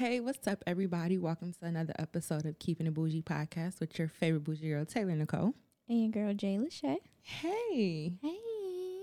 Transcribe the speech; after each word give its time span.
Hey, 0.00 0.18
what's 0.18 0.46
up, 0.48 0.64
everybody? 0.66 1.18
Welcome 1.18 1.52
to 1.52 1.66
another 1.66 1.92
episode 1.98 2.46
of 2.46 2.58
Keeping 2.58 2.86
It 2.86 2.94
Bougie 2.94 3.20
podcast 3.20 3.80
with 3.80 3.98
your 3.98 4.08
favorite 4.08 4.44
bougie 4.44 4.70
girl, 4.70 4.86
Taylor 4.86 5.14
Nicole. 5.14 5.52
And 5.90 6.00
your 6.00 6.08
girl, 6.08 6.32
Jay 6.32 6.56
Lachey. 6.56 6.96
Hey, 7.20 8.14
Hey. 8.22 8.38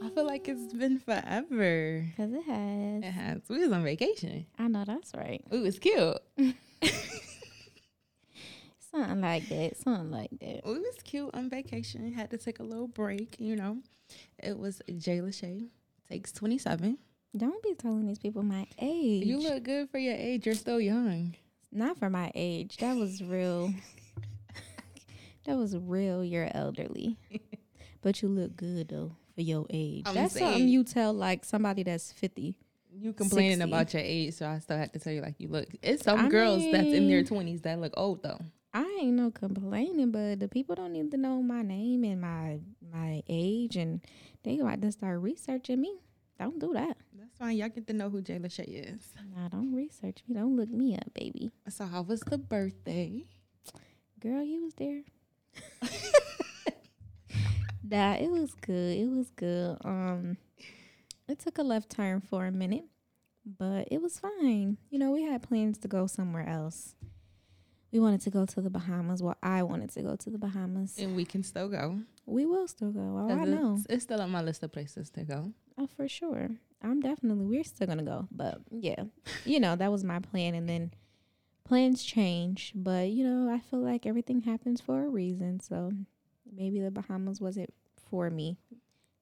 I 0.02 0.10
feel 0.10 0.26
like 0.26 0.48
it's 0.48 0.74
been 0.74 0.98
forever. 0.98 2.04
Because 2.10 2.34
it 2.34 2.42
has. 2.46 3.04
It 3.04 3.12
has. 3.12 3.42
We 3.48 3.60
was 3.60 3.72
on 3.72 3.84
vacation. 3.84 4.48
I 4.58 4.70
know 4.70 4.86
that's 4.86 5.14
right. 5.16 5.44
We 5.52 5.60
was 5.60 5.78
cute. 5.78 6.18
Something 8.90 9.22
like 9.22 9.48
that. 9.50 9.78
Something 9.78 10.10
like 10.10 10.32
that. 10.42 10.62
We 10.66 10.80
was 10.80 10.96
cute 11.04 11.30
on 11.36 11.48
vacation. 11.52 12.12
Had 12.12 12.32
to 12.32 12.40
take 12.40 12.58
a 12.58 12.64
little 12.64 12.88
break, 12.88 13.36
you 13.38 13.56
know. 13.56 13.78
It 14.40 14.58
was 14.58 14.82
Jay 14.98 15.20
Lachey, 15.20 15.68
takes 16.10 16.32
27. 16.32 16.98
Don't 17.38 17.62
be 17.62 17.76
telling 17.76 18.08
these 18.08 18.20
people 18.20 18.42
my 18.42 18.66
age. 18.80 19.26
You 19.26 19.40
look 19.40 19.64
good 19.64 19.90
for 19.90 20.00
your 20.00 20.16
age. 20.16 20.46
You're 20.46 20.56
still 20.56 20.82
young. 20.82 21.36
Not 21.72 22.00
for 22.00 22.10
my 22.10 22.32
age. 22.34 22.78
That 22.78 22.96
was 22.96 23.22
real. 23.22 23.74
that 25.46 25.56
was 25.56 25.78
real. 25.78 26.24
You're 26.24 26.50
elderly. 26.54 27.18
but 28.02 28.22
you 28.22 28.30
look 28.30 28.56
good, 28.56 28.90
though, 28.90 29.12
for 29.36 29.42
your 29.42 29.66
age. 29.70 30.04
I'm 30.08 30.16
that's 30.16 30.40
something 30.40 30.68
you 30.68 30.84
tell, 30.84 31.14
like, 31.14 31.46
somebody 31.46 31.84
that's 31.84 32.12
50. 32.12 32.58
You 33.00 33.14
complaining 33.14 33.58
60. 33.58 33.70
about 33.70 33.94
your 33.94 34.02
age, 34.04 34.34
so 34.34 34.48
I 34.48 34.58
still 34.58 34.78
have 34.78 34.92
to 34.94 35.00
tell 35.00 35.14
you 35.14 35.22
like 35.22 35.36
you 35.38 35.50
look. 35.50 35.68
It's 35.84 36.04
some 36.04 36.20
I 36.20 36.30
girls 36.30 36.64
that's 36.72 36.88
in 36.88 37.08
their 37.08 37.24
twenties 37.24 37.62
that 37.62 37.80
look 37.80 37.94
old 37.96 38.24
though. 38.24 38.40
I 38.74 39.00
ain't 39.02 39.14
no 39.14 39.30
complaining, 39.30 40.10
but 40.10 40.40
the 40.40 40.48
people 40.48 40.74
don't 40.74 40.94
need 40.94 41.12
to 41.12 41.18
know 41.18 41.44
my 41.44 41.62
name 41.62 42.04
and 42.04 42.20
my 42.20 42.60
my 42.92 43.22
age, 43.28 43.76
and 43.76 44.02
they 44.44 44.58
about 44.58 44.82
to 44.82 44.92
start 44.92 45.22
researching 45.22 45.80
me. 45.80 46.00
Don't 46.40 46.60
do 46.60 46.74
that. 46.74 46.98
That's 47.18 47.38
fine. 47.38 47.58
Y'all 47.58 47.70
get 47.70 47.88
to 47.88 47.94
know 47.94 48.10
who 48.10 48.22
Jay 48.22 48.38
Lachey 48.38 48.94
is. 48.94 49.14
Nah, 49.36 49.50
don't 49.50 49.74
research 49.74 50.24
me. 50.28 50.36
Don't 50.36 50.56
look 50.56 50.70
me 50.70 50.96
up, 50.96 51.14
baby. 51.14 51.52
So 51.70 51.86
how 51.86 52.04
was 52.04 52.22
the 52.22 52.38
birthday? 52.38 53.26
Girl, 54.20 54.44
you 54.44 54.64
was 54.64 54.74
there. 54.76 55.04
nah, 57.84 58.14
it 58.14 58.30
was 58.30 58.54
good. 58.62 58.98
It 58.98 59.10
was 59.10 59.30
good. 59.32 59.78
Um, 59.84 60.38
it 61.28 61.40
took 61.40 61.58
a 61.58 61.64
left 61.64 61.90
turn 61.90 62.22
for 62.22 62.46
a 62.46 62.52
minute, 62.52 62.86
but 63.46 63.88
it 63.92 64.02
was 64.02 64.20
fine. 64.20 64.78
You 64.90 65.00
know, 65.00 65.12
we 65.12 65.24
had 65.24 65.42
plans 65.44 65.78
to 65.80 65.88
go 65.88 66.08
somewhere 66.08 66.48
else. 66.48 66.96
We 67.92 68.00
wanted 68.00 68.22
to 68.22 68.30
go 68.30 68.46
to 68.46 68.62
the 68.62 68.70
Bahamas. 68.70 69.24
Well, 69.24 69.38
I 69.42 69.64
wanted 69.64 69.92
to 69.92 70.02
go 70.02 70.16
to 70.16 70.30
the 70.30 70.38
Bahamas. 70.38 70.98
And 71.00 71.16
we 71.16 71.26
can 71.26 71.44
still 71.44 71.70
go. 71.70 72.00
We 72.26 72.46
will 72.46 72.68
still 72.68 72.92
go. 72.92 73.00
Oh, 73.00 73.30
I 73.30 73.46
know. 73.46 73.76
It's, 73.78 73.86
it's 73.90 74.04
still 74.04 74.22
on 74.22 74.30
my 74.30 74.42
list 74.42 74.62
of 74.64 74.72
places 74.72 75.10
to 75.12 75.24
go. 75.24 75.54
Oh, 75.78 75.88
for 75.88 76.08
sure. 76.08 76.50
I'm 76.82 77.02
definitely 77.02 77.46
we're 77.46 77.64
still 77.64 77.88
gonna 77.88 78.04
go. 78.04 78.28
But 78.32 78.60
yeah. 78.72 79.04
you 79.46 79.60
know, 79.60 79.76
that 79.76 79.92
was 79.92 80.04
my 80.04 80.20
plan 80.20 80.56
and 80.56 80.68
then 80.68 80.92
plans 81.64 82.04
change. 82.04 82.74
But, 82.76 83.10
you 83.10 83.24
know, 83.24 83.52
I 83.54 83.60
feel 83.60 83.80
like 83.80 84.06
everything 84.06 84.42
happens 84.42 84.82
for 84.82 85.04
a 85.06 85.10
reason. 85.10 85.60
So 85.60 85.92
maybe 86.52 86.80
the 86.80 86.92
Bahamas 86.92 87.42
wasn't 87.42 87.74
for 88.10 88.30
me 88.30 88.58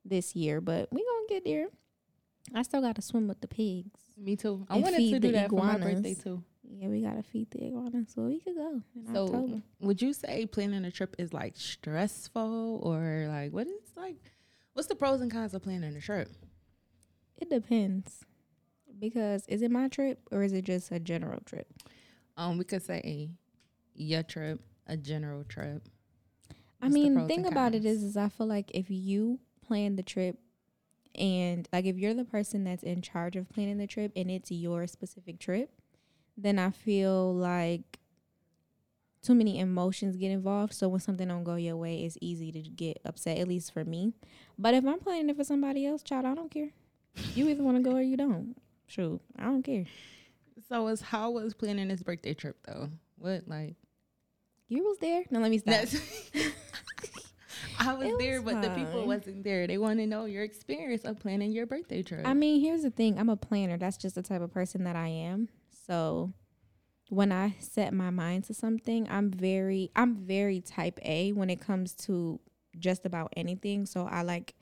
this 0.04 0.36
year, 0.36 0.62
but 0.62 0.88
we 0.92 1.04
gonna 1.04 1.28
get 1.30 1.46
there. 1.46 1.68
I 2.54 2.62
still 2.62 2.82
gotta 2.82 3.02
swim 3.02 3.28
with 3.28 3.42
the 3.42 3.48
pigs. 3.48 4.00
Me 4.18 4.36
too. 4.36 4.66
I 4.70 4.78
wanted 4.78 5.00
to 5.00 5.20
do 5.20 5.32
that 5.32 5.50
for 5.50 5.64
my 5.64 5.78
birthday 5.78 6.14
too. 6.14 6.44
Yeah, 6.68 6.88
we 6.90 7.02
gotta 7.02 7.24
feed 7.24 7.50
the 7.52 7.66
iguanas, 7.66 8.12
so 8.14 8.24
we 8.24 8.40
could 8.40 8.56
go 8.56 8.82
So 9.14 9.24
October. 9.26 9.62
would 9.82 10.02
you 10.02 10.14
say 10.14 10.46
planning 10.46 10.84
a 10.86 10.92
trip 10.92 11.16
is 11.18 11.32
like 11.34 11.54
stressful 11.56 12.80
or 12.84 13.28
like 13.30 13.52
what 13.52 13.68
is 13.68 13.92
like 13.96 14.18
what's 14.76 14.88
the 14.90 14.96
pros 14.96 15.22
and 15.22 15.32
cons 15.32 15.54
of 15.54 15.64
planning 15.64 15.96
a 15.96 16.02
trip? 16.02 16.30
It 17.38 17.50
depends. 17.50 18.26
Because 19.00 19.46
is 19.48 19.62
it 19.62 19.72
my 19.72 19.88
trip 19.88 20.20
or 20.32 20.44
is 20.44 20.54
it 20.54 20.64
just 20.66 20.92
a 20.92 21.00
general 21.00 21.40
trip? 21.46 21.68
Um, 22.38 22.58
we 22.58 22.66
could 22.66 22.84
say 22.84 23.02
a 23.04 23.30
your 23.94 24.24
trip, 24.24 24.60
a 24.88 24.96
general 24.98 25.44
trip. 25.46 25.88
I 26.82 26.86
What's 26.86 26.96
the 26.96 27.02
mean, 27.02 27.14
pros 27.16 27.28
thing 27.28 27.46
about 27.46 27.74
it 27.74 27.86
is, 27.86 28.04
is 28.04 28.18
I 28.18 28.30
feel 28.30 28.48
like 28.48 28.72
if 28.74 28.90
you 28.90 29.40
plan 29.66 29.96
the 29.96 30.04
trip, 30.04 30.38
and 31.16 31.68
like 31.72 31.86
if 31.86 31.98
you're 31.98 32.14
the 32.14 32.26
person 32.26 32.66
that's 32.66 32.84
in 32.84 33.02
charge 33.02 33.36
of 33.38 33.50
planning 33.50 33.78
the 33.78 33.88
trip, 33.88 34.12
and 34.16 34.30
it's 34.30 34.52
your 34.52 34.86
specific 34.88 35.40
trip, 35.40 35.72
then 36.38 36.60
I 36.60 36.72
feel 36.72 37.34
like 37.34 38.00
too 39.26 39.36
many 39.36 39.60
emotions 39.60 40.16
get 40.16 40.32
involved. 40.32 40.74
So 40.74 40.88
when 40.88 41.00
something 41.00 41.28
don't 41.28 41.44
go 41.44 41.56
your 41.56 41.76
way, 41.78 42.04
it's 42.04 42.18
easy 42.22 42.52
to 42.52 42.62
get 42.62 43.00
upset. 43.06 43.38
At 43.38 43.48
least 43.48 43.74
for 43.74 43.84
me. 43.84 44.14
But 44.58 44.74
if 44.74 44.86
I'm 44.86 45.00
planning 45.00 45.30
it 45.30 45.38
for 45.38 45.44
somebody 45.44 45.86
else, 45.86 46.04
child, 46.04 46.26
I 46.26 46.36
don't 46.36 46.52
care. 46.52 46.70
You 47.34 47.48
either 47.50 47.64
want 47.64 47.78
to 47.78 47.84
go 47.84 47.96
or 47.96 48.02
you 48.02 48.18
don't. 48.18 48.56
True, 48.88 49.20
I 49.38 49.44
don't 49.46 49.64
care. 49.64 49.86
So 50.70 50.88
is 50.88 51.02
how 51.02 51.32
was 51.32 51.54
planning 51.54 51.88
this 51.88 52.04
birthday 52.04 52.34
trip 52.34 52.58
though? 52.66 52.90
What 53.18 53.44
like 53.48 53.76
You 54.68 54.84
was 54.84 54.98
there. 55.00 55.24
Now 55.30 55.40
let 55.40 55.52
me 55.52 55.58
stop. 55.60 55.86
I 57.80 57.94
was 57.94 58.08
It 58.08 58.18
there, 58.20 58.42
was 58.42 58.56
but 58.56 58.62
the 58.62 58.70
people 58.70 59.06
wasn't 59.06 59.44
there. 59.44 59.68
They 59.68 59.78
want 59.78 60.00
to 60.00 60.08
know 60.08 60.26
your 60.26 60.44
experience 60.44 61.04
of 61.04 61.20
planning 61.20 61.52
your 61.52 61.66
birthday 61.66 62.04
trip. 62.04 62.26
I 62.26 62.34
mean, 62.34 62.62
here's 62.62 62.84
the 62.84 62.90
thing. 62.90 63.20
I'm 63.20 63.30
a 63.30 63.36
planner. 63.36 63.78
That's 63.78 63.98
just 63.98 64.16
the 64.16 64.22
type 64.22 64.42
of 64.42 64.52
person 64.52 64.84
that 64.86 64.96
I 64.96 65.08
am. 65.08 65.50
So 65.88 66.34
when 67.10 67.32
I 67.32 67.56
set 67.60 67.94
my 67.94 68.10
mind 68.10 68.46
to 68.46 68.54
something, 68.54 69.08
I'm 69.10 69.32
very 69.32 69.92
I'm 69.96 70.16
very 70.16 70.60
type 70.60 71.00
A 71.04 71.32
when 71.34 71.50
it 71.50 71.62
comes 71.62 71.94
to 72.06 72.40
just 72.78 73.06
about 73.06 73.34
anything. 73.38 73.86
So 73.86 74.08
I 74.10 74.24
like 74.24 74.56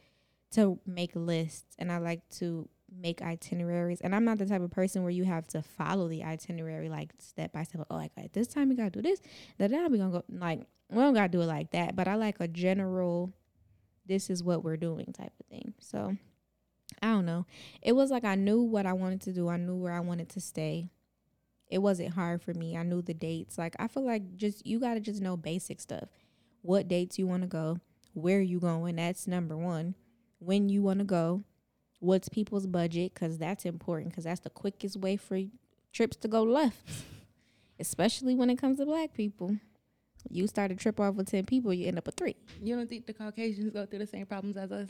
to 0.51 0.79
make 0.85 1.11
lists 1.15 1.75
and 1.79 1.91
I 1.91 1.97
like 1.97 2.27
to 2.37 2.67
make 2.95 3.21
itineraries. 3.21 4.01
And 4.01 4.13
I'm 4.13 4.25
not 4.25 4.37
the 4.37 4.45
type 4.45 4.61
of 4.61 4.71
person 4.71 5.03
where 5.03 5.11
you 5.11 5.23
have 5.23 5.47
to 5.49 5.61
follow 5.61 6.07
the 6.07 6.23
itinerary 6.23 6.89
like 6.89 7.11
step 7.17 7.53
by 7.53 7.63
step. 7.63 7.85
Oh, 7.89 7.95
like 7.95 8.11
at 8.17 8.33
this 8.33 8.47
time 8.47 8.69
we 8.69 8.75
gotta 8.75 8.91
do 8.91 9.01
this. 9.01 9.21
That 9.57 9.71
then 9.71 9.91
we 9.91 9.97
gonna 9.97 10.11
go 10.11 10.23
like 10.29 10.61
we 10.89 10.97
don't 10.97 11.13
gotta 11.13 11.29
do 11.29 11.41
it 11.41 11.47
like 11.47 11.71
that. 11.71 11.95
But 11.95 12.07
I 12.07 12.15
like 12.15 12.39
a 12.39 12.47
general 12.47 13.31
this 14.05 14.29
is 14.29 14.43
what 14.43 14.63
we're 14.63 14.77
doing 14.77 15.13
type 15.13 15.31
of 15.39 15.45
thing. 15.47 15.73
So 15.79 16.17
I 17.01 17.07
don't 17.07 17.25
know. 17.25 17.45
It 17.81 17.93
was 17.93 18.11
like 18.11 18.25
I 18.25 18.35
knew 18.35 18.61
what 18.61 18.85
I 18.85 18.93
wanted 18.93 19.21
to 19.21 19.33
do. 19.33 19.47
I 19.47 19.57
knew 19.57 19.75
where 19.75 19.93
I 19.93 20.01
wanted 20.01 20.29
to 20.29 20.41
stay. 20.41 20.89
It 21.69 21.79
wasn't 21.79 22.13
hard 22.13 22.41
for 22.41 22.53
me. 22.53 22.77
I 22.77 22.83
knew 22.83 23.01
the 23.01 23.13
dates. 23.13 23.57
Like 23.57 23.75
I 23.79 23.87
feel 23.87 24.05
like 24.05 24.35
just 24.35 24.65
you 24.65 24.79
got 24.79 24.95
to 24.95 24.99
just 24.99 25.21
know 25.21 25.37
basic 25.37 25.81
stuff. 25.81 26.09
What 26.61 26.87
dates 26.87 27.17
you 27.19 27.27
want 27.27 27.43
to 27.43 27.47
go, 27.47 27.79
where 28.13 28.41
you 28.41 28.59
going, 28.59 28.95
that's 28.95 29.27
number 29.27 29.57
1. 29.57 29.95
When 30.39 30.69
you 30.69 30.81
want 30.81 30.99
to 30.99 31.05
go, 31.05 31.43
what's 31.99 32.29
people's 32.29 32.67
budget 32.67 33.15
cuz 33.15 33.37
that's 33.37 33.65
important 33.65 34.13
cuz 34.13 34.25
that's 34.25 34.41
the 34.41 34.49
quickest 34.49 34.97
way 34.97 35.17
for 35.17 35.39
trips 35.91 36.17
to 36.17 36.27
go 36.27 36.43
left. 36.43 37.05
Especially 37.79 38.35
when 38.35 38.49
it 38.49 38.57
comes 38.57 38.77
to 38.77 38.85
black 38.85 39.13
people. 39.13 39.57
You 40.29 40.47
start 40.47 40.71
a 40.71 40.75
trip 40.75 40.99
off 40.99 41.15
with 41.15 41.27
10 41.29 41.45
people, 41.45 41.73
you 41.73 41.87
end 41.87 41.97
up 41.97 42.05
with 42.05 42.15
3. 42.15 42.35
you 42.61 42.75
don't 42.75 42.89
think 42.89 43.05
the 43.05 43.13
Caucasians 43.13 43.71
go 43.71 43.85
through 43.85 43.99
the 43.99 44.07
same 44.07 44.25
problems 44.25 44.57
as 44.57 44.71
us? 44.71 44.89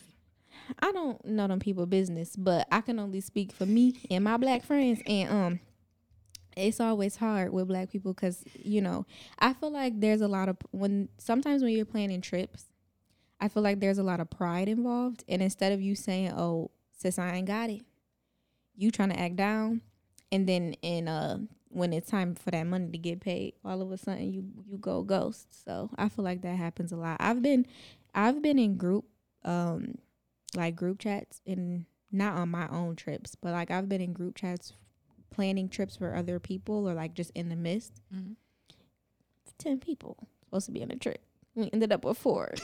I 0.80 0.92
don't 0.92 1.24
know 1.26 1.48
them 1.48 1.60
people 1.60 1.86
business, 1.86 2.36
but 2.36 2.68
I 2.72 2.82
can 2.82 3.00
only 3.00 3.22
speak 3.22 3.52
for 3.52 3.66
me 3.66 4.00
and 4.10 4.24
my 4.24 4.38
black 4.38 4.64
friends. 4.64 5.02
And 5.06 5.30
um, 5.30 5.60
it's 6.56 6.80
always 6.80 7.16
hard 7.16 7.52
with 7.52 7.68
black 7.68 7.92
people 7.92 8.14
because 8.14 8.44
you 8.54 8.82
know 8.82 9.06
I 9.40 9.54
feel 9.54 9.72
like 9.72 10.00
there's 10.00 10.22
a 10.22 10.28
lot 10.28 10.50
of 10.50 10.58
when 10.72 11.10
sometimes 11.18 11.64
when 11.64 11.74
you're 11.74 11.86
planning 11.86 12.22
trips, 12.22 12.66
I 13.40 13.48
feel 13.48 13.64
like 13.64 13.80
there's 13.80 13.98
a 13.98 14.04
lot 14.04 14.20
of 14.20 14.30
pride 14.30 14.70
involved. 14.70 15.24
And 15.28 15.42
instead 15.42 15.72
of 15.72 15.82
you 15.82 15.96
saying, 15.96 16.32
"Oh, 16.32 16.72
sis, 16.98 17.20
I 17.20 17.36
ain't 17.36 17.48
got 17.48 17.70
it," 17.70 17.82
you 18.76 18.92
trying 18.92 19.10
to 19.10 19.20
act 19.20 19.36
down, 19.36 19.82
and 20.32 20.48
then 20.48 20.74
in 20.82 21.08
uh 21.08 21.40
when 21.70 21.92
it's 21.92 22.10
time 22.10 22.36
for 22.36 22.52
that 22.52 22.64
money 22.68 22.92
to 22.92 22.98
get 22.98 23.20
paid, 23.20 23.54
all 23.66 23.82
of 23.82 23.92
a 23.92 23.98
sudden 23.98 24.32
you 24.32 24.46
you 24.70 24.78
go 24.78 25.04
ghost. 25.04 25.66
So 25.66 25.90
I 25.98 26.10
feel 26.10 26.24
like 26.26 26.42
that 26.42 26.56
happens 26.56 26.92
a 26.92 26.96
lot. 26.96 27.18
I've 27.20 27.42
been 27.42 27.66
I've 28.14 28.42
been 28.42 28.60
in 28.60 28.78
group 28.78 29.06
um 29.44 29.96
like 30.56 30.76
group 30.76 31.00
chats 31.00 31.42
and 31.48 31.86
not 32.12 32.38
on 32.38 32.50
my 32.50 32.68
own 32.70 32.96
trips, 32.96 33.36
but 33.36 33.52
like 33.52 33.72
I've 33.72 33.90
been 33.90 34.02
in 34.02 34.14
group 34.14 34.36
chats 34.36 34.74
planning 35.34 35.68
trips 35.68 35.96
for 35.98 36.16
other 36.16 36.40
people 36.40 36.88
or 36.90 36.94
like 36.94 37.14
just 37.14 37.32
in 37.36 37.50
the 37.50 37.56
midst. 37.56 38.02
Mhm. 38.14 38.36
Ten 39.58 39.80
people 39.80 40.28
supposed 40.46 40.66
to 40.68 40.72
be 40.72 40.82
on 40.84 40.92
a 40.92 40.96
trip. 40.96 41.22
We 41.56 41.70
ended 41.74 41.92
up 41.92 42.04
with 42.06 42.18
four. 42.18 42.54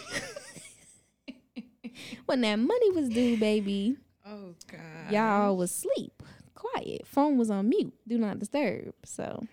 when 2.25 2.41
that 2.41 2.55
money 2.57 2.91
was 2.91 3.09
due, 3.09 3.37
baby, 3.37 3.97
Oh 4.25 4.53
God. 4.67 5.11
y'all 5.11 5.57
was 5.57 5.71
sleep, 5.71 6.23
quiet. 6.55 7.05
Phone 7.05 7.37
was 7.37 7.49
on 7.49 7.69
mute, 7.69 7.93
do 8.07 8.17
not 8.17 8.39
disturb. 8.39 8.93
So 9.05 9.45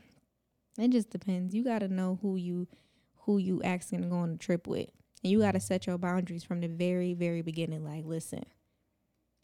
it 0.79 0.89
just 0.91 1.11
depends. 1.11 1.55
You 1.55 1.65
gotta 1.65 1.89
know 1.89 2.19
who 2.23 2.37
you 2.37 2.69
who 3.21 3.39
you 3.39 3.63
asking 3.63 4.03
to 4.03 4.09
go 4.09 4.17
on 4.17 4.31
a 4.33 4.37
trip 4.37 4.67
with. 4.67 4.89
And 5.23 5.31
you 5.33 5.41
gotta 5.41 5.61
set 5.61 5.87
your 5.87 5.99
boundaries 5.99 6.45
from 6.45 6.61
the 6.61 6.69
very, 6.69 7.15
very 7.15 7.43
beginning. 7.43 7.85
Like, 7.85 8.05
listen, 8.05 8.45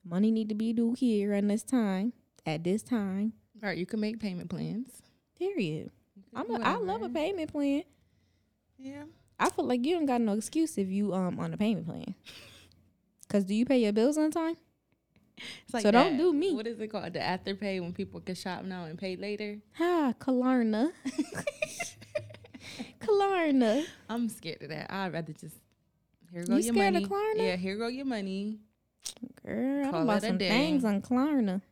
money 0.05 0.31
need 0.31 0.49
to 0.51 0.55
be 0.55 0.73
due 0.73 0.95
here 0.95 1.33
and 1.33 1.51
this 1.51 1.63
time, 1.63 2.13
at 2.47 2.65
this 2.65 2.83
time. 2.83 3.33
All 3.63 3.69
right, 3.69 3.79
you 3.79 3.87
can 3.87 4.01
make 4.01 4.19
payment 4.21 4.51
plans. 4.51 4.89
Period. 5.39 5.91
You 6.17 6.23
I'm 6.35 6.51
a, 6.51 6.61
I 6.65 6.77
love 6.77 7.03
a 7.03 7.09
payment 7.09 7.51
plan. 7.53 7.85
Yeah. 8.79 9.05
I 9.39 9.51
feel 9.51 9.65
like 9.67 9.85
you 9.85 9.97
don't 9.97 10.07
got 10.07 10.21
no 10.21 10.33
excuse 10.35 10.77
if 10.79 10.89
you 10.89 11.13
um 11.15 11.39
on 11.39 11.53
a 11.55 11.57
payment 11.57 11.87
plan. 11.87 12.15
Cause 13.29 13.45
do 13.45 13.55
you 13.55 13.65
pay 13.65 13.79
your 13.79 13.93
bills 13.93 14.19
on 14.19 14.31
time? 14.31 14.57
It's 15.65 15.73
like 15.75 15.83
So 15.83 15.91
don't 15.91 16.17
do 16.17 16.33
me. 16.33 16.55
What 16.55 16.67
is 16.67 16.79
it 16.81 16.89
called? 16.89 17.13
The 17.15 17.19
afterpay 17.21 17.81
when 17.81 17.93
people 17.93 18.21
can 18.21 18.35
shop 18.35 18.65
now 18.65 18.85
and 18.85 18.99
pay 18.99 19.17
later. 19.17 19.59
Ha, 19.79 20.13
Kalarna. 20.19 20.93
Kalarna. 23.01 23.85
I'm 24.09 24.29
scared 24.29 24.63
of 24.63 24.69
that. 24.69 24.93
I'd 24.93 25.13
rather 25.13 25.33
just 25.33 25.57
here 26.33 26.45
go 26.45 26.57
You 26.57 26.63
your 26.63 26.75
scared 26.75 26.97
of 26.97 27.09
money. 27.11 27.15
Klarna? 27.35 27.39
Yeah, 27.47 27.57
here 27.57 27.77
go 27.77 27.89
your 27.89 28.05
money. 28.05 28.59
Girl, 29.45 29.81
I 29.87 29.91
Call 29.91 29.93
done 30.01 30.07
bought 30.07 30.23
some 30.23 30.39
day. 30.39 30.49
things 30.49 30.85
on 30.85 31.01
Klarna. 31.03 31.63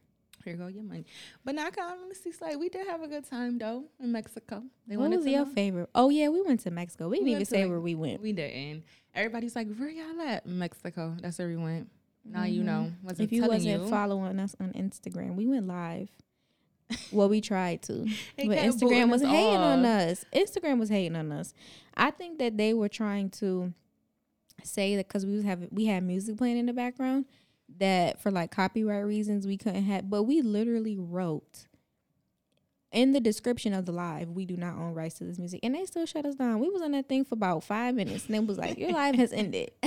Here 0.44 0.54
go 0.56 0.68
your 0.68 0.82
money. 0.82 1.04
But 1.44 1.54
now 1.54 1.66
I 1.66 1.70
can 1.70 1.84
honestly 2.04 2.32
say 2.32 2.56
we 2.56 2.68
did 2.68 2.86
have 2.86 3.02
a 3.02 3.08
good 3.08 3.28
time 3.28 3.58
though 3.58 3.84
in 4.02 4.10
Mexico. 4.12 4.62
They 4.86 4.96
what 4.96 5.04
wanted 5.04 5.16
was 5.16 5.24
to 5.26 5.30
your 5.32 5.44
know. 5.46 5.52
favorite? 5.52 5.90
Oh 5.94 6.08
yeah, 6.08 6.28
we 6.28 6.40
went 6.42 6.60
to 6.60 6.70
Mexico. 6.70 7.08
We 7.08 7.18
didn't 7.18 7.30
even 7.32 7.44
say 7.44 7.62
like, 7.62 7.70
where 7.70 7.80
we 7.80 7.94
went. 7.94 8.22
We 8.22 8.32
didn't. 8.32 8.84
Everybody's 9.14 9.54
like, 9.56 9.68
where 9.76 9.88
y'all 9.90 10.20
at? 10.22 10.46
Mexico. 10.46 11.16
That's 11.20 11.38
where 11.38 11.48
we 11.48 11.56
went. 11.56 11.90
Now 12.24 12.44
you 12.44 12.62
Mhm. 12.62 12.66
know. 12.66 12.92
Wasn't 13.02 13.20
If 13.20 13.32
you 13.32 13.42
wasn't 13.46 13.82
you. 13.82 13.88
following 13.88 14.38
us 14.38 14.54
on 14.60 14.72
Instagram, 14.72 15.34
we 15.36 15.46
went 15.46 15.66
live. 15.66 16.08
well, 17.12 17.28
we 17.28 17.40
tried 17.40 17.82
to. 17.82 18.06
But 18.36 18.58
Instagram 18.58 19.10
was 19.10 19.22
hating 19.22 19.56
on 19.56 19.84
us. 19.84 20.24
Instagram 20.34 20.78
was 20.78 20.88
hating 20.88 21.16
on 21.16 21.30
us. 21.32 21.54
I 21.94 22.10
think 22.10 22.38
that 22.38 22.56
they 22.56 22.72
were 22.74 22.88
trying 22.88 23.30
to 23.30 23.72
say 24.64 24.96
that 24.96 25.08
because 25.08 25.24
we 25.24 25.32
was 25.34 25.44
having 25.44 25.68
we 25.70 25.86
had 25.86 26.02
music 26.02 26.36
playing 26.36 26.58
in 26.58 26.66
the 26.66 26.72
background 26.72 27.24
that 27.78 28.20
for 28.20 28.30
like 28.30 28.50
copyright 28.50 29.04
reasons 29.04 29.46
we 29.46 29.56
couldn't 29.56 29.84
have. 29.84 30.08
But 30.10 30.24
we 30.24 30.42
literally 30.42 30.96
wrote 30.98 31.66
in 32.92 33.12
the 33.12 33.20
description 33.20 33.72
of 33.72 33.86
the 33.86 33.92
live, 33.92 34.30
we 34.30 34.44
do 34.44 34.56
not 34.56 34.74
own 34.76 34.94
rights 34.94 35.16
to 35.16 35.24
this 35.24 35.38
music, 35.38 35.60
and 35.62 35.74
they 35.74 35.84
still 35.86 36.06
shut 36.06 36.24
us 36.26 36.34
down. 36.34 36.58
We 36.58 36.68
was 36.68 36.82
on 36.82 36.90
that 36.92 37.08
thing 37.08 37.24
for 37.24 37.34
about 37.34 37.62
five 37.62 37.94
minutes, 37.94 38.26
and 38.26 38.34
it 38.34 38.44
was 38.46 38.58
like 38.58 38.78
your 38.78 38.90
live 38.92 39.14
has 39.14 39.32
ended. 39.32 39.70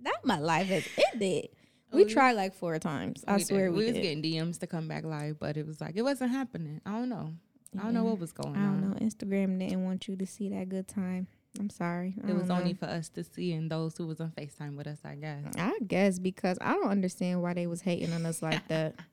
Not 0.00 0.24
my 0.24 0.38
life 0.38 0.68
has 0.68 0.86
ended. 1.12 1.48
We 1.92 2.02
oh, 2.02 2.04
We- 2.04 2.12
tried 2.12 2.32
like 2.34 2.54
four 2.54 2.78
times. 2.78 3.24
I 3.26 3.32
We 3.34 3.38
did. 3.38 3.46
swear 3.48 3.72
we, 3.72 3.78
we 3.78 3.84
was 3.86 3.94
getting 3.94 4.22
DMs 4.22 4.58
to 4.60 4.66
come 4.66 4.86
back 4.86 5.04
live, 5.04 5.40
but 5.40 5.56
it 5.56 5.66
was 5.66 5.80
like 5.80 5.96
it 5.96 6.02
wasn't 6.02 6.30
happening. 6.30 6.80
I 6.86 6.92
don't 6.92 7.08
know. 7.08 7.32
I 7.78 7.82
don't 7.82 7.94
know 7.94 8.04
what 8.04 8.18
was 8.20 8.32
going 8.32 8.54
on. 8.56 8.62
I 8.62 8.64
don't 8.66 8.84
on. 8.84 8.90
know. 8.90 8.96
Instagram 8.96 9.58
didn't 9.58 9.84
want 9.84 10.06
you 10.08 10.16
to 10.16 10.26
see 10.26 10.48
that 10.50 10.68
good 10.68 10.86
time. 10.88 11.26
I'm 11.58 11.70
sorry. 11.70 12.14
I 12.24 12.30
It 12.30 12.34
was 12.34 12.48
don't 12.48 12.58
only 12.58 12.74
for 12.74 12.86
us 12.86 13.08
to 13.10 13.24
see 13.24 13.52
and 13.52 13.70
those 13.70 13.96
who 13.96 14.06
was 14.06 14.20
on 14.20 14.30
FaceTime 14.30 14.76
with 14.76 14.86
us, 14.86 14.98
I 15.04 15.14
guess. 15.14 15.44
I 15.56 15.72
guess 15.86 16.18
because 16.18 16.58
I 16.60 16.74
don't 16.74 16.90
understand 16.90 17.42
why 17.42 17.54
they 17.54 17.66
was 17.66 17.82
hating 17.82 18.12
on 18.12 18.26
us 18.26 18.42
like 18.42 18.66
that. 18.68 18.94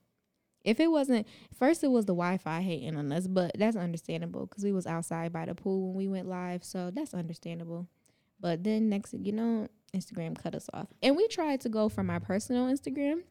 If 0.64 0.80
it 0.80 0.90
wasn't 0.90 1.28
first, 1.54 1.84
it 1.84 1.90
was 1.90 2.06
the 2.06 2.14
Wi-Fi 2.14 2.62
hating 2.62 2.96
on 2.96 3.12
us, 3.12 3.28
but 3.28 3.52
that's 3.58 3.76
understandable 3.76 4.46
because 4.46 4.64
we 4.64 4.72
was 4.72 4.88
outside 4.88 5.34
by 5.34 5.46
the 5.46 5.54
pool 5.54 5.88
when 5.88 5.98
we 5.98 6.08
went 6.08 6.30
live, 6.30 6.64
so 6.64 6.90
that's 6.90 7.14
understandable. 7.14 7.90
But 8.40 8.64
then 8.64 8.88
next, 8.88 9.14
you 9.14 9.34
know, 9.34 9.68
Instagram 9.94 10.42
cut 10.42 10.56
us 10.56 10.70
off, 10.74 10.88
and 11.02 11.18
we 11.18 11.28
tried 11.28 11.60
to 11.62 11.70
go 11.70 11.90
from 11.90 12.06
my 12.08 12.20
personal 12.20 12.68
Instagram, 12.68 13.24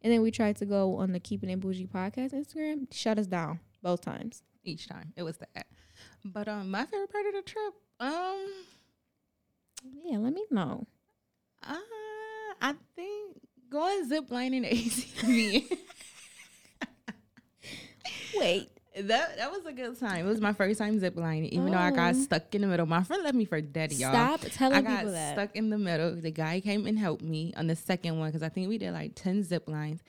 and 0.00 0.12
then 0.12 0.22
we 0.22 0.30
tried 0.30 0.56
to 0.56 0.64
go 0.64 0.96
on 0.96 1.12
the 1.12 1.20
Keeping 1.20 1.50
It 1.50 1.60
Bougie 1.60 1.86
podcast 1.86 2.32
Instagram, 2.32 2.86
shut 2.90 3.18
us 3.18 3.26
down 3.26 3.60
both 3.82 4.00
times. 4.00 4.42
Each 4.64 4.88
time. 4.88 5.12
It 5.16 5.22
was 5.22 5.36
that. 5.38 5.66
But 6.32 6.48
um 6.48 6.70
my 6.70 6.84
favorite 6.84 7.10
part 7.12 7.26
of 7.26 7.32
the 7.34 7.42
trip, 7.42 7.74
um 8.00 8.46
Yeah, 10.04 10.18
let 10.18 10.32
me 10.32 10.44
know. 10.50 10.86
uh, 11.62 11.76
I 12.60 12.74
think 12.96 13.36
going 13.70 14.08
zip 14.08 14.30
lining 14.30 14.64
ATV. 14.64 15.78
Wait, 18.36 18.68
that 18.96 19.36
that 19.36 19.50
was 19.50 19.64
a 19.66 19.72
good 19.72 19.98
time. 19.98 20.24
It 20.26 20.28
was 20.28 20.40
my 20.40 20.52
first 20.52 20.78
time 20.78 20.98
zip 20.98 21.16
lining, 21.16 21.46
even 21.50 21.72
though 21.72 21.78
I 21.78 21.90
got 21.90 22.14
Oh. 22.14 22.18
stuck 22.18 22.54
in 22.54 22.60
the 22.62 22.66
middle. 22.68 22.86
My 22.86 23.02
friend 23.02 23.22
left 23.22 23.34
me 23.34 23.44
for 23.44 23.60
dead, 23.60 23.92
y'all. 23.92 24.10
stop 24.12 24.40
telling 24.52 24.76
me 24.78 24.82
that. 24.82 24.88
I 24.88 24.94
got 24.94 24.98
people 25.00 25.12
that. 25.12 25.34
stuck 25.34 25.56
in 25.56 25.70
the 25.70 25.78
middle. 25.78 26.14
The 26.14 26.30
guy 26.30 26.60
came 26.60 26.86
and 26.86 26.98
helped 26.98 27.22
me 27.22 27.52
on 27.56 27.66
the 27.66 27.76
second 27.76 28.18
one 28.18 28.28
because 28.28 28.42
I 28.42 28.48
think 28.48 28.68
we 28.68 28.78
did 28.78 28.92
like 28.92 29.12
10 29.14 29.42
zip 29.44 29.68
lines. 29.68 30.00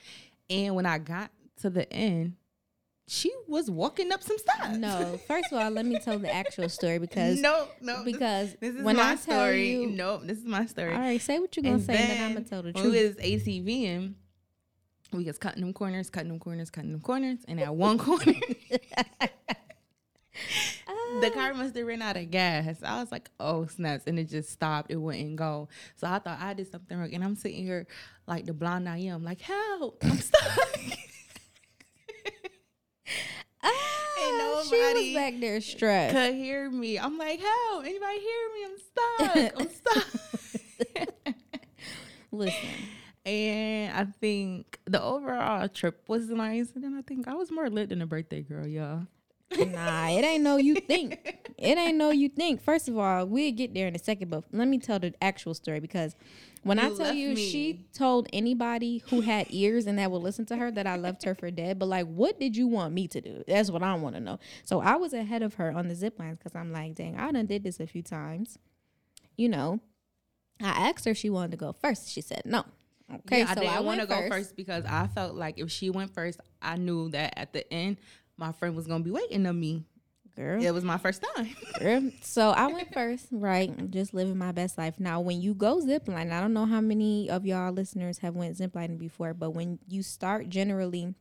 And 0.48 0.74
when 0.74 0.86
I 0.86 0.98
got 0.98 1.30
to 1.62 1.70
the 1.70 1.90
end, 1.92 2.34
she 3.10 3.32
was 3.48 3.68
walking 3.68 4.12
up 4.12 4.22
some 4.22 4.38
steps. 4.38 4.76
No, 4.76 5.18
first 5.26 5.50
of 5.50 5.58
all, 5.58 5.68
let 5.68 5.84
me 5.84 5.98
tell 5.98 6.16
the 6.20 6.32
actual 6.32 6.68
story 6.68 7.00
because 7.00 7.40
no, 7.40 7.66
no. 7.80 8.04
because 8.04 8.54
this, 8.60 8.76
is 8.76 8.84
when 8.84 8.96
my 8.96 9.02
I 9.02 9.16
tell 9.16 9.18
story. 9.18 9.72
you, 9.72 9.88
nope, 9.88 10.22
this 10.24 10.38
is 10.38 10.44
my 10.44 10.64
story. 10.66 10.94
all 10.94 11.00
right, 11.00 11.20
say 11.20 11.40
what 11.40 11.56
you're 11.56 11.64
gonna 11.64 11.74
And 11.74 11.84
say, 11.84 11.96
and 11.96 12.10
then 12.10 12.22
I'm 12.22 12.32
gonna 12.34 12.44
tell 12.44 12.62
the 12.62 12.72
truth. 12.72 12.92
we 12.92 13.02
was 13.02 13.16
ATVing, 13.16 14.14
we 15.12 15.24
was 15.24 15.38
cutting 15.38 15.60
them 15.62 15.72
corners, 15.72 16.08
cutting 16.08 16.28
them 16.28 16.38
corners, 16.38 16.70
cutting 16.70 16.92
them 16.92 17.00
corners, 17.00 17.40
and 17.48 17.58
at 17.58 17.74
one 17.74 17.98
corner, 17.98 18.32
the 18.70 18.80
ah. 20.86 21.30
car 21.34 21.52
must 21.54 21.74
have 21.74 21.86
ran 21.88 22.02
out 22.02 22.16
of 22.16 22.30
gas. 22.30 22.76
I 22.84 23.00
was 23.00 23.10
like, 23.10 23.28
oh 23.40 23.66
snaps, 23.66 24.04
and 24.06 24.20
it 24.20 24.28
just 24.28 24.52
stopped. 24.52 24.92
It 24.92 24.96
wouldn't 24.98 25.34
go. 25.34 25.68
So 25.96 26.06
I 26.06 26.20
thought 26.20 26.38
I 26.40 26.54
did 26.54 26.70
something 26.70 26.96
wrong, 26.96 27.12
and 27.12 27.24
I'm 27.24 27.34
sitting 27.34 27.64
here 27.64 27.88
like 28.28 28.46
the 28.46 28.54
blonde 28.54 28.88
I 28.88 28.98
am, 28.98 29.24
like 29.24 29.40
help, 29.40 29.98
I'm 30.04 30.16
stuck. 30.16 30.68
She 34.68 34.76
was 34.76 35.14
back 35.14 35.40
there 35.40 35.60
stressed. 35.60 36.14
Could 36.14 36.34
hear 36.34 36.70
me. 36.70 36.98
I'm 36.98 37.16
like, 37.18 37.40
help! 37.40 37.84
Anybody 37.84 38.20
hear 38.20 38.50
me? 38.54 38.64
I'm 38.66 38.78
stuck. 38.78 39.60
I'm 39.60 39.70
stuck. 39.74 41.34
Listen, 42.32 42.68
And 43.26 43.96
I 43.96 44.04
think 44.20 44.78
the 44.84 45.02
overall 45.02 45.68
trip 45.68 46.04
was 46.08 46.28
nice. 46.28 46.70
And 46.74 46.84
then 46.84 46.94
I 46.96 47.02
think 47.02 47.26
I 47.28 47.34
was 47.34 47.50
more 47.50 47.68
lit 47.68 47.88
than 47.88 48.02
a 48.02 48.06
birthday 48.06 48.42
girl, 48.42 48.66
y'all. 48.66 49.06
Nah, 49.58 50.08
it 50.08 50.24
ain't 50.24 50.42
no 50.42 50.56
you 50.56 50.76
think. 50.76 51.36
It 51.58 51.76
ain't 51.76 51.98
no 51.98 52.10
you 52.10 52.28
think. 52.28 52.62
First 52.62 52.88
of 52.88 52.96
all, 52.96 53.26
we'll 53.26 53.52
get 53.52 53.74
there 53.74 53.86
in 53.86 53.94
a 53.94 53.98
second, 53.98 54.30
but 54.30 54.44
let 54.52 54.68
me 54.68 54.78
tell 54.78 54.98
the 54.98 55.12
actual 55.20 55.54
story 55.54 55.80
because 55.80 56.14
when 56.62 56.78
I 56.78 56.90
tell 56.94 57.12
you 57.12 57.30
me. 57.30 57.50
she 57.50 57.86
told 57.92 58.28
anybody 58.32 59.02
who 59.08 59.22
had 59.22 59.46
ears 59.50 59.86
and 59.86 59.98
that 59.98 60.10
would 60.10 60.22
listen 60.22 60.46
to 60.46 60.56
her 60.56 60.70
that 60.70 60.86
I 60.86 60.96
left 60.96 61.24
her 61.24 61.34
for 61.34 61.50
dead, 61.50 61.78
but 61.78 61.86
like, 61.86 62.06
what 62.06 62.38
did 62.38 62.56
you 62.56 62.66
want 62.66 62.94
me 62.94 63.08
to 63.08 63.20
do? 63.20 63.42
That's 63.46 63.70
what 63.70 63.82
I 63.82 63.94
want 63.94 64.14
to 64.14 64.20
know. 64.20 64.38
So 64.64 64.80
I 64.80 64.96
was 64.96 65.12
ahead 65.12 65.42
of 65.42 65.54
her 65.54 65.72
on 65.72 65.88
the 65.88 65.94
zip 65.94 66.18
lines 66.18 66.38
because 66.38 66.54
I'm 66.54 66.72
like, 66.72 66.94
dang, 66.94 67.18
I 67.18 67.30
done 67.32 67.46
did 67.46 67.64
this 67.64 67.80
a 67.80 67.86
few 67.86 68.02
times. 68.02 68.58
You 69.36 69.48
know, 69.48 69.80
I 70.62 70.88
asked 70.88 71.04
her 71.06 71.12
if 71.12 71.16
she 71.16 71.30
wanted 71.30 71.52
to 71.52 71.56
go 71.56 71.72
first. 71.72 72.08
She 72.10 72.20
said 72.20 72.42
no. 72.44 72.64
Okay, 73.12 73.40
Yeah, 73.40 73.46
I 73.50 73.54
so 73.54 73.60
didn't 73.62 73.76
I 73.76 73.80
want 73.80 74.00
to 74.00 74.06
go 74.06 74.28
first 74.28 74.54
because 74.54 74.84
I 74.84 75.08
felt 75.08 75.34
like 75.34 75.58
if 75.58 75.70
she 75.70 75.90
went 75.90 76.14
first, 76.14 76.40
I 76.62 76.76
knew 76.76 77.08
that 77.10 77.34
at 77.36 77.52
the 77.52 77.70
end, 77.72 77.96
my 78.40 78.52
friend 78.52 78.74
was 78.74 78.86
to 78.86 78.98
be 78.98 79.10
waiting 79.10 79.46
on 79.46 79.60
me. 79.60 79.84
girl. 80.34 80.62
It 80.62 80.72
was 80.72 80.82
my 80.82 80.96
first 80.96 81.22
time. 81.34 81.50
Girl. 81.78 82.10
So 82.22 82.50
I 82.50 82.66
went 82.68 82.92
first, 82.92 83.26
right? 83.30 83.90
Just 83.90 84.14
living 84.14 84.38
my 84.38 84.52
best 84.52 84.78
life. 84.78 84.98
Now, 84.98 85.20
when 85.20 85.40
you 85.40 85.54
go 85.54 85.80
ziplining, 85.80 86.32
I 86.32 86.40
don't 86.40 86.54
know 86.54 86.66
how 86.66 86.80
many 86.80 87.28
of 87.28 87.44
y'all 87.44 87.72
listeners 87.72 88.18
have 88.18 88.34
went 88.34 88.56
ziplining 88.56 88.98
before, 88.98 89.34
but 89.34 89.50
when 89.50 89.78
you 89.86 90.02
start, 90.02 90.48
generally, 90.48 91.14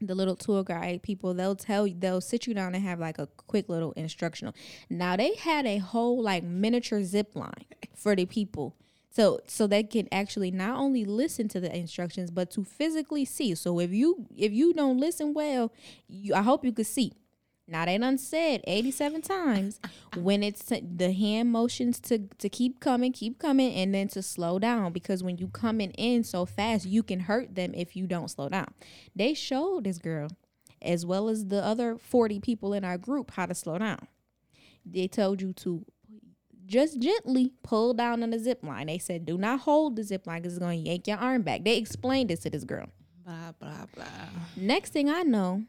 the 0.00 0.14
little 0.14 0.36
tour 0.36 0.64
guide 0.64 1.02
people 1.02 1.34
they'll 1.34 1.54
tell 1.54 1.86
you 1.86 1.94
they'll 1.98 2.22
sit 2.22 2.46
you 2.46 2.54
down 2.54 2.74
and 2.74 2.82
have 2.82 2.98
like 2.98 3.18
a 3.18 3.26
quick 3.46 3.68
little 3.68 3.92
instructional. 3.92 4.54
Now 4.88 5.16
they 5.16 5.34
had 5.34 5.66
a 5.66 5.76
whole 5.76 6.22
like 6.22 6.42
miniature 6.42 7.02
zip 7.04 7.36
line 7.36 7.66
for 7.94 8.16
the 8.16 8.24
people. 8.26 8.76
So 9.10 9.40
so 9.46 9.66
they 9.66 9.82
can 9.82 10.08
actually 10.12 10.50
not 10.50 10.78
only 10.78 11.04
listen 11.04 11.48
to 11.48 11.60
the 11.60 11.74
instructions 11.74 12.30
but 12.30 12.50
to 12.52 12.64
physically 12.64 13.24
see. 13.24 13.54
So 13.54 13.80
if 13.80 13.92
you 13.92 14.26
if 14.36 14.52
you 14.52 14.72
don't 14.72 14.98
listen 14.98 15.34
well, 15.34 15.72
you 16.08 16.34
I 16.34 16.42
hope 16.42 16.64
you 16.64 16.72
could 16.72 16.86
see. 16.86 17.12
Now 17.66 17.84
they 17.84 17.96
done 17.98 18.18
said 18.18 18.62
87 18.66 19.22
times 19.22 19.80
when 20.16 20.42
it's 20.42 20.64
t- 20.64 20.82
the 20.84 21.12
hand 21.12 21.52
motions 21.52 22.00
to 22.00 22.18
to 22.38 22.48
keep 22.48 22.80
coming, 22.80 23.12
keep 23.12 23.38
coming, 23.38 23.72
and 23.74 23.94
then 23.94 24.08
to 24.08 24.22
slow 24.22 24.58
down 24.58 24.92
because 24.92 25.22
when 25.22 25.38
you 25.38 25.46
coming 25.48 25.92
in 25.92 26.24
so 26.24 26.44
fast, 26.44 26.84
you 26.84 27.02
can 27.04 27.20
hurt 27.20 27.54
them 27.54 27.72
if 27.74 27.94
you 27.94 28.06
don't 28.08 28.28
slow 28.28 28.48
down. 28.48 28.74
They 29.14 29.34
showed 29.34 29.84
this 29.84 29.98
girl, 29.98 30.28
as 30.82 31.06
well 31.06 31.28
as 31.28 31.46
the 31.46 31.64
other 31.64 31.96
40 31.96 32.40
people 32.40 32.72
in 32.72 32.84
our 32.84 32.98
group, 32.98 33.30
how 33.30 33.46
to 33.46 33.54
slow 33.54 33.78
down. 33.78 34.08
They 34.84 35.06
told 35.06 35.40
you 35.40 35.52
to 35.52 35.84
just 36.70 37.00
gently 37.00 37.52
pull 37.62 37.92
down 37.92 38.22
on 38.22 38.30
the 38.30 38.38
zip 38.38 38.62
line. 38.62 38.86
They 38.86 38.98
said, 38.98 39.26
do 39.26 39.36
not 39.36 39.60
hold 39.60 39.96
the 39.96 40.04
zip 40.04 40.26
line 40.26 40.40
because 40.40 40.54
it's 40.54 40.60
going 40.60 40.82
to 40.82 40.88
yank 40.88 41.06
your 41.08 41.18
arm 41.18 41.42
back. 41.42 41.64
They 41.64 41.76
explained 41.76 42.30
this 42.30 42.40
to 42.40 42.50
this 42.50 42.64
girl. 42.64 42.86
blah, 43.24 43.52
blah, 43.58 43.86
blah. 43.94 44.04
Next 44.56 44.92
thing 44.92 45.10
I 45.10 45.22
know, 45.22 45.64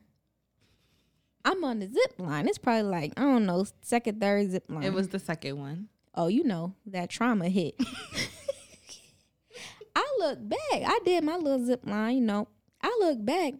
I'm 1.43 1.63
on 1.63 1.79
the 1.79 1.87
zip 1.87 2.13
line. 2.19 2.47
It's 2.47 2.59
probably 2.59 2.83
like, 2.83 3.13
I 3.17 3.21
don't 3.21 3.47
know, 3.47 3.65
second, 3.81 4.21
third 4.21 4.51
zip 4.51 4.65
line. 4.69 4.83
It 4.83 4.93
was 4.93 5.09
the 5.09 5.19
second 5.19 5.59
one. 5.59 5.89
oh, 6.13 6.27
you 6.27 6.43
know, 6.43 6.75
that 6.85 7.09
trauma 7.09 7.49
hit. 7.49 7.75
I 9.95 10.15
look 10.19 10.37
back. 10.47 10.59
I 10.71 10.99
did 11.03 11.23
my 11.23 11.35
little 11.35 11.65
zip 11.65 11.81
line, 11.85 12.15
you 12.15 12.21
know. 12.21 12.47
I 12.81 12.95
look 13.01 13.25
back. 13.25 13.55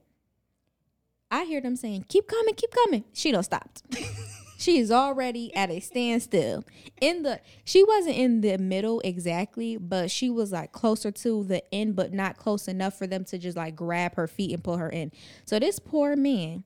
I 1.31 1.45
hear 1.45 1.61
them 1.61 1.75
saying, 1.75 2.05
keep 2.07 2.27
coming, 2.27 2.53
keep 2.53 2.71
coming. 2.71 3.03
She 3.13 3.31
don't 3.31 3.43
stopped. 3.43 3.83
she 4.61 4.77
is 4.77 4.91
already 4.91 5.53
at 5.55 5.71
a 5.71 5.79
standstill. 5.79 6.63
In 6.99 7.23
the 7.23 7.41
she 7.63 7.83
wasn't 7.83 8.15
in 8.15 8.41
the 8.41 8.57
middle 8.57 9.01
exactly, 9.01 9.77
but 9.77 10.11
she 10.11 10.29
was 10.29 10.51
like 10.51 10.71
closer 10.71 11.11
to 11.11 11.43
the 11.43 11.63
end, 11.73 11.95
but 11.95 12.13
not 12.13 12.37
close 12.37 12.67
enough 12.67 12.97
for 12.97 13.07
them 13.07 13.25
to 13.25 13.37
just 13.37 13.57
like 13.57 13.75
grab 13.75 14.15
her 14.15 14.27
feet 14.27 14.53
and 14.53 14.63
pull 14.63 14.77
her 14.77 14.89
in. 14.89 15.11
So 15.45 15.57
this 15.57 15.79
poor 15.79 16.15
man 16.15 16.63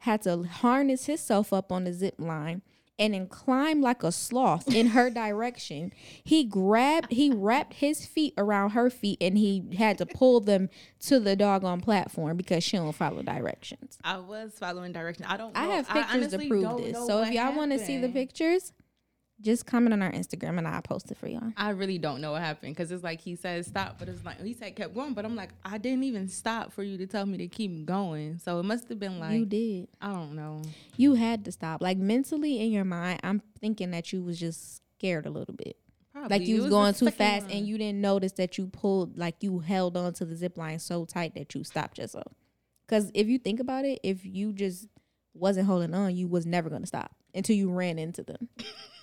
had 0.00 0.22
to 0.22 0.42
harness 0.44 1.06
himself 1.06 1.52
up 1.52 1.72
on 1.72 1.84
the 1.84 1.92
zip 1.92 2.16
line 2.18 2.62
and 2.98 3.14
then 3.14 3.26
climbed 3.26 3.82
like 3.82 4.02
a 4.02 4.12
sloth 4.12 4.72
in 4.74 4.88
her 4.88 5.10
direction. 5.24 5.92
He 6.24 6.44
grabbed, 6.44 7.12
he 7.12 7.30
wrapped 7.30 7.74
his 7.74 8.06
feet 8.06 8.34
around 8.36 8.70
her 8.70 8.90
feet, 8.90 9.18
and 9.20 9.38
he 9.38 9.64
had 9.78 9.98
to 9.98 10.06
pull 10.06 10.40
them 10.40 10.68
to 11.00 11.20
the 11.20 11.36
doggone 11.36 11.80
platform 11.80 12.36
because 12.36 12.64
she 12.64 12.76
don't 12.76 12.92
follow 12.92 13.22
directions. 13.22 13.98
I 14.02 14.18
was 14.18 14.52
following 14.58 14.92
direction. 14.92 15.24
I 15.26 15.36
don't. 15.36 15.56
I 15.56 15.66
have 15.66 15.88
pictures 15.88 16.28
to 16.32 16.38
prove 16.48 16.78
this. 16.78 16.96
So 17.06 17.22
if 17.22 17.32
y'all 17.32 17.54
want 17.56 17.72
to 17.72 17.78
see 17.78 17.98
the 17.98 18.08
pictures, 18.08 18.72
just 19.40 19.66
comment 19.66 19.92
on 19.92 20.02
our 20.02 20.10
Instagram 20.10 20.58
and 20.58 20.66
I'll 20.66 20.82
post 20.82 21.10
it 21.10 21.16
for 21.16 21.28
y'all. 21.28 21.52
I 21.56 21.70
really 21.70 21.98
don't 21.98 22.20
know 22.20 22.32
what 22.32 22.42
happened 22.42 22.74
because 22.74 22.90
it's 22.90 23.04
like 23.04 23.20
he 23.20 23.36
said 23.36 23.64
stop, 23.64 23.98
but 23.98 24.08
it's 24.08 24.24
like 24.24 24.42
he 24.42 24.52
said 24.52 24.74
kept 24.74 24.94
going, 24.94 25.14
but 25.14 25.24
I'm 25.24 25.36
like 25.36 25.50
I 25.64 25.78
didn't 25.78 26.04
even 26.04 26.28
stop 26.28 26.72
for 26.72 26.82
you 26.82 26.98
to 26.98 27.06
tell 27.06 27.24
me 27.24 27.38
to 27.38 27.48
keep 27.48 27.86
going. 27.86 28.38
So 28.38 28.58
it 28.58 28.64
must 28.64 28.88
have 28.88 28.98
been 28.98 29.18
like 29.20 29.38
you 29.38 29.46
did. 29.46 29.88
I 30.00 30.12
don't 30.12 30.34
know. 30.34 30.62
You 30.96 31.14
had 31.14 31.44
to 31.44 31.52
stop. 31.52 31.80
Like 31.80 31.98
mentally 31.98 32.60
in 32.60 32.72
your 32.72 32.84
mind, 32.84 33.20
I'm 33.22 33.40
thinking 33.60 33.92
that 33.92 34.12
you 34.12 34.22
was 34.22 34.40
just 34.40 34.82
scared 34.96 35.26
a 35.26 35.30
little 35.30 35.54
bit. 35.54 35.76
Probably. 36.12 36.38
Like 36.38 36.48
you 36.48 36.56
It 36.58 36.60
was 36.62 36.70
going 36.70 36.94
too 36.94 37.10
fast 37.10 37.46
and 37.48 37.66
you 37.66 37.78
didn't 37.78 38.00
notice 38.00 38.32
that 38.32 38.58
you 38.58 38.66
pulled 38.66 39.16
like 39.16 39.36
you 39.40 39.60
held 39.60 39.96
on 39.96 40.14
to 40.14 40.24
the 40.24 40.34
zip 40.34 40.58
line 40.58 40.80
so 40.80 41.04
tight 41.04 41.34
that 41.36 41.54
you 41.54 41.62
stopped 41.62 41.98
yourself. 41.98 42.32
Cause 42.88 43.10
if 43.14 43.28
you 43.28 43.38
think 43.38 43.60
about 43.60 43.84
it, 43.84 44.00
if 44.02 44.24
you 44.24 44.52
just 44.52 44.88
wasn't 45.34 45.66
holding 45.66 45.94
on, 45.94 46.16
you 46.16 46.26
was 46.26 46.44
never 46.44 46.68
gonna 46.70 46.86
stop 46.86 47.14
until 47.34 47.54
you 47.54 47.70
ran 47.70 47.98
into 48.00 48.24
them. 48.24 48.48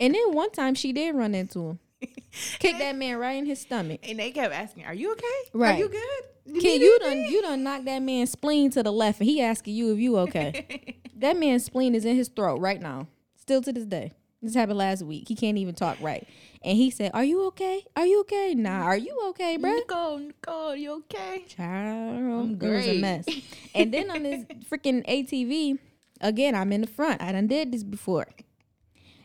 and 0.00 0.14
then 0.14 0.32
one 0.32 0.50
time 0.50 0.74
she 0.74 0.92
did 0.92 1.14
run 1.14 1.34
into 1.34 1.60
him. 1.70 1.78
Kicked 2.58 2.78
that 2.78 2.96
man 2.96 3.16
right 3.18 3.38
in 3.38 3.46
his 3.46 3.60
stomach. 3.60 4.00
and 4.08 4.18
they 4.18 4.30
kept 4.30 4.52
asking, 4.52 4.84
"Are 4.84 4.94
you 4.94 5.12
okay? 5.12 5.24
Right. 5.52 5.76
Are 5.76 5.78
you 5.78 5.88
good? 5.88 6.60
Kid, 6.60 6.62
need 6.62 6.82
you 6.82 6.98
done 7.00 7.18
you 7.24 7.42
done 7.42 7.62
knocked 7.62 7.86
that 7.86 8.02
man's 8.02 8.30
spleen 8.30 8.70
to 8.72 8.82
the 8.82 8.92
left 8.92 9.20
and 9.20 9.28
he 9.28 9.40
asking 9.40 9.74
you 9.74 9.92
if 9.92 9.98
you 9.98 10.18
okay. 10.18 10.98
that 11.16 11.38
man's 11.38 11.64
spleen 11.64 11.94
is 11.94 12.04
in 12.04 12.16
his 12.16 12.28
throat 12.28 12.60
right 12.60 12.80
now. 12.80 13.08
Still 13.36 13.62
to 13.62 13.72
this 13.72 13.86
day. 13.86 14.12
This 14.44 14.54
happened 14.54 14.76
last 14.76 15.02
week. 15.02 15.26
He 15.26 15.34
can't 15.34 15.56
even 15.56 15.74
talk 15.74 15.96
right. 16.02 16.28
And 16.62 16.76
he 16.76 16.90
said, 16.90 17.12
Are 17.14 17.24
you 17.24 17.44
okay? 17.46 17.82
Are 17.96 18.04
you 18.04 18.20
okay? 18.20 18.54
Nah, 18.54 18.82
are 18.82 18.96
you 18.96 19.18
okay, 19.28 19.56
bro? 19.56 19.72
Nicole, 19.72 20.18
Nicole, 20.18 20.76
you 20.76 20.92
okay? 21.10 21.44
Child, 21.48 22.18
I'm 22.18 22.58
it 22.60 22.74
was 22.74 22.86
a 22.86 22.98
mess. 22.98 23.24
and 23.74 23.92
then 23.92 24.10
on 24.10 24.22
this 24.22 24.44
freaking 24.70 25.06
ATV, 25.06 25.78
again, 26.20 26.54
I'm 26.54 26.72
in 26.72 26.82
the 26.82 26.86
front. 26.86 27.22
I 27.22 27.32
done 27.32 27.46
did 27.46 27.72
this 27.72 27.82
before. 27.82 28.26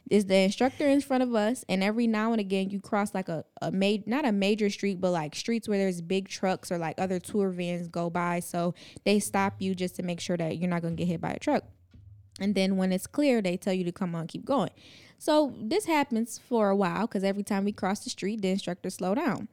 Is 0.10 0.26
the 0.26 0.38
instructor 0.38 0.88
in 0.88 1.02
front 1.02 1.22
of 1.22 1.36
us, 1.36 1.64
and 1.70 1.84
every 1.84 2.08
now 2.08 2.32
and 2.32 2.40
again 2.40 2.72
you 2.72 2.80
cross 2.80 3.14
like 3.14 3.30
a, 3.30 3.46
a 3.62 3.72
made 3.72 4.08
not 4.08 4.26
a 4.26 4.32
major 4.32 4.70
street, 4.72 5.00
but 5.00 5.12
like 5.12 5.36
streets 5.36 5.70
where 5.70 5.78
there's 5.78 6.02
big 6.02 6.28
trucks 6.28 6.72
or 6.72 6.80
like 6.80 7.00
other 7.00 7.20
tour 7.20 7.50
vans 7.50 7.88
go 7.88 8.10
by. 8.10 8.40
So 8.40 8.74
they 9.06 9.20
stop 9.20 9.56
you 9.60 9.76
just 9.76 9.96
to 9.98 10.04
make 10.04 10.20
sure 10.20 10.36
that 10.38 10.58
you're 10.58 10.70
not 10.70 10.82
gonna 10.82 10.96
get 10.96 11.08
hit 11.08 11.22
by 11.22 11.32
a 11.32 11.40
truck. 11.40 11.64
And 12.40 12.56
then 12.56 12.78
when 12.78 12.92
it's 12.92 13.06
clear, 13.06 13.42
they 13.42 13.58
tell 13.58 13.74
you 13.74 13.84
to 13.84 13.92
come 13.92 14.16
on, 14.16 14.26
keep 14.26 14.46
going. 14.46 14.72
So 15.20 15.54
this 15.62 15.86
happens 15.86 16.40
for 16.40 16.70
a 16.70 16.76
while 16.76 17.06
because 17.06 17.24
every 17.24 17.44
time 17.44 17.66
we 17.66 17.72
cross 17.72 18.04
the 18.04 18.10
street, 18.10 18.42
the 18.42 18.50
instructor 18.50 18.90
slow 18.90 19.14
down. 19.14 19.48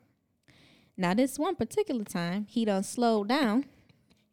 Now 0.97 1.13
this 1.13 1.39
one 1.39 1.57
particular 1.57 2.05
time, 2.05 2.47
he 2.49 2.65
done 2.65 2.83
slowed 2.85 3.29
down 3.29 3.67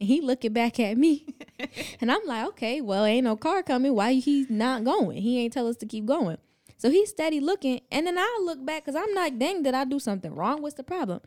and 0.03 0.09
he 0.09 0.19
looking 0.19 0.51
back 0.51 0.81
at 0.81 0.97
me. 0.97 1.25
and 2.01 2.11
I'm 2.11 2.25
like, 2.25 2.45
okay, 2.49 2.81
well, 2.81 3.05
ain't 3.05 3.23
no 3.23 3.37
car 3.37 3.63
coming. 3.63 3.95
Why 3.95 4.15
he 4.15 4.45
not 4.49 4.83
going? 4.83 5.21
He 5.21 5.39
ain't 5.39 5.53
tell 5.53 5.65
us 5.65 5.77
to 5.77 5.85
keep 5.85 6.05
going. 6.05 6.37
So 6.77 6.89
he's 6.89 7.09
steady 7.09 7.39
looking. 7.39 7.79
And 7.89 8.05
then 8.05 8.17
I 8.19 8.41
look 8.43 8.65
back 8.65 8.83
because 8.83 9.01
I'm 9.01 9.15
like, 9.15 9.39
dang, 9.39 9.63
did 9.63 9.73
I 9.73 9.85
do 9.85 9.99
something 9.99 10.35
wrong? 10.35 10.61
What's 10.61 10.75
the 10.75 10.83
problem? 10.83 11.21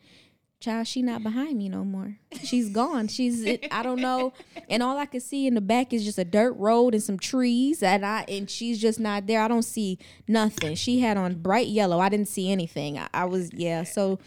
Child, 0.59 0.85
she 0.85 1.01
not 1.01 1.23
behind 1.23 1.57
me 1.57 1.69
no 1.69 1.83
more. 1.83 2.17
She's 2.43 2.69
gone. 2.69 3.07
She's 3.07 3.47
I 3.71 3.81
don't 3.81 3.99
know. 3.99 4.33
And 4.69 4.83
all 4.83 4.97
I 4.97 5.05
can 5.05 5.21
see 5.21 5.47
in 5.47 5.55
the 5.55 5.61
back 5.61 5.93
is 5.93 6.03
just 6.03 6.19
a 6.19 6.25
dirt 6.25 6.51
road 6.57 6.93
and 6.93 7.01
some 7.01 7.17
trees. 7.17 7.81
And 7.81 8.05
I 8.05 8.25
and 8.27 8.49
she's 8.49 8.79
just 8.79 8.99
not 8.99 9.25
there. 9.25 9.41
I 9.41 9.47
don't 9.47 9.63
see 9.63 9.97
nothing. 10.27 10.75
She 10.75 10.99
had 10.99 11.17
on 11.17 11.35
bright 11.35 11.67
yellow. 11.67 11.99
I 11.99 12.09
didn't 12.09 12.27
see 12.27 12.51
anything. 12.51 12.99
I, 12.99 13.07
I 13.13 13.25
was 13.25 13.49
yeah. 13.53 13.83
So 13.83 14.19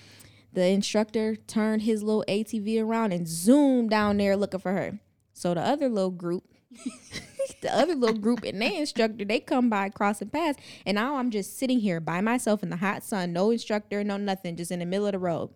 the 0.52 0.66
instructor 0.66 1.37
turned 1.37 1.83
his 1.83 2.02
little 2.02 2.25
ATV 2.28 2.83
around 2.83 3.12
and 3.12 3.28
zoomed 3.28 3.90
down 3.90 4.16
there 4.16 4.37
looking 4.37 4.61
for 4.61 4.73
her. 4.73 4.99
So 5.33 5.54
the 5.54 5.61
other 5.61 5.88
little 5.88 6.11
group, 6.11 6.45
the 7.62 7.75
other 7.75 7.95
little 7.95 8.19
group 8.19 8.42
and 8.45 8.61
their 8.61 8.73
instructor, 8.73 9.25
they 9.25 9.40
come 9.40 9.71
by 9.71 9.88
crossing 9.88 10.28
paths. 10.28 10.59
And 10.85 10.97
now 10.97 11.16
I'm 11.16 11.30
just 11.30 11.59
sitting 11.59 11.80
here 11.80 12.00
by 12.00 12.21
myself 12.21 12.62
in 12.62 12.71
the 12.71 12.76
hot 12.76 13.02
sun, 13.02 13.33
no 13.33 13.50
instructor, 13.50 14.02
no 14.04 14.16
nothing, 14.16 14.57
just 14.57 14.71
in 14.71 14.80
the 14.80 14.87
middle 14.87 15.07
of 15.07 15.12
the 15.12 15.19
road. 15.19 15.50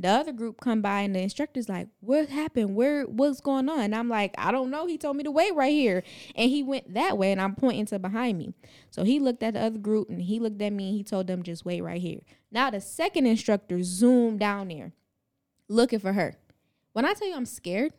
The 0.00 0.08
other 0.08 0.32
group 0.32 0.60
come 0.60 0.80
by 0.80 1.00
and 1.00 1.14
the 1.14 1.20
instructor's 1.20 1.68
like, 1.68 1.88
"What 2.00 2.28
happened? 2.28 2.76
Where? 2.76 3.04
What's 3.04 3.40
going 3.40 3.68
on?" 3.68 3.80
And 3.80 3.96
I'm 3.96 4.08
like, 4.08 4.34
"I 4.38 4.52
don't 4.52 4.70
know. 4.70 4.86
He 4.86 4.96
told 4.96 5.16
me 5.16 5.24
to 5.24 5.30
wait 5.30 5.54
right 5.56 5.72
here." 5.72 6.04
And 6.36 6.48
he 6.50 6.62
went 6.62 6.94
that 6.94 7.18
way, 7.18 7.32
and 7.32 7.40
I'm 7.40 7.56
pointing 7.56 7.86
to 7.86 7.98
behind 7.98 8.38
me. 8.38 8.54
So 8.90 9.02
he 9.02 9.18
looked 9.18 9.42
at 9.42 9.54
the 9.54 9.60
other 9.60 9.78
group 9.78 10.08
and 10.08 10.22
he 10.22 10.38
looked 10.38 10.62
at 10.62 10.72
me 10.72 10.88
and 10.88 10.96
he 10.96 11.02
told 11.02 11.26
them 11.26 11.42
just 11.42 11.64
wait 11.64 11.80
right 11.80 12.00
here. 12.00 12.20
Now 12.52 12.70
the 12.70 12.80
second 12.80 13.26
instructor 13.26 13.82
zoomed 13.82 14.38
down 14.38 14.68
there, 14.68 14.92
looking 15.68 15.98
for 15.98 16.12
her. 16.12 16.36
When 16.92 17.04
I 17.04 17.14
tell 17.14 17.28
you 17.28 17.34
I'm 17.34 17.44
scared, 17.44 17.92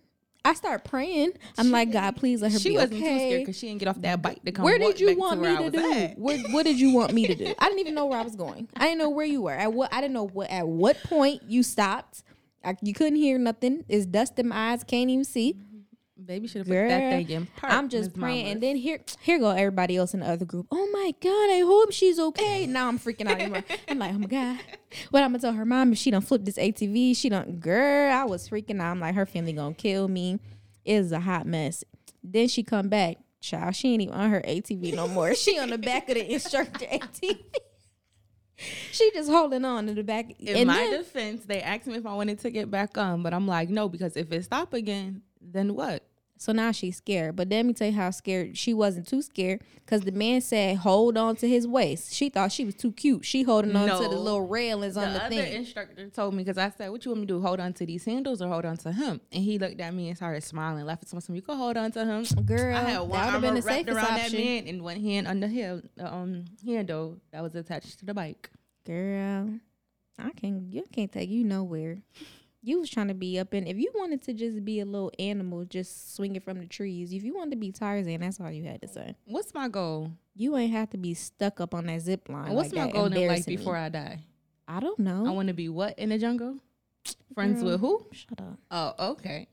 I 0.49 0.55
start 0.55 0.83
praying. 0.83 1.33
I'm 1.59 1.69
like, 1.69 1.91
God, 1.91 2.15
please 2.15 2.41
let 2.41 2.51
her 2.51 2.57
be. 2.57 2.63
She 2.63 2.69
be 2.69 2.75
wasn't 2.77 3.03
okay. 3.03 3.03
too 3.03 3.19
scared 3.19 3.41
because 3.41 3.59
she 3.59 3.67
didn't 3.67 3.81
get 3.81 3.87
off 3.87 4.01
that 4.01 4.19
bike 4.19 4.43
to 4.45 4.51
come. 4.51 4.65
Where 4.65 4.79
did 4.79 4.99
you 4.99 5.15
want 5.15 5.41
me 5.41 5.55
to 5.55 5.69
do? 5.69 6.07
Where, 6.17 6.39
what 6.49 6.63
did 6.63 6.79
you 6.79 6.91
want 6.91 7.13
me 7.13 7.27
to 7.27 7.35
do? 7.35 7.53
I 7.59 7.67
didn't 7.67 7.79
even 7.81 7.93
know 7.93 8.07
where 8.07 8.17
I 8.17 8.23
was 8.23 8.35
going. 8.35 8.67
I 8.75 8.85
didn't 8.85 8.97
know 8.97 9.11
where 9.11 9.27
you 9.27 9.43
were. 9.43 9.51
At 9.51 9.71
what 9.73 9.93
I 9.93 10.01
didn't 10.01 10.15
know 10.15 10.25
what 10.25 10.49
at 10.49 10.67
what 10.67 10.97
point 11.03 11.43
you 11.47 11.61
stopped. 11.61 12.23
I, 12.63 12.75
you 12.81 12.95
couldn't 12.95 13.17
hear 13.17 13.37
nothing. 13.37 13.85
It's 13.87 14.07
dust 14.07 14.39
in 14.39 14.47
my 14.47 14.71
eyes. 14.71 14.83
Can't 14.83 15.11
even 15.11 15.23
see. 15.23 15.55
Baby 16.25 16.47
should 16.47 16.59
have 16.59 16.67
put 16.67 16.73
that 16.73 17.11
thing 17.11 17.29
in 17.29 17.45
park. 17.45 17.71
I'm 17.73 17.88
just 17.88 18.15
Ms. 18.15 18.21
praying, 18.21 18.43
Mama. 18.43 18.51
and 18.51 18.61
then 18.63 18.75
here, 18.75 18.99
here 19.21 19.39
go 19.39 19.49
everybody 19.51 19.95
else 19.95 20.13
in 20.13 20.19
the 20.19 20.27
other 20.29 20.43
group. 20.45 20.67
Oh 20.69 20.89
my 20.91 21.13
god, 21.21 21.49
I 21.49 21.61
hope 21.65 21.91
she's 21.93 22.19
okay. 22.19 22.67
Now 22.67 22.88
I'm 22.89 22.99
freaking 22.99 23.27
out. 23.27 23.39
anymore. 23.39 23.63
I'm 23.88 23.99
like, 23.99 24.13
oh 24.13 24.17
my 24.19 24.27
god, 24.27 24.59
what 25.11 25.23
I'm 25.23 25.29
gonna 25.31 25.39
tell 25.39 25.53
her 25.53 25.65
mom 25.65 25.93
if 25.93 25.97
she 25.97 26.11
don't 26.11 26.21
flip 26.21 26.43
this 26.43 26.57
ATV? 26.57 27.15
She 27.15 27.29
don't. 27.29 27.59
Girl, 27.59 28.11
I 28.13 28.25
was 28.25 28.49
freaking 28.49 28.81
out. 28.81 28.91
I'm 28.91 28.99
like, 28.99 29.15
her 29.15 29.25
family 29.25 29.53
gonna 29.53 29.73
kill 29.73 30.07
me. 30.07 30.39
It 30.83 30.93
is 30.95 31.11
a 31.11 31.21
hot 31.21 31.45
mess. 31.45 31.83
Then 32.21 32.47
she 32.49 32.63
come 32.63 32.89
back, 32.89 33.17
child. 33.39 33.75
She 33.75 33.93
ain't 33.93 34.01
even 34.01 34.13
on 34.13 34.29
her 34.29 34.41
ATV 34.41 34.93
no 34.95 35.07
more. 35.07 35.33
She 35.35 35.57
on 35.57 35.69
the 35.69 35.77
back 35.77 36.09
of 36.09 36.15
the 36.15 36.31
instructor 36.33 36.85
ATV. 36.91 37.38
she 38.91 39.09
just 39.13 39.29
holding 39.31 39.63
on 39.63 39.88
to 39.88 39.93
the 39.93 40.03
back. 40.03 40.31
in 40.39 40.55
and 40.57 40.67
my 40.67 40.75
then- 40.75 40.91
defense, 40.99 41.45
they 41.45 41.61
asked 41.61 41.88
me 41.88 41.95
if 41.95 42.05
I 42.05 42.13
wanted 42.13 42.39
to 42.39 42.49
get 42.49 42.69
back 42.69 42.97
on, 42.97 43.23
but 43.23 43.33
I'm 43.33 43.47
like, 43.47 43.69
no, 43.69 43.88
because 43.88 44.17
if 44.17 44.31
it 44.33 44.43
stop 44.43 44.73
again, 44.73 45.21
then 45.41 45.73
what? 45.75 46.03
So 46.41 46.53
now 46.53 46.72
she's 46.72 46.96
scared. 46.96 47.36
But 47.36 47.50
let 47.50 47.65
me 47.65 47.74
tell 47.74 47.88
you 47.89 47.93
how 47.93 48.12
scared 48.12 48.58
she 48.58 48.74
wasn't 48.74 49.10
too 49.10 49.22
scared 49.22 49.62
because 49.75 50.01
the 50.03 50.13
man 50.13 50.39
said 50.39 50.77
hold 50.77 51.17
on 51.17 51.36
to 51.36 51.50
his 51.50 51.67
waist. 51.67 52.13
She 52.13 52.29
thought 52.29 52.53
she 52.53 52.63
was 52.63 52.75
too 52.75 52.93
cute. 52.93 53.25
She 53.25 53.43
holding 53.43 53.75
on 53.75 53.89
to 53.89 54.08
the 54.08 54.15
little 54.17 54.48
railings 54.48 54.96
The 54.96 55.01
on 55.01 55.13
the 55.13 55.25
other 55.25 55.36
thing. 55.36 55.53
instructor 55.53 56.10
told 56.10 56.34
me 56.34 56.43
because 56.46 56.58
I 56.58 56.69
said, 56.69 56.91
"What 56.91 57.03
you 57.03 57.12
want 57.12 57.22
me 57.22 57.27
to 57.27 57.34
do? 57.34 57.41
Hold 57.41 57.60
on 57.60 57.74
to 57.74 57.86
these 57.86 58.05
handles 58.05 58.41
or 58.41 58.48
hold 58.48 58.63
on 58.63 58.77
to 58.77 58.93
him?" 58.93 59.19
And 59.34 59.43
he 59.43 59.60
looked 59.60 59.81
at 59.81 59.93
me 59.93 60.08
and 60.08 60.15
started 60.15 60.41
smiling, 60.41 60.86
laughing. 60.86 61.19
So 61.19 61.34
you 61.34 61.41
can 61.41 61.58
hold 61.58 61.75
on 61.75 61.91
to 61.91 62.05
him. 62.05 62.24
Girl, 62.46 62.74
I 62.74 62.81
had 62.89 63.00
one 63.01 63.19
arm 63.19 63.41
been 63.41 63.55
the 63.55 63.62
wrapped 63.62 63.89
around 63.89 64.05
that 64.15 64.25
option. 64.27 64.39
man 64.39 64.67
and 64.69 64.81
one 64.81 65.01
hand 65.01 65.27
on 65.27 65.41
the 65.41 65.48
hill, 65.50 65.81
the 65.98 66.12
um, 66.12 66.46
handle 66.65 67.17
that 67.31 67.43
was 67.43 67.53
attached 67.53 68.00
to 68.00 68.05
the 68.05 68.13
bike. 68.13 68.50
Girl, 68.86 69.60
I 70.17 70.29
can't, 70.31 70.72
you 70.72 70.86
can't 70.89 71.12
take 71.12 71.29
you 71.29 71.43
nowhere. 71.43 71.98
You 72.61 72.79
was 72.79 72.89
trying 72.89 73.07
to 73.07 73.13
be 73.13 73.39
up 73.39 73.53
in. 73.53 73.67
If 73.67 73.77
you 73.77 73.91
wanted 73.95 74.21
to 74.23 74.33
just 74.33 74.65
be 74.65 74.81
a 74.81 74.85
little 74.85 75.11
animal, 75.17 75.63
just 75.63 76.15
swinging 76.15 76.41
from 76.41 76.59
the 76.59 76.65
trees. 76.65 77.13
If 77.13 77.23
you 77.23 77.35
wanted 77.35 77.51
to 77.51 77.57
be 77.57 77.71
Tarzan, 77.71 78.19
that's 78.19 78.39
all 78.39 78.51
you 78.51 78.65
had 78.65 78.81
to 78.81 78.87
say. 78.87 79.15
What's 79.25 79.53
my 79.53 79.69
goal? 79.69 80.11
You 80.35 80.57
ain't 80.57 80.73
have 80.73 80.89
to 80.89 80.97
be 80.97 81.13
stuck 81.13 81.61
up 81.61 81.73
on 81.73 81.85
that 81.85 82.01
zip 82.01 82.27
line. 82.27 82.53
What's 82.53 82.73
like 82.73 82.87
my 82.87 82.91
goal 82.91 83.05
in 83.05 83.11
life 83.13 83.21
embarrassing 83.21 83.53
me. 83.53 83.57
before 83.57 83.77
I 83.77 83.89
die? 83.89 84.19
I 84.67 84.79
don't 84.81 84.99
know. 84.99 85.25
I 85.25 85.31
want 85.31 85.47
to 85.47 85.53
be 85.53 85.69
what 85.69 85.97
in 85.97 86.09
the 86.09 86.17
jungle? 86.17 86.57
Friends 87.33 87.61
Girl. 87.61 87.71
with 87.71 87.81
who? 87.81 88.05
Shut 88.11 88.39
up. 88.41 88.59
Oh, 88.69 89.11
okay. 89.11 89.47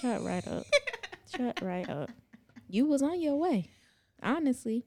Shut 0.00 0.22
right 0.22 0.46
up. 0.46 0.64
Shut 1.36 1.60
right 1.62 1.88
up. 1.88 2.10
You 2.68 2.86
was 2.86 3.02
on 3.02 3.20
your 3.20 3.36
way. 3.36 3.70
Honestly. 4.22 4.84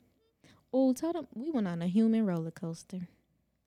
Oh, 0.72 0.94
tell 0.94 1.14
them 1.14 1.28
we 1.34 1.52
went 1.52 1.68
on 1.68 1.82
a 1.82 1.88
human 1.88 2.26
roller 2.26 2.52
coaster. 2.52 3.08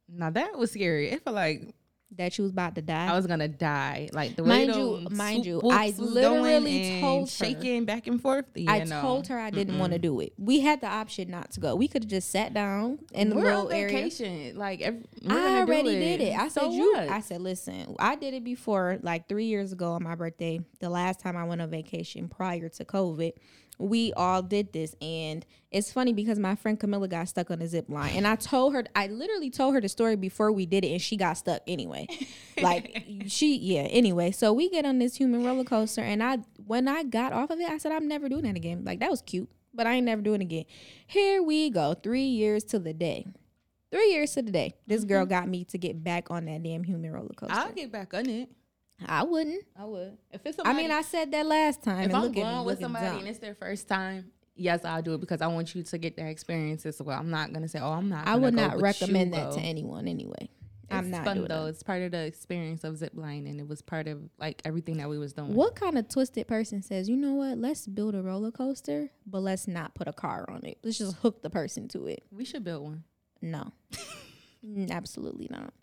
Now 0.08 0.30
that 0.30 0.56
was 0.56 0.70
scary. 0.72 1.10
It 1.10 1.22
felt 1.22 1.36
like 1.36 1.74
That 2.12 2.38
you 2.38 2.44
was 2.44 2.52
about 2.52 2.76
to 2.76 2.82
die. 2.82 3.08
I 3.08 3.16
was 3.16 3.26
gonna 3.26 3.48
die. 3.48 4.08
Like 4.12 4.36
the 4.36 4.44
way 4.44 4.66
Mind 4.68 4.74
you- 4.76 5.08
mind 5.10 5.44
swoop 5.44 5.64
you, 5.64 5.70
I 5.70 5.88
whoops 5.88 5.98
literally 5.98 7.00
told 7.00 7.22
her- 7.28 7.34
shaking 7.34 7.84
back 7.84 8.06
and 8.06 8.22
forth. 8.22 8.44
Yeah, 8.54 8.72
I 8.72 8.84
no. 8.84 9.00
told 9.00 9.26
her 9.26 9.38
I 9.38 9.50
didn't 9.50 9.78
want 9.80 9.92
to 9.92 9.98
do 9.98 10.20
it. 10.20 10.32
We 10.38 10.60
had 10.60 10.80
the 10.80 10.86
option 10.86 11.30
not 11.30 11.50
to 11.52 11.60
go. 11.60 11.74
We 11.74 11.88
could 11.88 12.04
have 12.04 12.10
just 12.10 12.30
sat 12.30 12.54
down 12.54 13.00
in 13.12 13.30
the 13.30 13.34
we're 13.36 13.42
little 13.42 13.66
on 13.66 13.72
area. 13.72 13.88
vacation. 13.96 14.56
Like 14.56 14.80
every, 14.82 15.02
I 15.28 15.58
already 15.58 15.90
did 15.98 16.20
it. 16.20 16.38
I 16.38 16.46
So 16.48 16.60
said 16.62 16.72
you. 16.74 16.92
what? 16.92 17.08
I 17.08 17.20
said, 17.20 17.40
listen. 17.42 17.96
I 17.98 18.14
did 18.14 18.34
it 18.34 18.44
before, 18.44 18.98
like 19.02 19.28
three 19.28 19.46
years 19.46 19.72
ago 19.72 19.90
on 19.92 20.04
my 20.04 20.14
birthday. 20.14 20.60
The 20.78 20.88
last 20.88 21.18
time 21.18 21.36
I 21.36 21.42
went 21.44 21.60
on 21.60 21.70
vacation 21.70 22.28
prior 22.28 22.68
to 22.68 22.84
COVID, 22.84 23.32
we 23.78 24.12
all 24.14 24.42
did 24.42 24.72
this, 24.72 24.94
and 25.00 25.44
it's 25.70 25.92
funny 25.92 26.12
because 26.12 26.38
my 26.38 26.54
friend 26.54 26.78
Camilla 26.78 27.08
got 27.08 27.28
stuck 27.28 27.50
on 27.50 27.60
a 27.60 27.68
zip 27.68 27.88
line, 27.88 28.16
and 28.16 28.26
I 28.26 28.36
told 28.36 28.74
her, 28.74 28.84
I 28.94 29.08
literally 29.08 29.50
told 29.50 29.74
her 29.74 29.80
the 29.80 29.88
story 29.88 30.16
before 30.16 30.50
we 30.52 30.66
did 30.66 30.84
it, 30.84 30.92
and 30.92 31.00
she 31.00 31.16
got 31.16 31.34
stuck 31.34 31.62
anyway. 31.66 32.06
like 32.62 33.04
she, 33.26 33.56
yeah. 33.56 33.82
Anyway, 33.82 34.30
so 34.30 34.52
we 34.52 34.70
get 34.70 34.84
on 34.84 34.98
this 34.98 35.16
human 35.16 35.44
roller 35.44 35.64
coaster, 35.64 36.00
and 36.00 36.22
I, 36.22 36.38
when 36.66 36.88
I 36.88 37.02
got 37.02 37.32
off 37.32 37.50
of 37.50 37.60
it, 37.60 37.68
I 37.68 37.78
said, 37.78 37.92
I'm 37.92 38.08
never 38.08 38.28
doing 38.28 38.42
that 38.44 38.56
again. 38.56 38.84
Like 38.84 39.00
that 39.00 39.10
was 39.10 39.22
cute. 39.22 39.48
but 39.74 39.86
I 39.86 39.94
ain't 39.94 40.06
never 40.06 40.22
doing 40.22 40.40
it 40.40 40.44
again. 40.44 40.64
Here 41.06 41.42
we 41.42 41.70
go. 41.70 41.94
Three 41.94 42.24
years 42.24 42.64
to 42.64 42.78
the 42.78 42.94
day. 42.94 43.26
Three 43.92 44.10
years 44.10 44.32
to 44.32 44.42
the 44.42 44.50
day. 44.50 44.74
This 44.86 45.02
mm-hmm. 45.02 45.08
girl 45.08 45.26
got 45.26 45.48
me 45.48 45.64
to 45.66 45.78
get 45.78 46.02
back 46.02 46.30
on 46.30 46.46
that 46.46 46.62
damn 46.62 46.82
human 46.82 47.12
roller 47.12 47.34
coaster. 47.36 47.54
I'll 47.54 47.72
get 47.72 47.92
back 47.92 48.14
on 48.14 48.28
it. 48.28 48.48
I 49.04 49.24
wouldn't. 49.24 49.64
I 49.78 49.84
would. 49.84 50.16
If 50.32 50.46
it's 50.46 50.58
I 50.64 50.72
mean, 50.72 50.90
I 50.90 51.02
said 51.02 51.30
that 51.32 51.46
last 51.46 51.82
time. 51.82 52.08
if 52.08 52.14
I'm 52.14 52.22
look 52.22 52.30
at 52.30 52.36
me 52.36 52.42
going 52.42 52.64
with 52.64 52.80
somebody 52.80 53.06
dumb. 53.06 53.18
and 53.18 53.28
it's 53.28 53.38
their 53.38 53.54
first 53.54 53.88
time, 53.88 54.30
yes, 54.54 54.84
I'll 54.84 55.02
do 55.02 55.14
it 55.14 55.20
because 55.20 55.42
I 55.42 55.48
want 55.48 55.74
you 55.74 55.82
to 55.82 55.98
get 55.98 56.16
that 56.16 56.28
experience 56.28 56.86
as 56.86 57.00
well. 57.02 57.18
I'm 57.18 57.30
not 57.30 57.52
gonna 57.52 57.68
say, 57.68 57.78
oh, 57.78 57.92
I'm 57.92 58.08
not. 58.08 58.26
I 58.26 58.36
would 58.36 58.54
go, 58.56 58.66
not 58.66 58.80
recommend 58.80 59.34
that 59.34 59.52
to 59.52 59.60
anyone 59.60 60.08
anyway. 60.08 60.48
I'm 60.90 61.10
not 61.10 61.24
fun 61.24 61.36
doing 61.38 61.48
though. 61.48 61.64
that. 61.64 61.70
It's 61.70 61.82
part 61.82 62.02
of 62.02 62.12
the 62.12 62.24
experience 62.24 62.84
of 62.84 62.96
zip 62.96 63.12
line, 63.14 63.46
and 63.46 63.60
it 63.60 63.68
was 63.68 63.82
part 63.82 64.06
of 64.08 64.20
like 64.38 64.62
everything 64.64 64.98
that 64.98 65.08
we 65.08 65.18
was 65.18 65.32
doing. 65.32 65.54
What 65.54 65.74
kind 65.74 65.98
of 65.98 66.08
twisted 66.08 66.46
person 66.46 66.82
says, 66.82 67.08
you 67.08 67.16
know 67.16 67.34
what? 67.34 67.58
Let's 67.58 67.86
build 67.86 68.14
a 68.14 68.22
roller 68.22 68.50
coaster, 68.50 69.10
but 69.26 69.40
let's 69.40 69.66
not 69.66 69.94
put 69.94 70.08
a 70.08 70.12
car 70.12 70.46
on 70.48 70.64
it. 70.64 70.78
Let's 70.82 70.98
just 70.98 71.16
hook 71.16 71.42
the 71.42 71.50
person 71.50 71.88
to 71.88 72.06
it. 72.06 72.24
We 72.30 72.44
should 72.44 72.64
build 72.64 72.84
one. 72.84 73.04
No, 73.42 73.72
absolutely 74.90 75.48
not. 75.50 75.74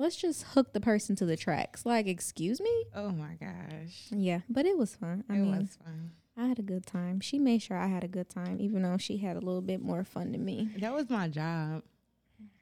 Let's 0.00 0.16
just 0.16 0.42
hook 0.54 0.72
the 0.72 0.80
person 0.80 1.14
to 1.16 1.26
the 1.26 1.36
tracks. 1.36 1.84
Like, 1.84 2.06
excuse 2.06 2.60
me? 2.60 2.84
Oh 2.94 3.10
my 3.10 3.34
gosh, 3.38 4.06
Yeah, 4.10 4.40
but 4.48 4.64
it 4.64 4.78
was 4.78 4.94
fun. 4.94 5.24
I 5.28 5.34
it 5.34 5.38
mean, 5.40 5.58
was 5.58 5.76
fun. 5.84 6.12
I 6.38 6.46
had 6.46 6.58
a 6.58 6.62
good 6.62 6.86
time. 6.86 7.20
She 7.20 7.38
made 7.38 7.60
sure 7.60 7.76
I 7.76 7.86
had 7.88 8.02
a 8.02 8.08
good 8.08 8.30
time, 8.30 8.56
even 8.60 8.82
though 8.82 8.96
she 8.96 9.18
had 9.18 9.36
a 9.36 9.40
little 9.40 9.60
bit 9.60 9.82
more 9.82 10.02
fun 10.04 10.32
than 10.32 10.42
me. 10.44 10.70
That 10.78 10.94
was 10.94 11.10
my 11.10 11.28
job 11.28 11.82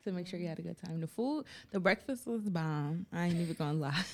to 0.05 0.11
make 0.13 0.27
sure 0.27 0.41
you 0.41 0.49
had 0.49 0.59
a 0.59 0.63
good 0.63 0.79
time. 0.85 1.01
The 1.01 1.07
food, 1.07 1.45
the 1.71 1.79
breakfast 1.79 2.27
was 2.27 2.43
bomb. 2.49 3.07
I 3.13 3.27
ain't 3.27 3.37
even 3.41 3.55
gonna 3.55 3.79
lie. 3.79 4.05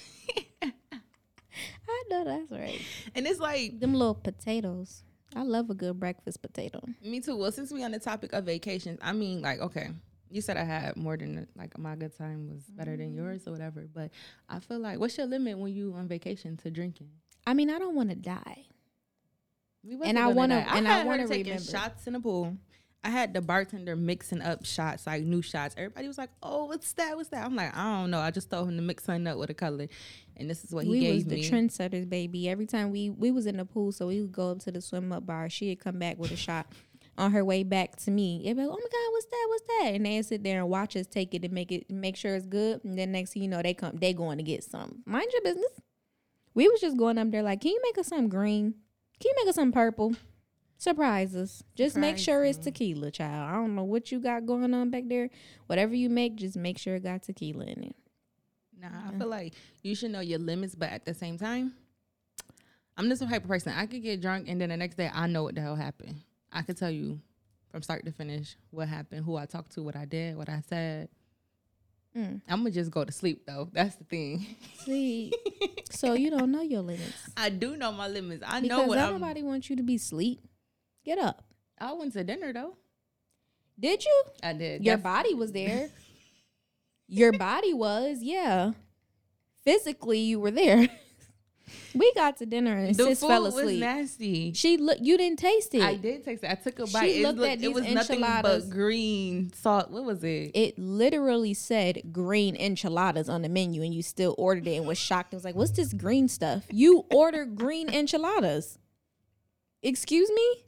I 0.63 2.03
know 2.11 2.25
that's 2.25 2.51
right. 2.51 2.81
and 3.15 3.27
it's 3.27 3.41
like 3.41 3.81
Them 3.81 3.95
little 3.95 4.15
potatoes. 4.15 5.03
I 5.37 5.43
love 5.43 5.71
a 5.71 5.75
good 5.75 5.99
breakfast 5.99 6.43
potato. 6.43 6.83
me 7.03 7.21
too. 7.21 7.37
Well, 7.37 7.51
since 7.53 7.73
we 7.73 7.83
on 7.85 7.93
the 7.93 7.99
topic 7.99 8.33
of 8.35 8.45
vacations, 8.45 8.99
I 9.03 9.13
mean, 9.13 9.41
like, 9.43 9.61
okay, 9.61 9.89
you 10.35 10.41
said 10.41 10.57
I 10.57 10.65
had 10.65 10.97
more 10.97 11.17
than 11.17 11.47
like 11.57 11.79
my 11.79 11.95
good 11.95 12.17
time 12.19 12.51
was 12.51 12.65
better 12.65 12.97
than 12.97 13.11
mm-hmm. 13.11 13.19
yours 13.25 13.47
or 13.47 13.53
whatever. 13.53 13.87
But 13.95 14.11
I 14.49 14.59
feel 14.59 14.81
like, 14.81 14.99
what's 14.99 15.17
your 15.17 15.29
limit 15.29 15.57
when 15.57 15.73
you 15.73 15.95
on 15.97 16.09
vacation 16.09 16.57
to 16.59 16.71
drinking? 16.73 17.09
I 17.47 17.55
mean, 17.55 17.71
I 17.71 17.79
don't 17.79 17.95
want 17.95 18.11
to 18.11 18.17
die. 18.17 18.65
We 19.85 19.95
And 20.03 20.19
I 20.19 20.23
gonna 20.23 20.35
wanna- 20.35 20.67
and 20.71 20.89
I 20.89 21.01
her 21.01 21.07
wanna 21.07 21.29
taking 21.29 21.53
remember. 21.53 21.71
shots 21.71 22.07
in 22.09 22.15
the 22.15 22.21
pool. 22.21 22.57
I 23.05 23.11
had 23.11 23.35
the 23.35 23.43
bartender 23.43 23.95
mixing 23.95 24.41
up 24.41 24.65
shots, 24.65 25.07
like 25.07 25.23
new 25.23 25.43
shots. 25.43 25.75
Everybody 25.77 26.09
was 26.09 26.17
like, 26.17 26.31
"Oh, 26.43 26.65
what's 26.65 26.95
that? 26.95 27.17
What's 27.17 27.29
that?" 27.29 27.45
I'm 27.45 27.55
like, 27.55 27.77
"I 27.77 28.01
don't 28.01 28.11
know." 28.11 28.19
I 28.19 28.31
just 28.31 28.51
told 28.51 28.67
him 28.69 28.77
to 28.77 28.83
mix 28.83 29.05
something 29.05 29.27
up 29.27 29.37
with 29.37 29.51
a 29.51 29.55
color, 29.55 29.89
and 30.39 30.49
this 30.49 30.65
is 30.65 30.73
what 30.73 30.85
he 30.85 30.91
we 30.91 31.01
gave 31.01 31.15
was 31.17 31.25
the 31.27 31.35
me. 31.37 31.51
trendsetters, 31.51 32.09
baby. 32.09 32.49
Every 32.49 32.65
time 32.67 32.91
we 32.91 33.11
we 33.11 33.31
was 33.31 33.45
in 33.47 33.59
the 33.59 33.67
pool, 33.67 33.93
so 33.93 34.07
we 34.07 34.23
would 34.23 34.33
go 34.33 34.53
up 34.53 34.61
to 34.61 34.73
the 34.73 34.81
swim 34.81 35.13
up 35.13 35.27
bar. 35.27 35.51
She'd 35.51 35.81
come 35.81 35.99
back 35.99 36.19
with 36.19 36.33
a 36.33 36.37
shot. 36.37 36.67
On 37.17 37.31
her 37.31 37.45
way 37.45 37.63
back 37.63 37.97
to 37.97 38.11
me, 38.11 38.43
it'd 38.45 38.57
be 38.57 38.65
like, 38.65 38.73
"Oh 38.73 38.81
my 38.81 38.81
god, 38.81 39.13
what's 39.13 39.27
that? 39.27 39.47
What's 39.49 39.63
that?" 39.67 39.95
And 39.95 40.07
they'd 40.07 40.23
sit 40.23 40.43
there 40.43 40.61
and 40.61 40.69
watch 40.69 40.97
us 40.97 41.07
take 41.07 41.33
it 41.33 41.45
and 41.45 41.53
make 41.53 41.71
it 41.71 41.89
make 41.91 42.17
sure 42.17 42.35
it's 42.35 42.47
good. 42.47 42.85
And 42.85 42.99
then 42.99 43.13
next 43.13 43.33
thing 43.33 43.43
you 43.43 43.49
know, 43.49 43.63
they 43.63 43.75
come, 43.75 43.97
they 43.97 44.13
going 44.13 44.39
to 44.39 44.45
get 44.45 44.65
some. 44.65 45.03
Mind 45.07 45.31
your 45.33 45.43
business. 45.43 45.81
We 46.55 46.69
was 46.69 46.81
just 46.81 46.97
going 46.97 47.19
up 47.19 47.31
there 47.31 47.43
like, 47.43 47.61
"Can 47.61 47.71
you 47.71 47.81
make 47.85 47.99
us 47.99 48.09
some 48.09 48.29
green? 48.29 48.75
Can 49.21 49.31
you 49.31 49.35
make 49.37 49.49
us 49.49 49.55
something 49.55 49.73
purple?" 49.73 50.17
Surprise 50.77 51.35
us. 51.37 51.63
Just 51.77 51.97
make 51.97 52.19
Surprise 52.19 52.25
sure 52.25 52.45
it's 52.45 52.59
tequila, 52.59 53.11
child. 53.11 53.49
I 53.49 53.55
don't 53.55 53.75
know 53.75 53.85
what 53.85 54.11
you 54.11 54.19
got 54.19 54.45
going 54.45 54.75
on 54.75 54.91
back 54.91 55.05
there. 55.07 55.31
Whatever 55.67 55.95
you 55.95 56.11
make, 56.11 56.35
just 56.37 56.57
make 56.57 56.79
sure 56.79 56.97
it 56.97 57.05
got 57.05 57.23
tequila 57.23 57.65
in 57.65 57.85
it. 57.85 57.97
Nah, 58.81 58.89
I 59.09 59.19
feel 59.19 59.29
like 59.29 59.55
you 59.83 59.95
should 59.95 60.11
know 60.11 60.21
your 60.21 60.41
limits, 60.41 60.75
but 60.75 60.91
at 60.91 61.07
the 61.07 61.15
same 61.15 61.39
time, 61.39 61.75
I'm 62.97 63.09
just 63.09 63.23
a 63.23 63.27
hyper 63.27 63.49
person. 63.49 63.73
I 63.75 63.87
could 63.87 64.03
get 64.03 64.21
drunk 64.21 64.47
and 64.49 64.61
then 64.61 64.69
the 64.69 64.77
next 64.77 64.97
day 64.97 65.11
I 65.13 65.27
know 65.27 65.45
what 65.45 65.55
the 65.55 65.61
hell 65.61 65.77
happened. 65.77 66.21
I 66.55 66.63
could 66.63 66.77
tell 66.79 66.91
you 66.91 67.21
from 67.71 67.83
start 67.83 68.05
to 68.07 68.13
finish 68.13 68.57
what 68.71 68.89
happened, 68.89 69.25
who 69.27 69.37
I 69.37 69.45
talked 69.47 69.73
to, 69.73 69.83
what 69.83 69.97
I 69.97 70.05
did, 70.07 70.37
what 70.37 70.49
I 70.49 70.63
said. 70.69 71.09
Mm. 72.17 72.41
I'm 72.49 72.59
gonna 72.61 72.71
just 72.71 72.93
go 72.93 73.05
to 73.05 73.11
sleep 73.11 73.43
though. 73.47 73.69
That's 73.73 73.97
the 73.97 74.05
thing. 74.05 74.47
See, 74.85 75.33
so 75.91 76.13
you 76.15 76.31
don't 76.31 76.53
know 76.53 76.63
your 76.63 76.81
limits. 76.83 77.13
I 77.37 77.49
do 77.51 77.77
know 77.77 77.91
my 77.91 78.07
limits. 78.07 78.45
I 78.47 78.61
know 78.61 78.77
Because 78.77 78.89
what 78.89 78.99
I'm. 78.99 79.13
nobody 79.21 79.43
wants 79.43 79.69
you 79.69 79.75
to 79.77 79.83
be 79.83 79.99
sleep. 79.99 80.41
Get 81.05 81.19
up. 81.19 81.45
I 81.79 81.93
went 81.93 82.13
to 82.13 82.23
dinner 82.23 82.53
though. 82.53 82.77
Did 83.79 84.05
you? 84.05 84.23
I 84.45 84.53
did. 84.53 84.85
Your 84.85 84.97
That's- 84.97 85.03
body 85.23 85.35
was 85.35 85.51
there. 85.51 85.91
Your 87.09 87.33
body 87.33 87.75
was, 87.75 88.19
yeah. 88.23 88.73
Physically, 89.65 90.21
you 90.21 90.41
were 90.41 90.51
there. 90.53 90.89
we 91.95 92.13
got 92.15 92.37
to 92.39 92.47
dinner 92.47 92.77
and 92.77 92.95
the 92.95 93.05
sis 93.05 93.21
food 93.21 93.29
fell 93.29 93.43
was 93.45 93.55
asleep. 93.57 93.81
nasty. 93.81 94.53
She 94.53 94.77
look. 94.77 94.99
You 95.01 95.17
didn't 95.17 95.39
taste 95.39 95.75
it. 95.75 95.83
I 95.83 95.95
did 95.97 96.25
taste 96.25 96.43
it. 96.45 96.51
I 96.51 96.55
took 96.55 96.79
a 96.79 96.87
She 96.87 96.93
bite. 96.93 97.11
It, 97.11 97.23
looked 97.23 97.39
looked, 97.39 97.51
at 97.51 97.59
it 97.59 97.61
these 97.61 97.75
was 97.75 97.85
nothing 97.89 98.17
enchiladas. 98.19 98.65
but 98.67 98.75
green 98.75 99.53
salt. 99.53 99.91
What 99.91 100.05
was 100.05 100.25
it? 100.25 100.51
It 100.55 100.79
literally 100.79 101.55
said 101.55 102.03
green 102.13 102.57
enchiladas 102.57 103.29
on 103.29 103.43
the 103.43 103.49
menu, 103.49 103.83
and 103.83 103.95
you 103.95 104.03
still 104.03 104.35
ordered 104.39 104.67
it 104.67 104.77
and 104.77 104.87
was 104.87 104.99
shocked. 104.99 105.33
It 105.33 105.37
was 105.37 105.45
like, 105.45 105.55
"What's 105.55 105.73
this 105.73 105.93
green 105.93 106.29
stuff?" 106.29 106.65
You 106.71 107.05
ordered 107.11 107.55
green 107.57 107.89
enchiladas. 107.89 108.79
Excuse 109.83 110.31
me. 110.31 110.65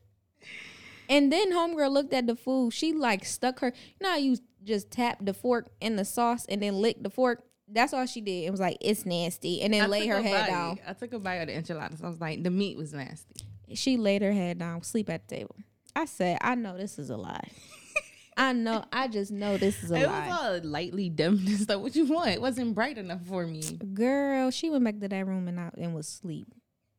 And 1.08 1.32
then 1.32 1.52
homegirl 1.52 1.90
looked 1.92 2.12
at 2.12 2.26
the 2.26 2.36
food. 2.36 2.72
She 2.72 2.92
like 2.92 3.24
stuck 3.24 3.60
her. 3.60 3.68
You 3.68 4.04
know 4.04 4.10
how 4.10 4.16
you 4.16 4.36
just 4.64 4.90
tap 4.90 5.18
the 5.24 5.32
fork 5.32 5.68
in 5.80 5.96
the 5.96 6.04
sauce 6.04 6.44
and 6.48 6.60
then 6.62 6.74
lick 6.82 7.02
the 7.02 7.10
fork. 7.10 7.44
That's 7.68 7.92
all 7.92 8.06
she 8.06 8.20
did. 8.20 8.44
It 8.44 8.50
was 8.50 8.60
like 8.60 8.78
it's 8.80 9.04
nasty, 9.04 9.62
and 9.62 9.74
then 9.74 9.82
I 9.82 9.86
lay 9.86 10.06
her 10.06 10.20
head 10.22 10.42
bite. 10.46 10.50
down. 10.50 10.78
I 10.86 10.92
took 10.92 11.12
a 11.12 11.18
bite 11.18 11.36
of 11.36 11.48
the 11.48 11.56
enchiladas. 11.56 12.02
I 12.02 12.08
was 12.08 12.20
like, 12.20 12.42
the 12.42 12.50
meat 12.50 12.76
was 12.76 12.92
nasty. 12.92 13.44
She 13.74 13.96
laid 13.96 14.22
her 14.22 14.32
head 14.32 14.58
down, 14.58 14.82
sleep 14.82 15.10
at 15.10 15.26
the 15.28 15.36
table. 15.36 15.56
I 15.96 16.04
said, 16.04 16.38
I 16.40 16.54
know 16.54 16.76
this 16.76 16.98
is 16.98 17.10
a 17.10 17.16
lie. 17.16 17.48
I 18.36 18.52
know. 18.52 18.84
I 18.92 19.08
just 19.08 19.32
know 19.32 19.56
this 19.56 19.82
is 19.82 19.90
a 19.90 19.94
it 19.96 20.06
lie. 20.06 20.26
It 20.26 20.28
was 20.28 20.62
all 20.64 20.70
lightly 20.70 21.08
dimmed 21.08 21.48
and 21.48 21.58
stuff. 21.58 21.80
What 21.80 21.96
you 21.96 22.04
want? 22.04 22.28
It 22.30 22.40
wasn't 22.40 22.74
bright 22.74 22.98
enough 22.98 23.22
for 23.26 23.46
me. 23.46 23.62
Girl, 23.94 24.50
she 24.50 24.68
went 24.70 24.84
back 24.84 25.00
to 25.00 25.08
that 25.08 25.26
room 25.26 25.48
and 25.48 25.58
out 25.58 25.74
and 25.78 25.94
was 25.94 26.06
sleep. 26.06 26.46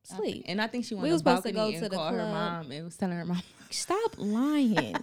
Sleep. 0.04 0.46
And 0.48 0.60
I 0.62 0.68
think 0.68 0.86
she 0.86 0.96
went 0.96 1.04
We 1.04 1.10
to 1.10 1.14
was 1.14 1.20
supposed 1.20 1.44
to 1.44 1.52
go 1.52 1.72
to 1.72 1.80
the 1.82 1.90
call 1.96 2.10
her 2.12 2.18
club. 2.18 2.34
mom 2.34 2.72
and 2.72 2.86
was 2.86 2.98
telling 2.98 3.18
her 3.18 3.26
mom 3.26 3.42
Stop 3.70 4.16
lying. 4.18 4.96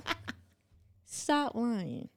Stop 1.04 1.54
lying. 1.54 2.08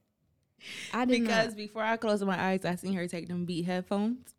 I 0.94 1.06
did 1.06 1.22
because 1.22 1.48
not. 1.48 1.58
before 1.58 1.84
I 1.84 1.98
closed 1.98 2.26
my 2.26 2.40
eyes, 2.40 2.66
I 2.66 2.76
seen 2.76 2.94
her 2.94 3.08
take 3.08 3.28
them 3.28 3.46
beat 3.46 3.66
headphones. 3.66 4.34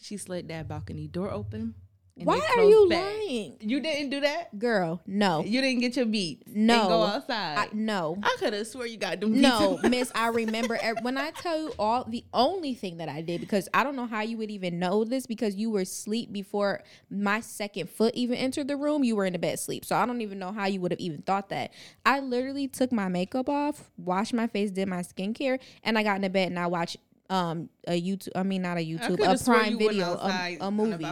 She 0.00 0.16
slid 0.16 0.48
that 0.48 0.68
balcony 0.68 1.06
door 1.06 1.30
open. 1.30 1.74
Why 2.14 2.40
are 2.56 2.64
you 2.64 2.88
back. 2.90 3.02
lying? 3.02 3.56
You 3.60 3.80
didn't 3.80 4.10
do 4.10 4.20
that. 4.20 4.58
Girl, 4.58 5.00
no. 5.06 5.42
You 5.44 5.62
didn't 5.62 5.80
get 5.80 5.96
your 5.96 6.04
beat. 6.04 6.42
No. 6.46 6.88
go 6.88 7.00
I, 7.02 7.14
outside. 7.14 7.74
no. 7.74 8.18
I, 8.22 8.36
could 8.38 8.52
have 8.52 8.66
swore 8.66 8.86
you 8.86 8.98
got 8.98 9.20
them. 9.20 9.40
No, 9.40 9.78
miss, 9.88 10.12
I 10.14 10.28
remember 10.28 10.78
when 11.00 11.16
I 11.16 11.30
tell 11.30 11.58
you 11.58 11.72
all 11.78 12.04
the 12.04 12.24
only 12.34 12.74
thing 12.74 12.98
that 12.98 13.08
I 13.08 13.22
did 13.22 13.40
because 13.40 13.68
I 13.72 13.82
don't 13.82 13.96
know 13.96 14.06
how 14.06 14.20
you 14.20 14.36
would 14.38 14.50
even 14.50 14.78
know 14.78 15.04
this 15.04 15.26
because 15.26 15.54
you 15.54 15.70
were 15.70 15.80
asleep 15.80 16.32
before 16.32 16.82
my 17.10 17.40
second 17.40 17.88
foot 17.88 18.14
even 18.14 18.36
entered 18.36 18.68
the 18.68 18.76
room. 18.76 19.04
You 19.04 19.16
were 19.16 19.24
in 19.24 19.32
the 19.32 19.38
bed 19.38 19.58
sleep. 19.58 19.84
So 19.84 19.96
I 19.96 20.04
don't 20.04 20.20
even 20.20 20.38
know 20.38 20.52
how 20.52 20.66
you 20.66 20.80
would 20.82 20.92
have 20.92 21.00
even 21.00 21.22
thought 21.22 21.48
that. 21.48 21.72
I 22.04 22.20
literally 22.20 22.68
took 22.68 22.92
my 22.92 23.08
makeup 23.08 23.48
off, 23.48 23.90
washed 23.96 24.34
my 24.34 24.46
face, 24.46 24.70
did 24.70 24.88
my 24.88 25.00
skincare, 25.00 25.58
and 25.82 25.98
I 25.98 26.02
got 26.02 26.16
in 26.16 26.22
the 26.22 26.30
bed 26.30 26.48
and 26.48 26.58
I 26.58 26.66
watched 26.66 26.98
um 27.32 27.70
a 27.88 28.00
YouTube 28.00 28.28
I 28.36 28.42
mean 28.42 28.62
not 28.62 28.76
a 28.76 28.80
YouTube, 28.80 29.18
a 29.20 29.42
prime 29.42 29.78
video, 29.78 30.18
a, 30.20 30.58
a 30.60 30.70
movie. 30.70 31.06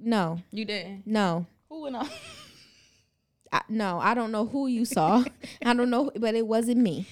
No. 0.00 0.38
You 0.50 0.64
didn't. 0.64 1.06
No. 1.06 1.46
Who 1.68 1.82
went 1.82 1.96
on? 1.96 2.08
I, 3.52 3.60
no, 3.68 4.00
I 4.00 4.14
don't 4.14 4.32
know 4.32 4.46
who 4.46 4.66
you 4.66 4.84
saw. 4.84 5.22
I 5.64 5.74
don't 5.74 5.90
know, 5.90 6.10
but 6.18 6.34
it 6.34 6.46
wasn't 6.46 6.78
me. 6.78 7.06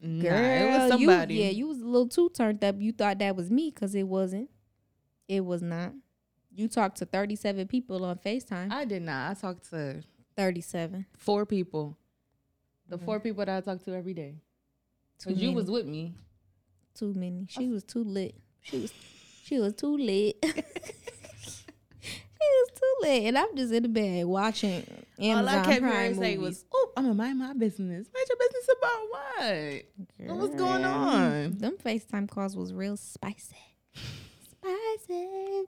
Nah, 0.00 0.22
Girl, 0.22 0.34
it 0.34 0.78
was 0.78 0.90
somebody. 0.90 1.34
You, 1.34 1.42
yeah, 1.42 1.50
you 1.50 1.68
was 1.68 1.80
a 1.80 1.84
little 1.84 2.08
too 2.08 2.30
turned 2.30 2.64
up. 2.64 2.76
You 2.80 2.90
thought 2.90 3.20
that 3.20 3.36
was 3.36 3.50
me 3.50 3.70
because 3.72 3.94
it 3.94 4.02
wasn't. 4.02 4.50
It 5.28 5.44
was 5.44 5.62
not. 5.62 5.92
You 6.54 6.68
talked 6.68 6.98
to 6.98 7.06
37 7.06 7.68
people 7.68 8.04
on 8.04 8.18
FaceTime. 8.18 8.72
I 8.72 8.84
did 8.84 9.02
not. 9.02 9.30
I 9.30 9.34
talked 9.34 9.70
to 9.70 10.02
37. 10.36 11.06
four 11.16 11.46
people. 11.46 11.96
The 12.88 12.98
four 12.98 13.20
people 13.20 13.44
that 13.44 13.56
I 13.56 13.60
talk 13.60 13.82
to 13.84 13.94
every 13.94 14.14
day. 14.14 14.34
Cause 15.24 15.38
you 15.38 15.52
was 15.52 15.70
with 15.70 15.86
me. 15.86 16.14
Too 16.94 17.14
many. 17.14 17.46
She 17.48 17.68
was 17.68 17.84
too 17.84 18.04
lit. 18.04 18.34
She 18.60 18.80
was 18.80 18.92
she 19.44 19.58
was 19.58 19.74
too 19.74 19.96
lit. 19.96 20.36
she 20.44 22.12
was 22.40 22.68
too 22.74 22.94
lit. 23.00 23.22
And 23.24 23.38
I'm 23.38 23.56
just 23.56 23.72
in 23.72 23.82
the 23.82 23.88
bed 23.88 24.26
watching 24.26 24.86
Amazon 25.18 25.48
All 25.48 25.60
I 25.60 25.64
kept 25.64 25.80
Prime 25.80 25.92
hearing 25.92 26.14
say 26.14 26.38
was, 26.38 26.64
"Oh, 26.72 26.92
I'm 26.96 27.04
gonna 27.04 27.14
mind 27.14 27.38
my 27.38 27.52
business. 27.54 28.08
Mind 28.12 28.26
your 28.28 28.38
business 28.38 28.68
about 28.78 29.02
what? 29.10 30.38
What's 30.38 30.54
going 30.56 30.84
on?" 30.84 31.58
Them 31.58 31.76
FaceTime 31.84 32.28
calls 32.28 32.56
was 32.56 32.72
real 32.72 32.96
spicy. 32.96 33.56
Spicy. 34.48 35.64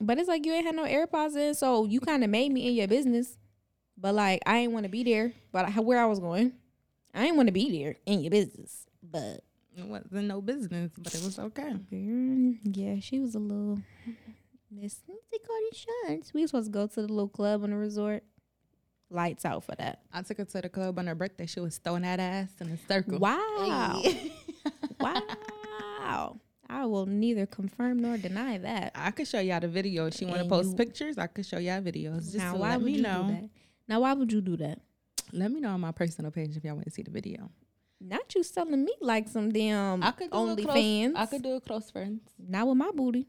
But 0.00 0.18
it's 0.18 0.28
like 0.28 0.46
you 0.46 0.52
ain't 0.52 0.66
had 0.66 0.74
no 0.74 0.86
AirPods 0.86 1.36
in, 1.36 1.54
so 1.54 1.84
you 1.84 2.00
kind 2.00 2.24
of 2.24 2.30
made 2.30 2.52
me 2.52 2.68
in 2.68 2.74
your 2.74 2.88
business. 2.88 3.36
But 3.98 4.14
like 4.14 4.40
I 4.46 4.58
ain't 4.58 4.72
want 4.72 4.84
to 4.84 4.90
be 4.90 5.04
there. 5.04 5.32
But 5.52 5.66
I, 5.66 5.80
where 5.80 6.00
I 6.00 6.06
was 6.06 6.20
going, 6.20 6.52
I 7.14 7.26
ain't 7.26 7.36
want 7.36 7.48
to 7.48 7.52
be 7.52 7.82
there 7.82 7.96
in 8.06 8.20
your 8.20 8.30
business. 8.30 8.86
But 9.02 9.44
It 9.80 9.86
wasn't 9.86 10.26
no 10.28 10.40
business, 10.40 10.92
but 10.98 11.14
it 11.14 11.22
was 11.22 11.38
okay. 11.38 11.74
yeah, 12.64 13.00
she 13.00 13.18
was 13.20 13.34
a 13.34 13.38
little 13.38 13.80
Miss. 14.70 15.00
They 15.06 15.38
got 15.38 15.56
insurance. 15.72 16.32
We 16.32 16.42
was 16.42 16.50
supposed 16.50 16.66
to 16.68 16.72
go 16.72 16.86
to 16.86 17.02
the 17.02 17.08
little 17.08 17.28
club 17.28 17.64
on 17.64 17.70
the 17.70 17.76
resort. 17.76 18.22
lights 19.10 19.44
out 19.44 19.64
for 19.64 19.74
that. 19.76 20.02
I 20.12 20.22
took 20.22 20.38
her 20.38 20.44
to 20.44 20.60
the 20.60 20.68
club 20.68 20.98
on 20.98 21.06
her 21.08 21.14
birthday. 21.16 21.46
She 21.46 21.58
was 21.60 21.78
throwing 21.78 22.02
that 22.02 22.20
ass 22.20 22.50
in 22.60 22.68
a 22.70 22.78
circle. 22.88 23.18
Wow. 23.18 24.00
Hey. 24.04 24.32
wow. 25.00 26.40
I 26.68 26.86
will 26.86 27.06
neither 27.06 27.46
confirm 27.46 27.98
nor 28.00 28.16
deny 28.16 28.58
that. 28.58 28.92
I 28.94 29.10
could 29.10 29.26
show 29.26 29.40
y'all 29.40 29.58
the 29.58 29.66
video. 29.68 30.06
If 30.06 30.14
she 30.14 30.24
want 30.24 30.42
to 30.42 30.48
post 30.48 30.70
you- 30.70 30.76
pictures, 30.76 31.18
I 31.18 31.26
could 31.26 31.44
show 31.44 31.58
y'all 31.58 31.80
videos. 31.80 32.24
Just 32.32 32.36
now, 32.36 32.56
why 32.56 32.70
let 32.70 32.78
would 32.78 32.86
me 32.86 32.92
you 32.92 33.02
know. 33.02 33.24
do 33.24 33.32
that? 33.34 33.50
Now, 33.88 34.00
why 34.00 34.12
would 34.12 34.32
you 34.32 34.40
do 34.40 34.56
that? 34.58 34.78
Let 35.32 35.50
me 35.50 35.60
know 35.60 35.70
on 35.70 35.80
my 35.80 35.90
personal 35.92 36.30
page 36.30 36.56
if 36.56 36.62
y'all 36.62 36.74
want 36.74 36.84
to 36.86 36.90
see 36.92 37.02
the 37.02 37.10
video. 37.10 37.50
Not 38.00 38.34
you 38.34 38.42
selling 38.42 38.84
me 38.84 38.94
like 39.00 39.28
some 39.28 39.50
damn 39.52 40.02
I 40.02 40.12
could 40.12 40.30
do 40.30 40.36
a 40.36 40.56
close, 40.56 40.66
OnlyFans. 40.66 41.12
I 41.16 41.26
could 41.26 41.42
do 41.42 41.54
a 41.56 41.60
close 41.60 41.90
friends. 41.90 42.22
Not 42.38 42.66
with 42.66 42.78
my 42.78 42.90
booty. 42.94 43.28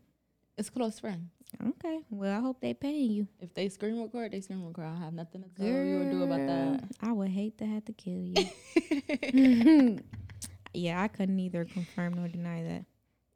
It's 0.57 0.69
close 0.69 0.99
friends. 0.99 1.29
Okay. 1.67 1.99
Well, 2.10 2.38
I 2.38 2.39
hope 2.39 2.62
they 2.62 2.73
paying 2.73 3.12
you. 3.12 3.27
If 3.39 3.53
they 3.53 3.67
screen 3.67 4.01
record, 4.01 4.31
they 4.31 4.39
screen 4.39 4.65
record. 4.65 4.86
I 4.86 4.97
have 4.99 5.13
nothing 5.13 5.43
to 5.43 5.49
tell 5.49 5.67
you 5.67 6.01
or 6.01 6.12
do 6.12 6.23
about 6.23 6.47
that. 6.47 6.84
I 7.01 7.12
would 7.12 7.29
hate 7.29 7.57
to 7.57 7.65
have 7.65 7.84
to 7.86 7.93
kill 7.93 8.23
you. 8.23 9.99
yeah, 10.73 11.01
I 11.01 11.07
couldn't 11.10 11.39
either 11.39 11.65
confirm 11.65 12.13
nor 12.13 12.27
deny 12.27 12.63
that. 12.63 12.86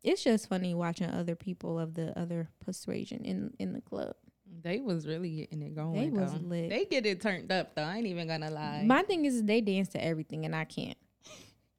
It's 0.03 0.23
just 0.23 0.47
funny 0.47 0.73
watching 0.73 1.09
other 1.09 1.35
people 1.35 1.79
of 1.79 1.95
the 1.95 2.17
other 2.17 2.49
persuasion 2.63 3.25
in 3.25 3.51
in 3.59 3.73
the 3.73 3.81
club. 3.81 4.15
They 4.61 4.79
was 4.79 5.07
really 5.07 5.35
getting 5.35 5.61
it 5.63 5.75
going. 5.75 5.93
They 5.93 6.09
was 6.09 6.31
though. 6.31 6.47
lit. 6.47 6.69
They 6.69 6.85
get 6.85 7.05
it 7.05 7.21
turned 7.21 7.51
up 7.51 7.75
though. 7.75 7.83
I 7.83 7.97
ain't 7.97 8.07
even 8.07 8.27
gonna 8.27 8.51
lie. 8.51 8.83
My 8.85 9.01
thing 9.01 9.25
is 9.25 9.43
they 9.43 9.61
dance 9.61 9.89
to 9.89 10.03
everything 10.03 10.45
and 10.45 10.55
I 10.55 10.65
can't. 10.65 10.97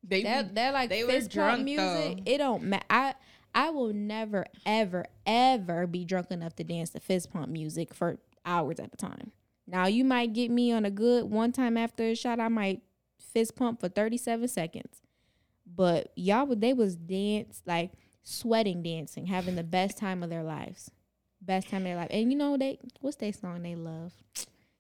They 0.09 0.23
That 0.23 0.55
that 0.55 0.73
like 0.75 0.89
they 0.91 1.03
fist 1.03 1.31
pump 1.31 1.33
drunk, 1.33 1.65
music. 1.65 2.25
though. 2.25 2.33
It 2.33 2.39
don't 2.39 2.65
matter. 2.65 2.85
I 2.91 3.15
I 3.55 3.71
will 3.71 3.93
never 3.93 4.47
ever 4.65 5.07
ever 5.27 5.87
be 5.87 6.05
drunk 6.05 6.31
enough 6.31 6.55
to 6.57 6.65
dance 6.65 6.91
to 6.91 7.01
fist 7.01 7.33
pump 7.33 7.49
music 7.49 7.95
for 7.95 8.19
hours 8.45 8.79
at 8.79 8.93
a 8.93 8.97
time. 8.97 9.33
Now 9.67 9.87
you 9.87 10.05
might 10.05 10.33
get 10.33 10.51
me 10.51 10.71
on 10.73 10.85
a 10.85 10.91
good 10.91 11.25
one 11.31 11.53
time 11.53 11.77
after 11.77 12.05
a 12.05 12.15
shot. 12.15 12.39
I 12.39 12.49
might 12.49 12.83
fist 13.19 13.57
pump 13.57 13.81
for 13.81 13.89
thirty 13.89 14.17
seven 14.19 14.47
seconds, 14.49 15.01
but 15.67 16.13
y'all 16.17 16.47
would 16.47 16.61
they 16.61 16.73
was 16.73 16.97
dance 16.97 17.63
like 17.67 17.93
sweating 18.23 18.83
dancing, 18.83 19.27
having 19.27 19.57
the 19.57 19.65
best 19.65 19.97
time 19.99 20.23
of 20.23 20.31
their 20.31 20.43
lives, 20.43 20.91
best 21.41 21.69
time 21.69 21.83
of 21.83 21.85
their 21.85 21.97
life. 21.97 22.09
And 22.11 22.31
you 22.31 22.39
know 22.39 22.57
they 22.57 22.79
what's 23.01 23.17
their 23.17 23.33
song 23.33 23.63
they 23.63 23.75
love? 23.75 24.13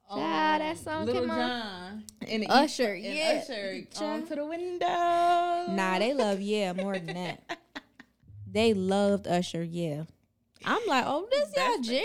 Child, 0.09 0.61
that 0.63 0.79
song 0.79 1.07
Little 1.07 1.23
came 1.23 1.31
on. 1.31 1.39
John 1.39 2.05
and 2.29 2.47
Usher, 2.49 2.95
and 2.95 3.05
yeah. 3.05 3.43
Usher 3.43 3.83
on 4.05 4.27
to 4.27 4.35
the 4.37 4.47
window. 4.47 4.87
Nah, 4.87 5.99
they 5.99 6.15
love 6.15 6.41
yeah 6.41 6.73
more 6.73 6.95
than 6.95 7.15
that. 7.15 7.59
They 8.49 8.73
loved 8.73 9.27
Usher, 9.27 9.63
yeah. 9.63 10.05
I'm 10.65 10.81
like, 10.87 11.05
oh, 11.07 11.29
this 11.31 11.53
y'all 11.55 11.79
jam. 11.83 12.03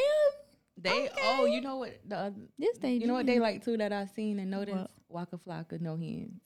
They 0.78 1.10
oh, 1.24 1.46
you 1.46 1.62
know 1.62 1.78
what 1.78 1.98
the 2.06 2.18
other, 2.18 2.36
This 2.60 2.78
they 2.80 2.94
you 2.94 3.08
know 3.08 3.14
what 3.14 3.26
they 3.26 3.40
like 3.40 3.64
too 3.64 3.78
that 3.78 3.94
I 3.94 4.08
seen 4.08 4.38
and 4.40 4.52
noticed 4.52 4.76
What? 4.76 4.92
Waka 5.32 5.38
Flocka 5.38 5.80
no 5.80 5.96
hands. 5.96 6.42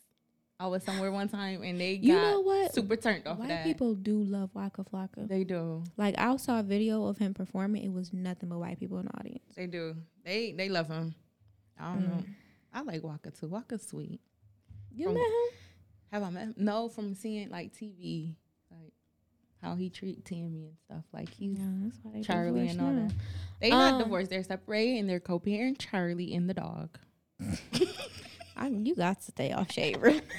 I 0.60 0.68
was 0.68 0.84
somewhere 0.84 1.12
one 1.12 1.28
time 1.28 1.64
and 1.64 1.80
they 1.80 1.98
got 1.98 2.06
You 2.06 2.14
know 2.16 2.42
what? 2.42 2.74
super 2.76 2.96
turned 2.98 3.26
off 3.28 3.40
White 3.40 3.48
that. 3.50 3.64
people 3.64 3.96
do 3.96 4.22
love 4.22 4.50
Waka 4.54 4.84
Flocka. 4.84 5.28
They 5.28 5.44
do. 5.44 5.84
Like 5.98 6.16
I 6.18 6.36
saw 6.38 6.60
a 6.60 6.64
video 6.64 7.06
of 7.06 7.18
him 7.18 7.34
performing. 7.34 7.84
It 7.84 7.92
was 7.92 8.14
nothing 8.14 8.50
but 8.50 8.60
white 8.60 8.80
people 8.80 9.00
in 9.00 9.06
the 9.06 9.18
audience. 9.18 9.56
They 9.56 9.68
do. 9.68 9.96
They 10.24 10.52
they 10.52 10.70
love 10.70 10.88
him. 10.88 11.16
I 11.80 11.94
don't 11.94 12.08
know. 12.08 12.16
Mm. 12.16 12.26
I 12.74 12.82
like 12.82 13.04
Waka 13.04 13.32
too. 13.32 13.48
Waka's 13.48 13.88
sweet. 13.88 14.20
You 14.94 15.06
From- 15.06 15.14
met 15.16 15.26
him? 15.26 15.58
Have 16.12 16.24
I 16.24 16.30
met 16.30 16.44
him? 16.44 16.54
No, 16.58 16.90
from 16.90 17.14
seeing 17.16 17.50
like 17.50 17.74
TV, 17.74 18.36
like 18.72 18.94
how 19.62 19.76
he 19.76 19.90
treat 19.90 20.24
Tammy 20.26 20.66
and 20.68 20.78
stuff. 20.86 21.04
Like 21.14 21.30
he's 21.34 21.58
Yeah, 21.58 21.66
that's 21.84 21.98
why 22.04 22.12
they 22.14 22.22
Charlie 22.22 22.68
and 22.70 22.82
all 22.82 22.92
now. 22.92 23.08
that. 23.08 23.16
They 23.62 23.70
not 23.72 23.94
Um, 23.96 24.04
divorced. 24.04 24.30
They're 24.30 24.44
separated 24.44 25.00
and 25.00 25.10
they're 25.10 25.20
co-parent 25.20 25.80
Charlie 25.80 26.34
and 26.34 26.50
the 26.50 26.54
dog. 26.54 26.98
I, 28.56 28.70
mean, 28.70 28.86
you 28.86 28.96
got 28.96 29.20
to 29.22 29.32
stay 29.32 29.52
off 29.52 29.72
shade 29.72 29.98
room. 29.98 30.22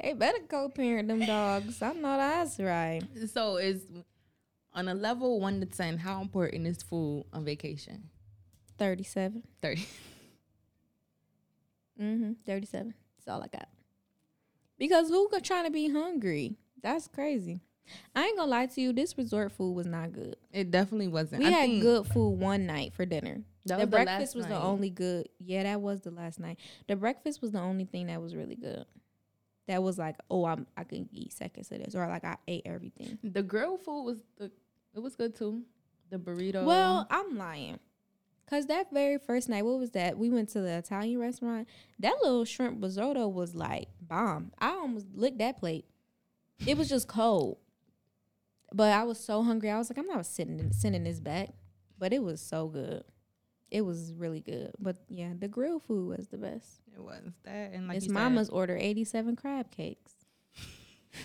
they 0.00 0.12
better 0.12 0.38
co-parent 0.48 1.08
them 1.08 1.20
dogs. 1.24 1.82
I'm 1.82 2.00
not 2.00 2.18
that's 2.18 2.58
right. 2.60 3.02
So 3.32 3.56
is 3.56 3.82
on 4.72 4.88
a 4.88 4.94
level 4.94 5.40
one 5.40 5.60
to 5.60 5.66
ten, 5.66 5.98
how 5.98 6.20
important 6.20 6.66
is 6.66 6.82
food 6.82 7.24
on 7.32 7.44
vacation? 7.44 8.08
Thirty-seven. 8.80 9.44
Thirty. 9.62 9.86
Mm-hmm. 12.00 12.32
Thirty-seven. 12.46 12.94
That's 13.18 13.28
all 13.28 13.42
I 13.42 13.48
got. 13.48 13.68
Because 14.78 15.10
who 15.10 15.28
could 15.28 15.44
trying 15.44 15.66
to 15.66 15.70
be 15.70 15.90
hungry? 15.90 16.56
That's 16.82 17.06
crazy. 17.06 17.60
I 18.16 18.24
ain't 18.24 18.38
gonna 18.38 18.50
lie 18.50 18.64
to 18.64 18.80
you. 18.80 18.94
This 18.94 19.18
resort 19.18 19.52
food 19.52 19.72
was 19.72 19.86
not 19.86 20.14
good. 20.14 20.36
It 20.50 20.70
definitely 20.70 21.08
wasn't. 21.08 21.42
We 21.42 21.48
I 21.48 21.50
had 21.50 21.82
good 21.82 22.06
food 22.06 22.38
one 22.38 22.64
night 22.64 22.94
for 22.94 23.04
dinner. 23.04 23.42
that 23.66 23.76
the 23.80 23.84
was 23.84 23.90
breakfast 23.90 24.34
last 24.34 24.36
was 24.36 24.46
the 24.46 24.58
only 24.58 24.88
good. 24.88 25.28
Yeah, 25.38 25.64
that 25.64 25.82
was 25.82 26.00
the 26.00 26.10
last 26.10 26.40
night. 26.40 26.58
The 26.88 26.96
breakfast 26.96 27.42
was 27.42 27.50
the 27.50 27.60
only 27.60 27.84
thing 27.84 28.06
that 28.06 28.22
was 28.22 28.34
really 28.34 28.56
good. 28.56 28.86
That 29.68 29.82
was 29.82 29.98
like, 29.98 30.16
oh, 30.30 30.46
I'm 30.46 30.66
I 30.74 30.84
can 30.84 31.06
eat 31.12 31.34
seconds 31.34 31.70
of 31.70 31.84
this, 31.84 31.94
or 31.94 32.06
like 32.06 32.24
I 32.24 32.38
ate 32.48 32.62
everything. 32.64 33.18
The 33.22 33.42
grilled 33.42 33.82
food 33.82 34.04
was 34.04 34.22
the. 34.38 34.50
It 34.94 35.00
was 35.00 35.16
good 35.16 35.36
too. 35.36 35.64
The 36.08 36.16
burrito. 36.18 36.64
Well, 36.64 37.06
I'm 37.10 37.36
lying. 37.36 37.78
Cause 38.50 38.66
that 38.66 38.92
very 38.92 39.16
first 39.16 39.48
night, 39.48 39.64
what 39.64 39.78
was 39.78 39.92
that? 39.92 40.18
We 40.18 40.28
went 40.28 40.48
to 40.50 40.60
the 40.60 40.76
Italian 40.76 41.20
restaurant. 41.20 41.68
That 42.00 42.16
little 42.20 42.44
shrimp 42.44 42.82
risotto 42.82 43.28
was 43.28 43.54
like 43.54 43.86
bomb. 44.02 44.50
I 44.58 44.70
almost 44.70 45.06
licked 45.14 45.38
that 45.38 45.58
plate. 45.58 45.84
It 46.66 46.76
was 46.76 46.88
just 46.88 47.06
cold. 47.06 47.58
But 48.72 48.92
I 48.92 49.04
was 49.04 49.20
so 49.20 49.44
hungry. 49.44 49.70
I 49.70 49.78
was 49.78 49.88
like, 49.88 49.98
I'm 49.98 50.06
not 50.06 50.26
sitting 50.26 50.72
sending 50.72 51.04
this 51.04 51.20
back. 51.20 51.50
But 51.96 52.12
it 52.12 52.24
was 52.24 52.40
so 52.40 52.66
good. 52.66 53.04
It 53.70 53.82
was 53.82 54.12
really 54.14 54.40
good. 54.40 54.72
But 54.80 54.96
yeah, 55.08 55.30
the 55.38 55.46
grill 55.46 55.78
food 55.78 56.08
was 56.08 56.26
the 56.26 56.38
best. 56.38 56.80
it 56.92 57.00
was 57.00 57.22
that 57.44 57.70
and 57.72 57.86
like 57.86 57.98
Miss 57.98 58.04
you 58.06 58.10
said, 58.10 58.14
Mama's 58.14 58.48
ordered 58.48 58.78
87 58.80 59.36
crab 59.36 59.70
cakes. 59.70 60.12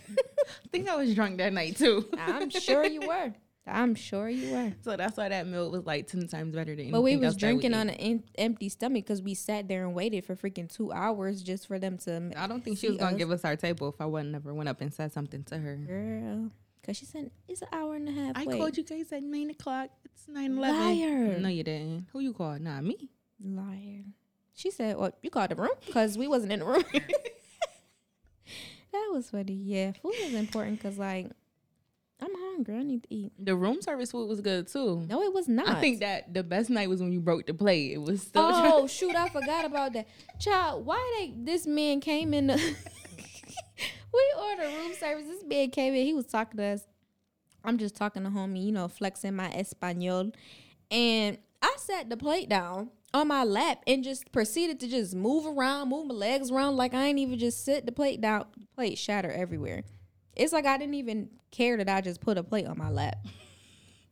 I 0.10 0.68
think 0.72 0.88
I 0.88 0.96
was 0.96 1.16
drunk 1.16 1.40
that 1.40 1.54
night 1.54 1.78
too. 1.78 2.08
I'm 2.20 2.52
sure 2.52 2.86
you 2.86 3.02
were. 3.08 3.34
I'm 3.68 3.96
sure 3.96 4.30
you 4.30 4.54
were. 4.54 4.74
so 4.84 4.96
that's 4.96 5.18
why 5.18 5.30
that 5.30 5.48
meal 5.48 5.72
was 5.72 5.86
like 5.86 6.08
ten 6.08 6.28
times 6.28 6.54
better 6.56 6.76
than. 6.76 6.92
But 6.92 7.02
we 7.02 7.18
was 7.18 7.36
drinking 7.36 7.74
ate. 7.74 7.78
on 7.78 7.90
an 7.90 7.96
em- 7.96 8.24
empty 8.38 8.70
stomach 8.70 9.06
because 9.06 9.22
we 9.22 9.34
sat 9.34 9.68
there 9.68 9.86
and 9.86 9.96
waited 9.96 10.24
for 10.26 10.36
freaking 10.36 10.72
two 10.72 10.92
hours 10.92 11.42
just 11.42 11.68
for 11.68 11.80
them 11.80 11.98
to. 12.00 12.32
I 12.36 12.48
don't 12.48 12.64
think 12.64 12.78
she 12.78 12.90
was 12.90 12.98
gonna 12.98 13.14
us. 13.14 13.18
give 13.18 13.32
us 13.32 13.44
our 13.44 13.56
table 13.56 13.90
if 13.90 14.00
I 14.00 14.06
wouldn't 14.06 14.32
never 14.32 14.54
went 14.54 14.70
up 14.70 14.82
and 14.82 14.94
said 14.94 15.12
something 15.12 15.44
to 15.46 15.58
her. 15.58 15.76
Girl, 15.78 16.52
because 16.82 16.98
she 16.98 17.06
said 17.06 17.32
it's 17.48 17.62
an 17.64 17.70
hour 17.74 17.96
and 17.96 18.08
a 18.08 18.12
half. 18.12 18.34
I 18.36 18.46
wait. 18.46 18.60
called 18.60 18.78
you 18.78 18.84
guys 18.84 19.12
at 19.12 19.24
nine 19.24 19.50
o'clock. 19.50 19.90
It's 20.06 20.28
nine 20.28 20.58
eleven. 20.58 20.80
Liar. 21.00 21.40
No, 21.40 21.50
you 21.50 21.64
didn't. 21.64 22.08
Who 22.14 22.20
you 22.20 22.34
called? 22.34 22.62
Not 22.62 22.84
me. 22.84 23.10
Liar. 23.44 24.04
She 24.54 24.72
said, 24.72 24.96
"Well, 24.98 25.12
you 25.22 25.30
called 25.30 25.50
the 25.52 25.56
room 25.56 25.72
because 25.86 26.18
we 26.18 26.28
wasn't 26.28 26.54
in 26.54 26.60
the 26.60 26.66
room." 26.66 26.84
that 28.92 29.10
was 29.12 29.30
funny. 29.32 29.54
Yeah, 29.54 29.92
food 29.94 30.14
is 30.20 30.34
important 30.36 30.78
because 30.78 30.98
like 30.98 31.32
I'm 32.22 32.34
hungry. 32.34 32.78
I 32.78 32.84
need 32.84 33.04
to 33.04 33.14
eat. 33.14 33.34
The 33.38 33.56
room 33.56 33.82
service 33.82 34.12
food 34.12 34.28
was 34.28 34.40
good 34.42 34.68
too. 34.68 35.06
No, 35.10 35.22
it 35.22 35.34
was 35.34 35.48
not. 35.48 35.68
I 35.68 35.82
think 35.82 36.00
that 36.00 36.34
the 36.34 36.44
best 36.44 36.70
night 36.70 36.90
was 36.90 37.02
when 37.02 37.12
you 37.12 37.20
broke 37.20 37.46
the 37.46 37.54
plate. 37.54 37.92
It 37.92 38.02
was 38.02 38.22
still. 38.22 38.44
Oh 38.46 38.88
shoot! 38.88 39.16
I 39.16 39.30
forgot 39.30 39.66
about 39.66 39.94
that. 39.94 40.08
Child, 40.40 40.86
why 40.86 41.16
they? 41.20 41.34
This 41.38 41.68
man 41.68 42.00
came 42.00 42.34
in. 42.34 42.48
The 42.48 42.56
we 44.14 44.34
ordered 44.40 44.74
room 44.74 44.94
service. 44.94 45.26
This 45.28 45.44
man 45.44 45.70
came 45.72 45.94
in. 45.94 46.06
He 46.06 46.14
was 46.14 46.26
talking 46.26 46.58
to 46.58 46.64
us. 46.64 46.88
I'm 47.64 47.78
just 47.78 47.96
talking 47.96 48.24
to 48.24 48.30
homie, 48.30 48.64
you 48.66 48.72
know, 48.72 48.88
flexing 48.88 49.36
my 49.36 49.50
Espanol, 49.52 50.32
and 50.90 51.38
I 51.62 51.76
sat 51.78 52.10
the 52.10 52.18
plate 52.18 52.48
down 52.48 52.92
on 53.14 53.28
my 53.28 53.44
lap 53.44 53.82
and 53.88 54.04
just 54.04 54.32
proceeded 54.32 54.80
to 54.82 54.88
just 54.88 55.16
move 55.16 55.46
around, 55.46 55.90
move 55.90 56.08
my 56.08 56.14
legs 56.14 56.52
around 56.52 56.76
like 56.78 56.94
I 56.94 57.08
ain't 57.08 57.20
even 57.20 57.40
just 57.40 57.66
sit 57.66 57.86
the 57.86 57.92
plate 57.92 58.22
down. 58.22 58.46
The 58.58 58.68
plate 58.76 58.98
shatter 58.98 59.32
everywhere. 59.32 59.84
It's 60.36 60.54
like 60.54 60.66
I 60.66 60.78
didn't 60.78 60.96
even 60.96 61.30
care 61.52 61.78
that 61.78 61.90
I 61.90 62.02
just 62.02 62.22
put 62.22 62.38
a 62.38 62.44
plate 62.44 62.68
on 62.68 62.78
my 62.78 62.90
lap. 62.90 63.18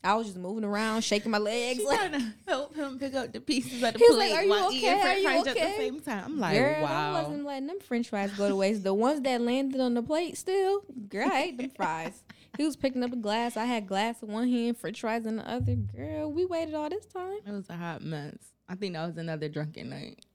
I 0.05 0.15
was 0.15 0.27
just 0.27 0.37
moving 0.37 0.65
around, 0.65 1.01
shaking 1.01 1.31
my 1.31 1.37
legs. 1.37 1.79
She 1.79 1.85
like, 1.85 1.97
trying 1.97 2.11
to 2.11 2.33
help 2.45 2.75
him 2.75 2.99
pick 2.99 3.13
up 3.13 3.31
the 3.31 3.39
pieces 3.39 3.81
of 3.83 3.93
the 3.93 3.99
He 3.99 4.05
was 4.05 4.15
plate 4.17 4.31
like, 4.31 4.39
"Are 4.39 4.43
you 4.43 4.49
while 4.49 4.67
okay? 4.67 4.75
eating 4.77 4.89
Are 4.89 4.99
French 5.01 5.19
you 5.19 5.23
fries 5.23 5.47
at 5.47 5.53
the 5.53 5.77
same 5.77 5.99
time. 6.01 6.23
I'm 6.25 6.39
like, 6.39 6.57
Girl, 6.57 6.85
I 6.85 7.21
wasn't 7.23 7.45
letting 7.45 7.67
them 7.67 7.79
French 7.79 8.09
fries 8.09 8.31
go 8.33 8.49
to 8.49 8.55
waste. 8.55 8.83
The 8.83 8.93
ones 8.93 9.21
that 9.21 9.39
landed 9.39 9.79
on 9.79 9.93
the 9.93 10.03
plate 10.03 10.37
still, 10.37 10.81
girl, 11.07 11.29
I 11.31 11.43
ate 11.43 11.57
them 11.57 11.69
fries. 11.75 12.21
He 12.57 12.65
was 12.65 12.75
picking 12.75 13.01
up 13.01 13.13
a 13.13 13.15
glass. 13.15 13.55
I 13.55 13.63
had 13.63 13.87
glass 13.87 14.21
in 14.21 14.27
one 14.27 14.49
hand, 14.49 14.77
French 14.77 14.99
fries 14.99 15.25
in 15.25 15.37
the 15.37 15.49
other. 15.49 15.75
Girl, 15.75 16.29
we 16.33 16.45
waited 16.45 16.75
all 16.75 16.89
this 16.89 17.05
time. 17.05 17.37
It 17.47 17.51
was 17.51 17.69
a 17.69 17.77
hot 17.77 18.01
mess. 18.01 18.35
I 18.67 18.75
think 18.75 18.93
that 18.95 19.07
was 19.07 19.17
another 19.17 19.47
drunken 19.47 19.89
night. 19.89 20.25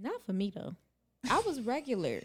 Not 0.00 0.24
for 0.24 0.32
me 0.32 0.52
though. 0.54 0.76
I 1.28 1.40
was 1.44 1.60
regular. 1.60 2.20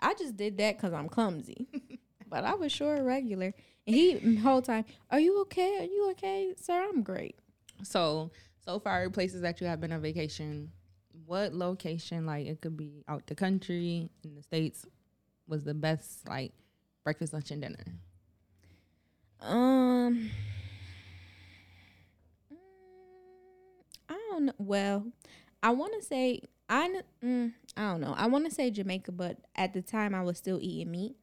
I 0.00 0.14
just 0.14 0.36
did 0.36 0.58
that 0.58 0.76
because 0.78 0.92
I'm 0.92 1.08
clumsy. 1.08 1.68
but 2.32 2.44
I 2.44 2.54
was 2.54 2.72
sure 2.72 3.04
regular. 3.04 3.52
And 3.86 3.94
he 3.94 4.14
the 4.14 4.36
whole 4.36 4.62
time, 4.62 4.86
are 5.10 5.20
you 5.20 5.42
okay? 5.42 5.76
Are 5.80 5.84
you 5.84 6.08
okay, 6.12 6.54
sir? 6.58 6.88
I'm 6.88 7.02
great. 7.02 7.36
So, 7.82 8.30
so 8.64 8.78
far, 8.80 9.10
places 9.10 9.42
that 9.42 9.60
you 9.60 9.66
have 9.66 9.82
been 9.82 9.92
on 9.92 10.00
vacation, 10.00 10.72
what 11.26 11.52
location, 11.52 12.24
like 12.24 12.46
it 12.46 12.62
could 12.62 12.74
be 12.74 13.04
out 13.06 13.26
the 13.26 13.34
country, 13.34 14.08
in 14.24 14.34
the 14.34 14.42
States, 14.42 14.86
was 15.46 15.64
the 15.64 15.74
best, 15.74 16.26
like 16.26 16.52
breakfast, 17.04 17.34
lunch, 17.34 17.50
and 17.50 17.60
dinner? 17.60 17.84
Um, 19.42 20.30
mm, 22.50 22.56
I 24.08 24.18
don't 24.30 24.46
know. 24.46 24.54
Well, 24.56 25.06
I 25.62 25.70
want 25.70 25.92
to 26.00 26.02
say 26.02 26.40
I 26.70 27.02
mm, 27.22 27.52
I 27.76 27.82
don't 27.82 28.00
know. 28.00 28.14
I 28.16 28.26
want 28.28 28.46
to 28.46 28.50
say 28.50 28.70
Jamaica, 28.70 29.12
but 29.12 29.36
at 29.54 29.74
the 29.74 29.82
time 29.82 30.14
I 30.14 30.22
was 30.22 30.38
still 30.38 30.58
eating 30.62 30.90
meat, 30.90 31.16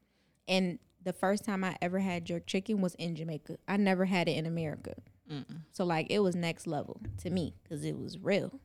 and 0.48 0.78
the 1.04 1.14
first 1.14 1.46
time 1.46 1.64
I 1.64 1.78
ever 1.82 2.00
had 2.00 2.26
jerk 2.26 2.46
chicken 2.46 2.82
was 2.82 2.96
in 2.96 3.16
Jamaica. 3.16 3.58
I 3.68 3.78
never 3.78 4.06
had 4.06 4.28
it 4.28 4.34
in 4.38 4.46
America, 4.46 4.96
Mm-mm. 5.32 5.62
so 5.72 5.86
like 5.86 6.08
it 6.10 6.20
was 6.20 6.36
next 6.36 6.68
level 6.68 7.00
to 7.20 7.30
me 7.30 7.56
because 7.64 7.84
it 7.84 7.98
was 7.98 8.18
real. 8.18 8.60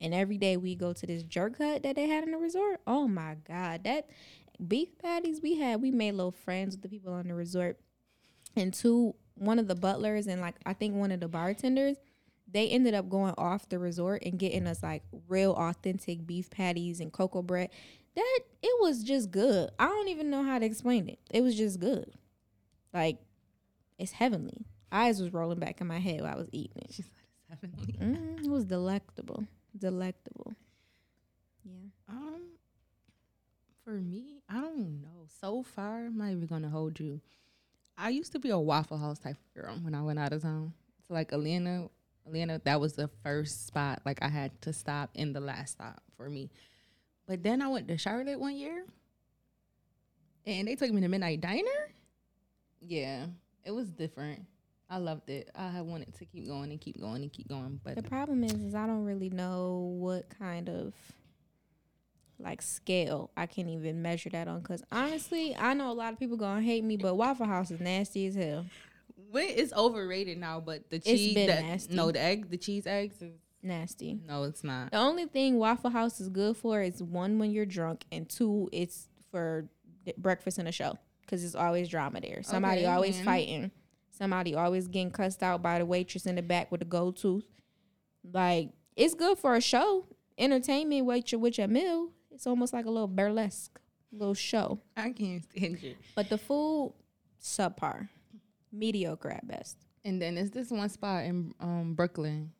And 0.00 0.14
every 0.14 0.38
day 0.38 0.56
we 0.56 0.74
go 0.74 0.92
to 0.94 1.06
this 1.06 1.22
jerk 1.22 1.58
hut 1.58 1.82
that 1.82 1.96
they 1.96 2.08
had 2.08 2.24
in 2.24 2.30
the 2.30 2.38
resort. 2.38 2.80
Oh 2.86 3.06
my 3.06 3.36
god, 3.46 3.84
that 3.84 4.08
beef 4.66 4.96
patties 4.98 5.40
we 5.42 5.56
had. 5.58 5.82
We 5.82 5.90
made 5.90 6.12
little 6.12 6.32
friends 6.32 6.74
with 6.74 6.82
the 6.82 6.88
people 6.88 7.12
on 7.12 7.28
the 7.28 7.34
resort, 7.34 7.78
and 8.56 8.72
two 8.72 9.14
one 9.34 9.58
of 9.58 9.68
the 9.68 9.74
butlers 9.74 10.26
and 10.26 10.40
like 10.40 10.56
I 10.66 10.74
think 10.74 10.94
one 10.94 11.12
of 11.12 11.20
the 11.20 11.28
bartenders 11.28 11.96
they 12.52 12.68
ended 12.68 12.94
up 12.94 13.08
going 13.08 13.34
off 13.38 13.68
the 13.68 13.78
resort 13.78 14.22
and 14.26 14.38
getting 14.38 14.66
us 14.66 14.82
like 14.82 15.02
real 15.28 15.52
authentic 15.52 16.26
beef 16.26 16.50
patties 16.50 17.00
and 17.00 17.12
cocoa 17.12 17.42
bread. 17.42 17.70
That 18.16 18.40
it 18.62 18.80
was 18.80 19.02
just 19.02 19.30
good. 19.30 19.70
I 19.78 19.86
don't 19.86 20.08
even 20.08 20.30
know 20.30 20.42
how 20.42 20.58
to 20.58 20.66
explain 20.66 21.08
it. 21.08 21.18
It 21.30 21.42
was 21.42 21.56
just 21.56 21.78
good. 21.80 22.12
Like 22.92 23.18
it's 23.98 24.12
heavenly. 24.12 24.66
Eyes 24.92 25.20
was 25.20 25.32
rolling 25.32 25.60
back 25.60 25.80
in 25.80 25.86
my 25.86 25.98
head 25.98 26.20
while 26.22 26.32
I 26.32 26.36
was 26.36 26.48
eating 26.52 26.82
it. 26.82 26.92
She 26.92 27.02
said 27.02 27.12
it's 27.22 27.60
heavenly. 27.60 27.92
Mm, 28.00 28.44
it 28.44 28.50
was 28.50 28.64
delectable. 28.64 29.44
Delectable. 29.78 30.54
Yeah. 31.64 31.88
Um, 32.08 32.42
for 33.84 33.92
me, 33.92 34.42
I 34.48 34.60
don't 34.60 35.00
know. 35.02 35.26
So 35.40 35.62
far, 35.62 36.06
I'm 36.06 36.18
not 36.18 36.30
even 36.30 36.46
gonna 36.46 36.68
hold 36.68 36.98
you. 36.98 37.20
I 37.96 38.08
used 38.08 38.32
to 38.32 38.38
be 38.38 38.50
a 38.50 38.58
Waffle 38.58 38.98
House 38.98 39.18
type 39.18 39.36
of 39.36 39.62
girl 39.62 39.76
when 39.82 39.94
I 39.94 40.02
went 40.02 40.18
out 40.18 40.32
of 40.32 40.42
town. 40.42 40.72
So 41.06 41.14
like 41.14 41.32
Atlanta, 41.32 41.90
Atlanta, 42.26 42.60
that 42.64 42.80
was 42.80 42.94
the 42.94 43.08
first 43.22 43.66
spot. 43.66 44.00
Like 44.06 44.22
I 44.22 44.28
had 44.28 44.60
to 44.62 44.72
stop 44.72 45.10
in 45.14 45.32
the 45.32 45.40
last 45.40 45.72
stop 45.72 46.02
for 46.16 46.28
me. 46.28 46.50
But 47.30 47.44
then 47.44 47.62
I 47.62 47.68
went 47.68 47.86
to 47.86 47.96
Charlotte 47.96 48.40
one 48.40 48.56
year, 48.56 48.84
and 50.44 50.66
they 50.66 50.74
took 50.74 50.90
me 50.90 51.00
to 51.00 51.06
Midnight 51.06 51.40
Diner. 51.40 51.92
Yeah, 52.84 53.26
it 53.64 53.70
was 53.70 53.88
different. 53.88 54.46
I 54.90 54.96
loved 54.96 55.30
it. 55.30 55.48
I 55.54 55.68
had 55.68 55.82
wanted 55.86 56.12
to 56.16 56.24
keep 56.24 56.48
going 56.48 56.72
and 56.72 56.80
keep 56.80 56.98
going 57.00 57.22
and 57.22 57.32
keep 57.32 57.46
going, 57.46 57.78
but 57.84 57.94
The 57.94 58.02
problem 58.02 58.42
is, 58.42 58.54
is 58.54 58.74
I 58.74 58.84
don't 58.88 59.04
really 59.04 59.30
know 59.30 59.94
what 60.00 60.28
kind 60.40 60.68
of 60.68 60.92
like 62.40 62.62
scale 62.62 63.30
I 63.36 63.46
can't 63.46 63.68
even 63.68 64.02
measure 64.02 64.30
that 64.30 64.48
on. 64.48 64.60
Cause 64.62 64.82
honestly, 64.90 65.54
I 65.54 65.72
know 65.74 65.92
a 65.92 65.94
lot 65.94 66.12
of 66.12 66.18
people 66.18 66.36
gonna 66.36 66.62
hate 66.62 66.82
me, 66.82 66.96
but 66.96 67.14
Waffle 67.14 67.46
House 67.46 67.70
is 67.70 67.78
nasty 67.78 68.26
as 68.26 68.34
hell. 68.34 68.66
It's 69.32 69.72
overrated 69.72 70.36
now, 70.38 70.58
but 70.58 70.90
the 70.90 70.96
It's 70.96 71.06
cheese, 71.06 71.34
been 71.34 71.46
the- 71.46 71.62
nasty. 71.62 71.94
no, 71.94 72.10
the 72.10 72.18
egg, 72.20 72.50
the 72.50 72.56
cheese 72.58 72.88
eggs 72.88 73.22
is 73.22 73.34
Nasty. 73.62 74.18
no, 74.26 74.44
it's 74.44 74.64
not. 74.64 74.90
The 74.92 74.98
only 74.98 75.26
thing 75.26 75.58
Waffle 75.58 75.90
House 75.90 76.20
is 76.20 76.28
good 76.28 76.56
for 76.56 76.80
is 76.82 77.02
one 77.02 77.38
when 77.38 77.50
you're 77.50 77.66
drunk, 77.66 78.04
and 78.10 78.28
two 78.28 78.68
it's 78.72 79.08
for 79.30 79.68
breakfast 80.16 80.58
and 80.58 80.66
a 80.68 80.72
show. 80.72 80.98
Cause 81.28 81.44
it's 81.44 81.54
always 81.54 81.88
drama 81.88 82.20
there. 82.20 82.42
Somebody 82.42 82.80
Okay, 82.80 82.86
always 82.90 83.16
man. 83.16 83.24
fighting. 83.24 83.70
Somebody 84.10 84.54
always 84.54 84.88
getting 84.88 85.10
cussed 85.12 85.42
out 85.42 85.62
by 85.62 85.78
the 85.78 85.86
waitress 85.86 86.26
in 86.26 86.34
the 86.34 86.42
back 86.42 86.72
with 86.72 86.82
a 86.82 86.84
gold 86.84 87.16
tooth. 87.16 87.44
Like 88.32 88.70
it's 88.96 89.14
good 89.14 89.38
for 89.38 89.54
a 89.54 89.60
show, 89.60 90.06
entertainment 90.38 91.06
with 91.06 91.30
your 91.30 91.40
with 91.40 91.58
your 91.58 91.68
meal. 91.68 92.08
It's 92.32 92.46
almost 92.46 92.72
like 92.72 92.86
a 92.86 92.90
little 92.90 93.06
burlesque 93.08 93.78
little 94.12 94.34
show. 94.34 94.80
I 94.96 95.10
can't 95.12 95.44
stand 95.44 95.80
you. 95.82 95.94
But 96.16 96.28
the 96.30 96.38
food, 96.38 96.92
subpar, 97.40 98.08
mediocre 98.72 99.30
at 99.30 99.46
best. 99.46 99.76
And 100.04 100.20
then 100.20 100.36
it's 100.36 100.50
this 100.50 100.70
one 100.70 100.88
spot 100.88 101.24
in 101.24 101.52
um 101.60 101.94
Brooklyn. 101.94 102.50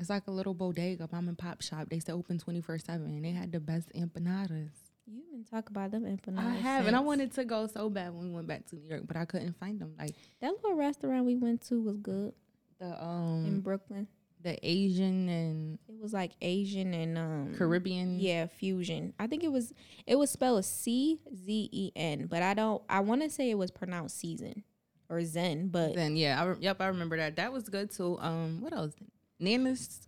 It's 0.00 0.10
like 0.10 0.26
a 0.26 0.30
little 0.30 0.54
bodega, 0.54 1.08
mom 1.12 1.28
and 1.28 1.38
pop 1.38 1.60
shop. 1.62 1.88
They 1.90 2.00
still 2.00 2.16
open 2.18 2.38
twenty 2.38 2.60
four 2.60 2.78
seven, 2.78 3.06
and 3.06 3.24
they 3.24 3.30
had 3.32 3.52
the 3.52 3.60
best 3.60 3.92
empanadas. 3.94 4.70
You 5.06 5.22
been 5.30 5.44
talk 5.44 5.68
about 5.70 5.90
them 5.90 6.04
empanadas. 6.04 6.38
I 6.38 6.54
have, 6.54 6.86
and 6.86 6.96
I 6.96 7.00
wanted 7.00 7.32
to 7.34 7.44
go 7.44 7.66
so 7.66 7.90
bad 7.90 8.14
when 8.14 8.28
we 8.28 8.34
went 8.34 8.46
back 8.48 8.66
to 8.68 8.76
New 8.76 8.88
York, 8.88 9.02
but 9.06 9.16
I 9.16 9.24
couldn't 9.26 9.56
find 9.58 9.78
them. 9.80 9.94
Like 9.98 10.14
that 10.40 10.52
little 10.52 10.74
restaurant 10.74 11.24
we 11.26 11.36
went 11.36 11.60
to 11.68 11.80
was 11.80 11.96
good 11.98 12.32
the 12.78 13.02
um 13.04 13.44
in 13.46 13.60
Brooklyn. 13.60 14.06
the 14.42 14.56
Asian 14.66 15.28
and 15.28 15.78
It 15.88 16.00
was 16.00 16.12
like 16.14 16.32
Asian 16.40 16.94
and 16.94 17.18
um 17.18 17.54
Caribbean. 17.58 18.18
Yeah, 18.20 18.46
fusion. 18.46 19.12
I 19.18 19.26
think 19.26 19.44
it 19.44 19.52
was 19.52 19.74
it 20.06 20.16
was 20.16 20.30
spelled 20.30 20.64
C 20.64 21.20
Z 21.34 21.68
E 21.72 21.92
N, 21.96 22.26
but 22.26 22.42
I 22.42 22.54
don't. 22.54 22.82
I 22.88 23.00
want 23.00 23.20
to 23.22 23.28
say 23.28 23.50
it 23.50 23.58
was 23.58 23.70
pronounced 23.70 24.18
season 24.18 24.62
or 25.10 25.22
Zen, 25.24 25.68
but 25.68 25.94
Then 25.96 26.16
yeah, 26.16 26.40
I 26.42 26.54
yep, 26.60 26.80
I 26.80 26.86
remember 26.86 27.16
that. 27.16 27.36
That 27.36 27.52
was 27.52 27.68
good 27.68 27.90
too. 27.90 28.16
Um, 28.20 28.60
what 28.60 28.72
else? 28.72 28.94
Nana's 29.40 30.06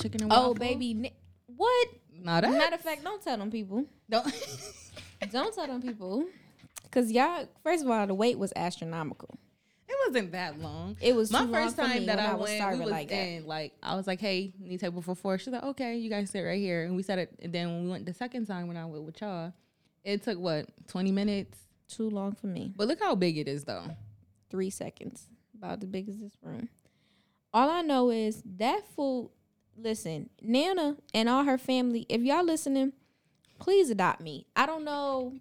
chicken 0.00 0.22
and 0.24 0.32
oh 0.34 0.54
baby, 0.54 0.94
ni- 0.94 1.12
what? 1.56 1.88
Not 2.22 2.42
that 2.42 2.52
Matter 2.52 2.74
of 2.76 2.80
fact, 2.80 3.02
don't 3.04 3.22
tell 3.22 3.36
them 3.38 3.50
people. 3.50 3.84
don't. 4.08 4.26
Don't 5.30 5.54
tell 5.54 5.66
them 5.66 5.82
people, 5.82 6.24
cause 6.90 7.10
y'all. 7.12 7.46
First 7.62 7.84
of 7.84 7.90
all, 7.90 8.06
the 8.06 8.14
wait 8.14 8.38
was 8.38 8.54
astronomical. 8.56 9.38
it 9.86 9.94
wasn't 10.08 10.32
that 10.32 10.58
long. 10.58 10.96
It 10.98 11.14
was 11.14 11.30
My 11.30 11.46
first 11.46 11.76
time 11.76 12.06
that 12.06 12.18
I, 12.18 12.32
was 12.34 12.48
went, 12.48 12.56
starving 12.58 12.78
we 12.78 12.84
was 12.86 12.90
like 12.90 13.08
that. 13.10 13.46
like 13.46 13.72
I 13.82 13.96
was 13.96 14.06
like, 14.06 14.18
"Hey, 14.18 14.54
need 14.58 14.80
table 14.80 15.02
for 15.02 15.14
four. 15.14 15.36
She's 15.36 15.52
like, 15.52 15.62
"Okay, 15.62 15.98
you 15.98 16.08
guys 16.08 16.30
sit 16.30 16.40
right 16.40 16.58
here." 16.58 16.84
And 16.84 16.96
we 16.96 17.02
sat 17.02 17.18
it. 17.18 17.34
And 17.42 17.52
then 17.52 17.68
when 17.68 17.84
we 17.84 17.90
went 17.90 18.06
the 18.06 18.14
second 18.14 18.46
time 18.46 18.66
when 18.66 18.78
I 18.78 18.86
went 18.86 19.04
with 19.04 19.20
y'all, 19.20 19.52
it 20.04 20.22
took 20.22 20.38
what 20.38 20.66
twenty 20.88 21.12
minutes. 21.12 21.58
Too 21.88 22.08
long 22.08 22.32
for 22.32 22.46
me. 22.46 22.72
But 22.74 22.88
look 22.88 23.00
how 23.00 23.14
big 23.14 23.36
it 23.36 23.46
is, 23.46 23.64
though. 23.64 23.84
Three 24.48 24.70
seconds, 24.70 25.26
about 25.54 25.82
as 25.82 25.88
big 25.90 26.08
as 26.08 26.16
this 26.18 26.32
room. 26.42 26.70
All 27.52 27.68
I 27.68 27.82
know 27.82 28.10
is 28.10 28.42
that 28.58 28.82
food. 28.94 29.30
Listen, 29.76 30.28
Nana 30.42 30.96
and 31.14 31.28
all 31.28 31.44
her 31.44 31.58
family. 31.58 32.06
If 32.08 32.20
y'all 32.22 32.44
listening, 32.44 32.92
please 33.58 33.90
adopt 33.90 34.20
me. 34.20 34.46
I 34.54 34.66
don't 34.66 34.84
know 34.84 35.34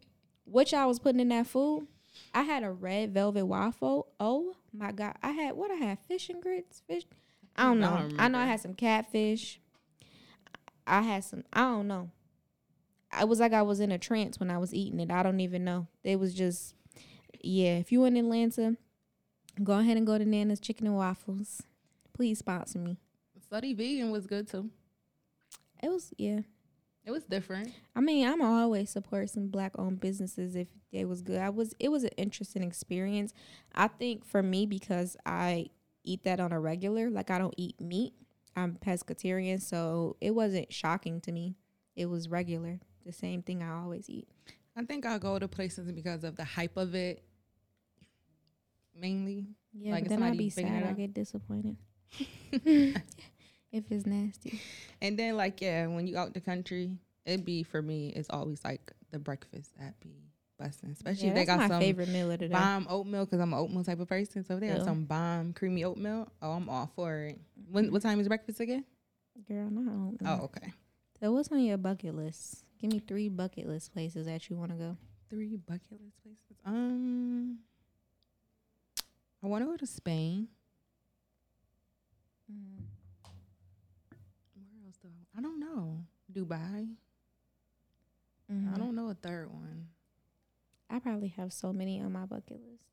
what 0.46 0.72
y'all 0.72 0.88
was 0.88 1.00
putting 1.00 1.20
in 1.20 1.30
that 1.30 1.48
food. 1.48 1.88
I 2.34 2.44
had 2.44 2.64
a 2.64 2.72
red 2.72 3.14
velvet 3.14 3.46
waffle. 3.46 4.08
Oh 4.20 4.56
my 4.74 4.92
god! 4.92 5.16
I 5.22 5.32
had 5.32 5.56
what 5.56 5.72
I 5.72 5.76
had 5.76 6.00
fish 6.00 6.30
and 6.30 6.42
grits. 6.42 6.82
Fish. 6.88 7.04
I 7.56 7.64
don't 7.64 7.84
I 7.84 7.90
know. 7.90 7.98
don't 8.10 8.20
I 8.20 8.28
know 8.30 8.38
I 8.40 8.46
had 8.46 8.62
some 8.62 8.74
catfish. 8.74 9.60
I 10.88 11.02
had 11.02 11.24
some. 11.24 11.44
I 11.54 11.62
don't 11.62 11.88
know. 11.88 12.10
I 13.12 13.26
was 13.26 13.40
like 13.40 13.54
I 13.54 13.62
was 13.62 13.80
in 13.80 13.92
a 13.92 13.98
trance 13.98 14.40
when 14.40 14.50
I 14.52 14.58
was 14.58 14.74
eating 14.74 15.00
it. 15.00 15.12
I 15.12 15.24
don't 15.24 15.40
even 15.40 15.64
know. 15.64 15.88
It 16.04 16.20
was 16.20 16.34
just, 16.34 16.76
yeah. 17.42 17.78
If 17.78 17.92
you 17.92 18.06
in 18.06 18.16
Atlanta, 18.18 18.78
go 19.64 19.80
ahead 19.80 19.98
and 19.98 20.06
go 20.06 20.18
to 20.18 20.26
Nana's 20.26 20.60
Chicken 20.60 20.88
and 20.88 20.96
Waffles. 20.96 21.64
Please 22.20 22.40
sponsor 22.40 22.80
me. 22.80 22.98
Slutty 23.50 23.74
vegan 23.74 24.12
was 24.12 24.28
good 24.28 24.46
too. 24.46 24.70
It 25.82 25.88
was 25.88 26.12
yeah. 26.18 26.42
It 27.06 27.12
was 27.12 27.24
different. 27.24 27.72
I 27.96 28.02
mean, 28.02 28.28
I'm 28.28 28.42
always 28.42 28.90
support 28.90 29.30
some 29.30 29.48
black 29.48 29.72
owned 29.80 30.02
businesses 30.02 30.54
if 30.54 30.68
they 30.92 31.06
was 31.06 31.22
good. 31.22 31.40
I 31.40 31.50
was 31.50 31.74
it 31.80 31.88
was 31.88 32.04
an 32.04 32.10
interesting 32.18 32.62
experience. 32.62 33.34
I 33.74 33.88
think 33.88 34.26
for 34.26 34.44
me 34.44 34.66
because 34.66 35.16
I 35.26 35.68
eat 36.04 36.24
that 36.24 36.42
on 36.42 36.52
a 36.52 36.60
regular, 36.60 37.10
like 37.10 37.32
I 37.32 37.38
don't 37.38 37.54
eat 37.56 37.80
meat. 37.80 38.12
I'm 38.54 38.76
pescatarian, 38.76 39.62
so 39.62 40.18
it 40.20 40.32
wasn't 40.32 40.74
shocking 40.74 41.22
to 41.22 41.32
me. 41.32 41.56
It 41.96 42.08
was 42.08 42.28
regular, 42.28 42.82
the 43.06 43.14
same 43.14 43.44
thing 43.44 43.64
I 43.64 43.82
always 43.82 44.10
eat. 44.10 44.28
I 44.76 44.84
think 44.84 45.06
I 45.06 45.20
go 45.20 45.40
to 45.40 45.48
places 45.48 45.90
because 45.94 46.26
of 46.26 46.36
the 46.36 46.44
hype 46.44 46.76
of 46.76 46.96
it, 46.96 47.24
mainly. 48.94 49.48
Yeah, 49.72 49.94
Like, 49.94 50.04
but 50.04 50.10
then 50.10 50.24
I'd 50.24 50.38
be 50.38 50.50
sad. 50.50 50.84
I 50.84 50.92
get 50.92 51.14
disappointed 51.14 51.78
if 52.52 53.84
it's 53.92 54.06
nasty. 54.06 54.60
And 55.02 55.18
then 55.18 55.38
like 55.38 55.62
yeah, 55.62 55.88
when 55.88 56.08
you 56.08 56.18
out 56.18 56.34
the 56.34 56.42
country, 56.42 56.98
it'd 57.26 57.46
be 57.46 57.64
for 57.64 57.82
me. 57.82 58.10
It's 58.16 58.30
always 58.30 58.64
like 58.64 58.92
the 59.12 59.20
breakfast 59.20 59.72
at 59.80 60.00
be 60.02 60.16
busting, 60.58 60.90
especially 60.92 61.26
Yeah, 61.26 61.30
if 61.30 61.36
they 61.36 61.46
got 61.46 61.60
my 61.60 61.68
some 61.68 61.80
favorite 61.80 62.10
meal 62.10 62.32
of 62.32 62.40
the 62.40 62.48
day. 62.48 62.54
bomb 62.54 62.86
oatmeal 62.90 63.26
because 63.26 63.40
I'm 63.40 63.54
an 63.54 63.60
oatmeal 63.60 63.84
type 63.84 64.00
of 64.00 64.08
person. 64.08 64.44
So 64.44 64.56
if 64.56 64.60
they 64.60 64.68
have 64.68 64.84
some 64.84 65.06
bomb 65.06 65.54
creamy 65.54 65.84
oatmeal, 65.86 66.28
oh, 66.42 66.52
I'm 66.52 66.68
all 66.70 66.92
for 66.96 67.22
it. 67.24 67.40
When 67.72 67.92
what 67.92 68.02
time 68.02 68.20
is 68.20 68.28
breakfast 68.28 68.60
again? 68.60 68.84
Girl, 69.48 69.70
no, 69.70 69.82
I 69.82 70.24
don't 70.24 70.42
Oh, 70.42 70.44
okay. 70.46 70.74
So 71.22 71.32
what's 71.32 71.50
on 71.52 71.60
your 71.62 71.78
bucket 71.78 72.16
list? 72.16 72.64
Give 72.80 72.92
me 72.92 73.00
three 73.00 73.30
bucket 73.30 73.68
list 73.68 73.94
places 73.94 74.26
that 74.26 74.50
you 74.50 74.56
want 74.56 74.72
to 74.72 74.78
go. 74.78 74.98
Three 75.30 75.56
bucket 75.58 76.00
list 76.02 76.22
places. 76.24 76.58
Um, 76.66 77.60
I 79.44 79.48
want 79.48 79.64
to 79.64 79.70
go 79.70 79.78
to 79.78 79.86
Spain. 79.88 80.48
Where 84.56 84.86
else 84.86 84.98
do 85.02 85.08
I? 85.08 85.38
I 85.40 85.42
don't 85.42 85.60
know. 85.60 86.06
Dubai. 86.32 86.90
Mhm. 88.52 88.74
I 88.74 88.78
don't 88.78 88.96
know 88.96 89.10
a 89.10 89.14
third 89.14 89.52
one. 89.52 89.90
I 90.90 91.00
probably 91.00 91.28
have 91.30 91.54
so 91.54 91.72
many 91.72 92.02
on 92.02 92.12
my 92.12 92.26
bucket 92.26 92.60
list. 92.62 92.84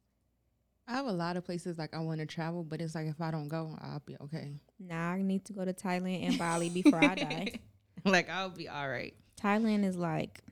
I 0.86 0.92
have 0.92 1.06
a 1.06 1.12
lot 1.12 1.36
of 1.36 1.44
places 1.44 1.78
like 1.78 1.94
I 1.94 1.98
want 2.00 2.20
to 2.20 2.26
travel, 2.26 2.62
but 2.62 2.80
it's 2.80 2.94
like 2.94 3.06
if 3.06 3.20
I 3.20 3.30
don't 3.30 3.48
go, 3.48 3.76
I'll 3.80 4.02
be 4.04 4.16
okay. 4.20 4.60
Nah, 4.78 5.12
I 5.12 5.22
need 5.22 5.44
to 5.46 5.52
go 5.52 5.64
to 5.64 5.72
Thailand 5.72 6.28
and 6.28 6.38
Bali 6.38 6.68
before 6.80 7.02
I 7.02 7.14
die. 7.14 7.52
like 8.04 8.28
I'll 8.30 8.50
be 8.50 8.68
all 8.68 8.88
right. 8.88 9.14
Thailand 9.40 9.84
is 9.84 9.96
like, 9.96 10.42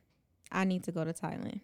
I 0.51 0.65
need 0.65 0.85
to 0.85 0.93
go 0.93 1.05
to 1.05 1.13
Thailand. 1.13 1.61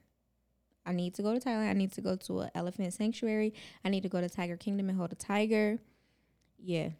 I 0.86 0.92
need 0.92 1.14
to 1.14 1.22
go 1.22 1.32
to 1.36 1.40
Thailand. 1.40 1.68
I 1.68 1.72
need 1.72 1.92
to 1.92 2.00
go 2.00 2.16
to 2.16 2.40
an 2.40 2.50
elephant 2.54 2.92
sanctuary. 2.92 3.54
I 3.84 3.88
need 3.88 4.02
to 4.04 4.08
go 4.08 4.20
to 4.20 4.28
Tiger 4.28 4.56
Kingdom 4.56 4.88
and 4.88 4.96
hold 4.98 5.12
a 5.12 5.16
tiger. 5.16 5.78
Yeah. 6.58 6.90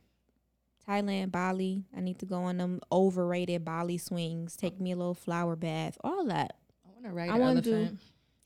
Thailand, 0.89 1.31
Bali. 1.31 1.85
I 1.97 2.01
need 2.01 2.19
to 2.21 2.27
go 2.27 2.37
on 2.45 2.57
them 2.59 2.81
overrated 2.91 3.65
Bali 3.65 3.99
swings. 3.99 4.57
Take 4.57 4.81
me 4.81 4.93
a 4.93 4.97
little 4.97 5.15
flower 5.15 5.57
bath. 5.57 5.97
All 6.03 6.25
that. 6.27 6.57
I 6.85 6.91
want 6.93 7.05
to 7.05 7.11
ride 7.13 7.31
I 7.31 7.35
an 7.37 7.41
wanna 7.41 7.61
do- 7.63 7.97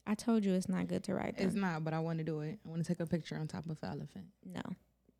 I 0.06 0.14
told 0.14 0.44
you 0.44 0.52
it's 0.52 0.68
not 0.68 0.86
good 0.86 1.02
to 1.04 1.14
ride 1.14 1.36
them. 1.38 1.46
It's 1.46 1.56
not, 1.56 1.82
but 1.82 1.94
I 1.94 2.00
want 2.00 2.18
to 2.18 2.24
do 2.24 2.40
it. 2.40 2.58
I 2.64 2.68
want 2.68 2.84
to 2.84 2.86
take 2.86 3.00
a 3.00 3.06
picture 3.06 3.36
on 3.36 3.48
top 3.48 3.68
of 3.70 3.80
the 3.80 3.86
elephant. 3.86 4.26
no, 4.44 4.60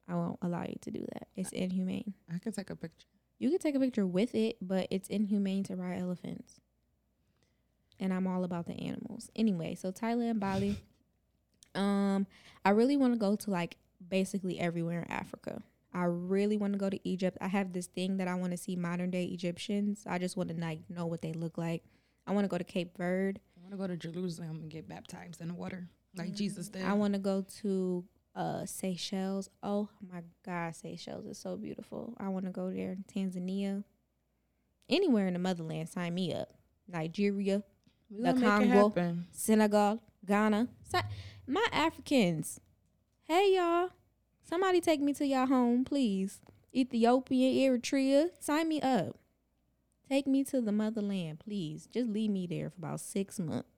I 0.07 0.15
won't 0.15 0.39
allow 0.43 0.63
you 0.65 0.77
to 0.83 0.91
do 0.91 1.01
that. 1.15 1.29
It's 1.35 1.51
inhumane. 1.53 2.13
I 2.33 2.39
can 2.39 2.53
take 2.53 2.69
a 2.69 2.77
picture. 2.77 3.07
You 3.39 3.49
can 3.49 3.59
take 3.59 3.75
a 3.75 3.81
picture 3.81 4.07
with 4.07 4.35
it, 4.35 4.57
but 4.61 4.87
it's 4.91 5.09
inhumane 5.09 5.65
to 5.65 5.77
ride 5.77 6.01
elephants. 6.01 6.61
And 7.99 8.13
I'm 8.13 8.27
all 8.27 8.45
about 8.45 8.67
the 8.67 8.75
animals. 8.75 9.31
Anyway, 9.35 9.75
so 9.75 9.91
Thailand, 9.93 10.41
Bali. 10.41 10.77
Um, 11.77 12.29
I 12.65 12.71
really 12.71 12.97
want 12.97 13.15
to 13.15 13.19
go 13.19 13.35
to 13.35 13.51
like 13.51 13.79
basically 14.09 14.61
everywhere 14.61 15.03
in 15.03 15.11
Africa. 15.11 15.61
I 15.95 16.05
really 16.05 16.57
want 16.57 16.73
to 16.73 16.79
go 16.79 16.91
to 16.91 17.09
Egypt. 17.09 17.39
I 17.41 17.47
have 17.49 17.73
this 17.73 17.87
thing 17.87 18.17
that 18.17 18.29
I 18.29 18.35
want 18.35 18.51
to 18.53 18.57
see 18.57 18.75
modern 18.77 19.11
day 19.11 19.25
Egyptians. 19.27 20.03
I 20.07 20.19
just 20.19 20.37
want 20.37 20.49
to 20.51 20.57
like 20.57 20.81
know 20.89 21.07
what 21.07 21.23
they 21.23 21.33
look 21.33 21.57
like. 21.57 21.85
I 22.27 22.33
want 22.33 22.45
to 22.45 22.49
go 22.49 22.59
to 22.59 22.65
Cape 22.65 22.97
Verde. 22.97 23.41
I 23.57 23.61
want 23.61 23.73
to 23.73 23.77
go 23.79 23.87
to 23.87 23.97
Jerusalem 23.97 24.61
and 24.63 24.71
get 24.71 24.89
baptized 24.89 25.41
in 25.41 25.49
the 25.49 25.55
water 25.55 25.89
like 26.17 26.35
Jesus 26.35 26.69
did. 26.69 26.83
I 26.85 26.95
want 26.95 27.15
to 27.15 27.21
go 27.21 27.45
to 27.63 28.05
uh 28.35 28.67
Seychelles. 28.67 29.49
Oh 29.63 29.89
my 30.13 30.23
God, 30.45 30.75
Seychelles 30.75 31.27
is 31.27 31.39
so 31.39 31.57
beautiful. 31.57 32.15
I 32.19 32.29
want 32.29 32.47
to 32.47 32.51
go 32.51 32.71
there. 32.71 32.97
Tanzania, 33.15 33.85
anywhere 34.89 35.27
in 35.29 35.35
the 35.35 35.39
motherland, 35.39 35.89
sign 35.89 36.15
me 36.15 36.33
up. 36.35 36.53
Nigeria, 36.89 37.63
the 38.11 38.33
gonna 38.33 38.41
make 38.41 38.43
it 38.43 38.59
Congo. 38.59 38.93
Senegal, 39.31 40.03
Ghana. 40.27 40.69
Si- 40.83 40.99
my 41.47 41.67
Africans. 41.73 42.61
Hey 43.23 43.55
y'all, 43.57 43.91
somebody 44.45 44.81
take 44.81 45.01
me 45.01 45.13
to 45.15 45.27
y'all 45.27 45.47
home, 45.47 45.85
please. 45.85 46.41
Ethiopia, 46.75 47.69
Eritrea, 47.71 48.31
sign 48.41 48.69
me 48.69 48.81
up. 48.81 49.17
Take 50.09 50.27
me 50.27 50.45
to 50.45 50.61
the 50.61 50.73
motherland, 50.73 51.41
please. 51.41 51.87
Just 51.87 52.09
leave 52.11 52.31
me 52.31 52.47
there 52.47 52.71
for 52.71 52.77
about 52.79 53.01
six 53.01 53.39
months. 53.39 53.69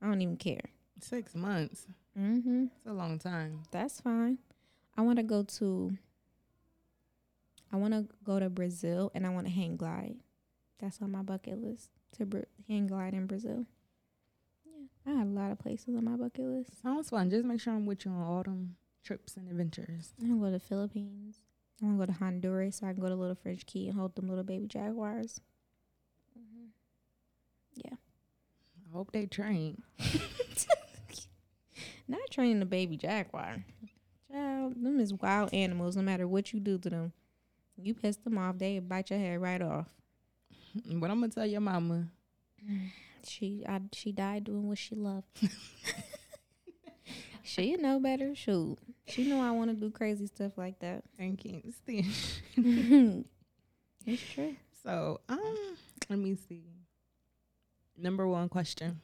I 0.00 0.06
don't 0.06 0.22
even 0.22 0.36
care. 0.36 0.70
Six 1.00 1.34
months. 1.34 1.86
Mm-hmm. 2.18 2.66
It's 2.76 2.86
a 2.86 2.92
long 2.92 3.18
time. 3.18 3.64
That's 3.70 4.00
fine. 4.00 4.38
I 4.96 5.02
want 5.02 5.18
to 5.18 5.22
go 5.22 5.42
to. 5.42 5.96
I 7.72 7.76
want 7.76 7.92
to 7.94 8.06
go 8.24 8.38
to 8.38 8.48
Brazil 8.48 9.10
and 9.14 9.26
I 9.26 9.30
want 9.30 9.46
to 9.46 9.52
hang 9.52 9.76
glide. 9.76 10.16
That's 10.78 11.02
on 11.02 11.10
my 11.10 11.22
bucket 11.22 11.60
list 11.60 11.90
to 12.16 12.24
br- 12.24 12.38
hang 12.68 12.86
glide 12.86 13.12
in 13.12 13.26
Brazil. 13.26 13.66
Yeah, 14.64 15.12
I 15.12 15.18
have 15.18 15.28
a 15.28 15.30
lot 15.30 15.50
of 15.50 15.58
places 15.58 15.94
on 15.96 16.04
my 16.04 16.16
bucket 16.16 16.46
list. 16.46 16.80
Sounds 16.80 17.10
fun. 17.10 17.28
Just 17.28 17.44
make 17.44 17.60
sure 17.60 17.74
I'm 17.74 17.86
with 17.86 18.04
you 18.04 18.12
on 18.12 18.42
them 18.44 18.76
trips 19.06 19.36
and 19.36 19.48
adventures. 19.48 20.12
I 20.20 20.26
want 20.26 20.34
to 20.34 20.40
go 20.40 20.46
to 20.46 20.52
the 20.52 20.60
Philippines. 20.60 21.36
I 21.80 21.86
want 21.86 22.00
to 22.00 22.06
go 22.06 22.12
to 22.12 22.18
Honduras 22.18 22.76
so 22.76 22.86
I 22.86 22.92
can 22.92 23.00
go 23.00 23.08
to 23.08 23.14
Little 23.14 23.36
French 23.36 23.64
Key 23.66 23.88
and 23.88 23.96
hold 23.96 24.16
them 24.16 24.28
little 24.28 24.44
baby 24.44 24.66
jaguars. 24.66 25.40
Mm-hmm. 26.36 26.66
Yeah. 27.76 27.94
I 27.94 28.92
hope 28.92 29.12
they 29.12 29.26
train. 29.26 29.82
Not 32.08 32.30
training 32.30 32.60
the 32.60 32.66
baby 32.66 32.96
jaguar. 32.96 33.64
Child, 34.30 34.82
them 34.82 35.00
is 35.00 35.12
wild 35.12 35.52
animals. 35.54 35.96
No 35.96 36.02
matter 36.02 36.26
what 36.26 36.52
you 36.52 36.60
do 36.60 36.78
to 36.78 36.90
them, 36.90 37.12
you 37.76 37.94
piss 37.94 38.16
them 38.16 38.38
off, 38.38 38.58
they 38.58 38.78
bite 38.80 39.10
your 39.10 39.18
head 39.18 39.40
right 39.40 39.62
off. 39.62 39.88
But 40.84 41.10
I'm 41.10 41.20
gonna 41.20 41.28
tell 41.28 41.46
your 41.46 41.60
mama. 41.60 42.08
She 43.26 43.64
I, 43.68 43.80
she 43.92 44.12
died 44.12 44.44
doing 44.44 44.68
what 44.68 44.78
she 44.78 44.94
loved. 44.94 45.26
she 47.56 47.76
know 47.76 47.98
better. 48.00 48.34
Shoot, 48.34 48.76
she 49.08 49.24
know 49.28 49.40
I 49.40 49.50
want 49.52 49.70
to 49.70 49.76
do 49.76 49.90
crazy 49.90 50.26
stuff 50.26 50.56
like 50.56 50.78
that. 50.80 51.04
I 51.18 51.34
can't 51.36 51.72
stand. 51.74 53.24
it's 54.06 54.22
true. 54.34 54.56
So 54.82 55.20
um, 55.28 55.56
let 56.08 56.18
me 56.18 56.36
see. 56.48 56.62
Number 57.98 58.26
one 58.28 58.48
question. 58.48 59.00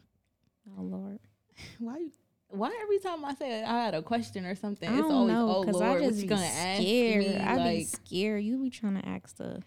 Oh 0.79 0.83
Lord, 0.83 1.19
Why? 1.79 1.99
you- 1.99 2.13
Why 2.51 2.79
every 2.83 2.99
time 2.99 3.25
I 3.25 3.35
say 3.35 3.63
I 3.65 3.85
had 3.85 3.95
a 3.95 4.03
question 4.03 4.45
or 4.45 4.55
something, 4.55 4.89
I 4.89 4.99
it's 4.99 5.11
always 5.11 5.33
know 5.33 5.49
oh 5.57 5.61
because 5.65 5.81
Lord, 5.81 5.87
I 5.87 5.91
what 5.95 6.03
just 6.11 6.17
you 6.17 6.23
be 6.23 6.29
gonna 6.29 6.43
ask 6.45 6.81
scared. 6.83 7.25
me? 7.25 7.37
I 7.39 7.55
be 7.57 7.59
Like, 7.79 7.87
scared. 7.89 8.45
You 8.45 8.59
be 8.63 8.71
trying 8.71 9.01
to 9.01 9.09
ask 9.09 9.29
stuff. 9.29 9.63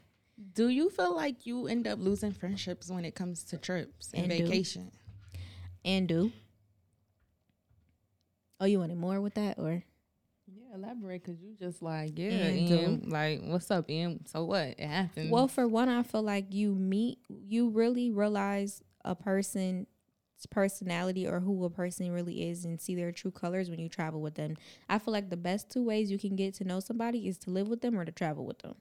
do 0.54 0.70
you 0.70 0.90
feel 0.90 1.16
like 1.16 1.46
you 1.48 1.68
end 1.68 1.88
up 1.88 2.00
losing 2.00 2.32
friendships 2.32 2.90
when 2.90 3.04
it 3.06 3.16
comes 3.16 3.44
to 3.46 3.58
trips 3.58 4.12
and, 4.14 4.32
And 4.32 4.40
do. 4.40 4.46
vacation? 4.48 4.92
and 5.84 6.08
do. 6.08 6.32
Oh, 8.60 8.66
you 8.66 8.80
wanted 8.80 8.98
more 8.98 9.20
with 9.22 9.34
that, 9.36 9.60
or 9.60 9.84
Yeah, 10.48 10.76
elaborate 10.76 11.24
because 11.24 11.42
you 11.42 11.56
just 11.60 11.82
like 11.82 12.18
yeah, 12.18 12.30
And 12.48 13.12
like 13.12 13.42
what's 13.44 13.70
up, 13.72 13.90
and 13.90 14.22
so 14.28 14.46
what? 14.46 14.76
It 14.78 14.88
happens. 14.88 15.30
well, 15.32 15.48
for 15.48 15.68
one, 15.68 15.90
I 15.90 16.04
feel 16.04 16.22
like 16.24 16.54
you 16.54 16.74
meet, 16.74 17.20
you 17.30 17.70
really 17.70 18.12
realize 18.12 18.82
a 19.04 19.16
person's 19.16 19.88
personality 20.50 21.28
or 21.28 21.40
who 21.40 21.64
a 21.66 21.70
person 21.70 22.12
really 22.12 22.50
is, 22.50 22.64
and 22.66 22.80
see 22.80 22.96
their 22.96 23.12
true 23.12 23.32
colors 23.32 23.70
when 23.70 23.80
you 23.80 23.90
travel 23.90 24.22
with 24.22 24.36
them. 24.36 24.56
I 24.88 25.00
feel 25.00 25.12
like 25.14 25.30
the 25.30 25.38
best 25.38 25.70
two 25.70 25.84
ways 25.84 26.10
you 26.12 26.20
can 26.20 26.36
get 26.36 26.54
to 26.56 26.64
know 26.64 26.80
somebody 26.80 27.28
is 27.28 27.38
to 27.40 27.50
live 27.50 27.68
with 27.68 27.82
them 27.82 27.98
or 28.00 28.06
to 28.06 28.12
travel 28.12 28.46
with 28.46 28.60
them, 28.60 28.76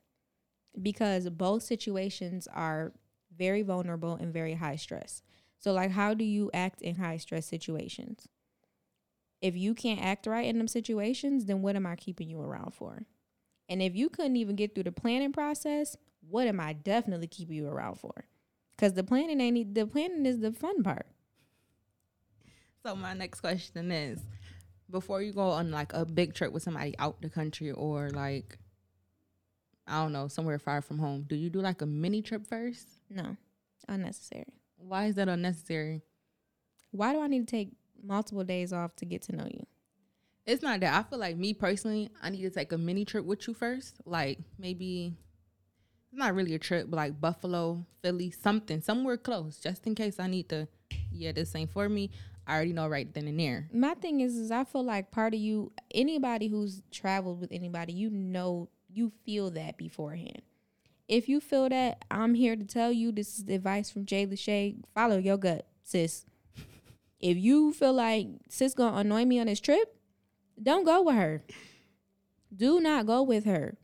because 0.80 1.28
both 1.30 1.62
situations 1.64 2.46
are 2.52 2.92
very 3.36 3.62
vulnerable 3.62 4.14
and 4.14 4.32
very 4.32 4.54
high 4.54 4.76
stress. 4.76 5.22
So, 5.58 5.72
like, 5.72 5.90
how 5.90 6.14
do 6.14 6.24
you 6.24 6.50
act 6.54 6.82
in 6.82 6.96
high 6.96 7.16
stress 7.16 7.46
situations? 7.46 8.28
If 9.44 9.54
you 9.54 9.74
can't 9.74 10.00
act 10.00 10.26
right 10.26 10.46
in 10.46 10.56
them 10.56 10.68
situations, 10.68 11.44
then 11.44 11.60
what 11.60 11.76
am 11.76 11.84
I 11.84 11.96
keeping 11.96 12.30
you 12.30 12.40
around 12.40 12.72
for? 12.72 13.04
And 13.68 13.82
if 13.82 13.94
you 13.94 14.08
couldn't 14.08 14.36
even 14.36 14.56
get 14.56 14.74
through 14.74 14.84
the 14.84 14.92
planning 14.92 15.32
process, 15.32 15.98
what 16.26 16.46
am 16.46 16.60
I 16.60 16.72
definitely 16.72 17.26
keeping 17.26 17.56
you 17.56 17.68
around 17.68 17.96
for? 17.96 18.24
Because 18.74 18.94
the 18.94 19.04
planning 19.04 19.42
ain't 19.42 19.74
the 19.74 19.86
planning 19.86 20.24
is 20.24 20.38
the 20.38 20.50
fun 20.50 20.82
part. 20.82 21.08
So 22.82 22.96
my 22.96 23.12
next 23.12 23.42
question 23.42 23.92
is, 23.92 24.22
before 24.90 25.20
you 25.20 25.34
go 25.34 25.50
on 25.50 25.70
like 25.70 25.92
a 25.92 26.06
big 26.06 26.32
trip 26.32 26.50
with 26.50 26.62
somebody 26.62 26.94
out 26.98 27.20
the 27.20 27.28
country 27.28 27.70
or 27.70 28.08
like, 28.08 28.58
I 29.86 30.02
don't 30.02 30.12
know, 30.12 30.26
somewhere 30.26 30.58
far 30.58 30.80
from 30.80 30.98
home, 30.98 31.26
do 31.28 31.36
you 31.36 31.50
do 31.50 31.60
like 31.60 31.82
a 31.82 31.86
mini 31.86 32.22
trip 32.22 32.46
first? 32.46 32.88
No, 33.10 33.36
unnecessary. 33.90 34.54
Why 34.78 35.04
is 35.04 35.16
that 35.16 35.28
unnecessary? 35.28 36.00
Why 36.92 37.12
do 37.12 37.20
I 37.20 37.26
need 37.26 37.46
to 37.46 37.50
take 37.50 37.72
multiple 38.04 38.44
days 38.44 38.72
off 38.72 38.94
to 38.96 39.04
get 39.04 39.22
to 39.22 39.36
know 39.36 39.46
you? 39.50 39.66
It's 40.46 40.62
not 40.62 40.80
that. 40.80 40.94
I 40.94 41.08
feel 41.08 41.18
like 41.18 41.36
me 41.36 41.54
personally, 41.54 42.10
I 42.22 42.30
need 42.30 42.42
to 42.42 42.50
take 42.50 42.72
a 42.72 42.78
mini 42.78 43.04
trip 43.04 43.24
with 43.24 43.48
you 43.48 43.54
first. 43.54 43.96
Like 44.04 44.38
maybe 44.58 45.14
it's 46.10 46.18
not 46.18 46.34
really 46.34 46.54
a 46.54 46.58
trip, 46.58 46.90
but 46.90 46.96
like 46.96 47.20
Buffalo, 47.20 47.86
Philly, 48.02 48.30
something, 48.30 48.80
somewhere 48.80 49.16
close, 49.16 49.58
just 49.58 49.86
in 49.86 49.94
case 49.94 50.20
I 50.20 50.26
need 50.26 50.48
to. 50.50 50.68
Yeah, 51.10 51.32
this 51.32 51.54
ain't 51.54 51.72
for 51.72 51.88
me. 51.88 52.10
I 52.46 52.56
already 52.56 52.72
know 52.74 52.88
right 52.88 53.12
then 53.12 53.26
and 53.26 53.40
there. 53.40 53.68
My 53.72 53.94
thing 53.94 54.20
is, 54.20 54.36
is 54.36 54.50
I 54.50 54.64
feel 54.64 54.84
like 54.84 55.10
part 55.10 55.32
of 55.32 55.40
you, 55.40 55.72
anybody 55.92 56.48
who's 56.48 56.82
traveled 56.90 57.40
with 57.40 57.52
anybody, 57.52 57.94
you 57.94 58.10
know, 58.10 58.68
you 58.88 59.12
feel 59.24 59.50
that 59.52 59.78
beforehand. 59.78 60.42
If 61.08 61.28
you 61.28 61.40
feel 61.40 61.68
that, 61.68 62.04
I'm 62.10 62.34
here 62.34 62.56
to 62.56 62.64
tell 62.64 62.92
you 62.92 63.12
this 63.12 63.38
is 63.38 63.44
the 63.44 63.54
advice 63.54 63.90
from 63.90 64.06
Jay 64.06 64.26
Lachey. 64.26 64.76
Follow 64.94 65.18
your 65.18 65.36
gut, 65.36 65.66
sis. 65.82 66.26
If 67.20 67.36
you 67.36 67.72
feel 67.72 67.92
like 67.92 68.28
sis 68.48 68.74
gonna 68.74 68.98
annoy 68.98 69.24
me 69.24 69.40
on 69.40 69.46
this 69.46 69.60
trip, 69.60 69.96
don't 70.62 70.84
go 70.84 71.02
with 71.02 71.16
her. 71.16 71.44
Do 72.54 72.80
not 72.80 73.06
go 73.06 73.22
with 73.22 73.44
her. 73.44 73.76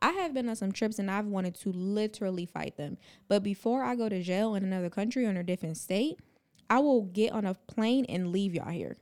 I 0.00 0.12
have 0.12 0.34
been 0.34 0.48
on 0.48 0.56
some 0.56 0.72
trips 0.72 0.98
and 0.98 1.10
I've 1.10 1.26
wanted 1.26 1.54
to 1.56 1.72
literally 1.72 2.46
fight 2.46 2.76
them. 2.76 2.98
But 3.26 3.42
before 3.42 3.82
I 3.82 3.96
go 3.96 4.08
to 4.08 4.22
jail 4.22 4.54
in 4.54 4.62
another 4.64 4.90
country 4.90 5.26
or 5.26 5.30
in 5.30 5.36
a 5.36 5.42
different 5.42 5.76
state, 5.76 6.18
I 6.70 6.78
will 6.80 7.02
get 7.02 7.32
on 7.32 7.44
a 7.44 7.54
plane 7.54 8.04
and 8.08 8.30
leave 8.30 8.54
y'all 8.54 8.70
here. 8.70 8.96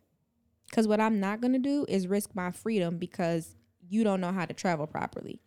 Because 0.70 0.88
what 0.88 1.00
I'm 1.00 1.20
not 1.20 1.40
going 1.40 1.52
to 1.52 1.58
do 1.58 1.84
is 1.88 2.06
risk 2.06 2.30
my 2.34 2.50
freedom 2.50 2.98
because 2.98 3.56
you 3.88 4.04
don't 4.04 4.20
know 4.20 4.32
how 4.32 4.46
to 4.46 4.54
travel 4.54 4.86
properly. 4.86 5.40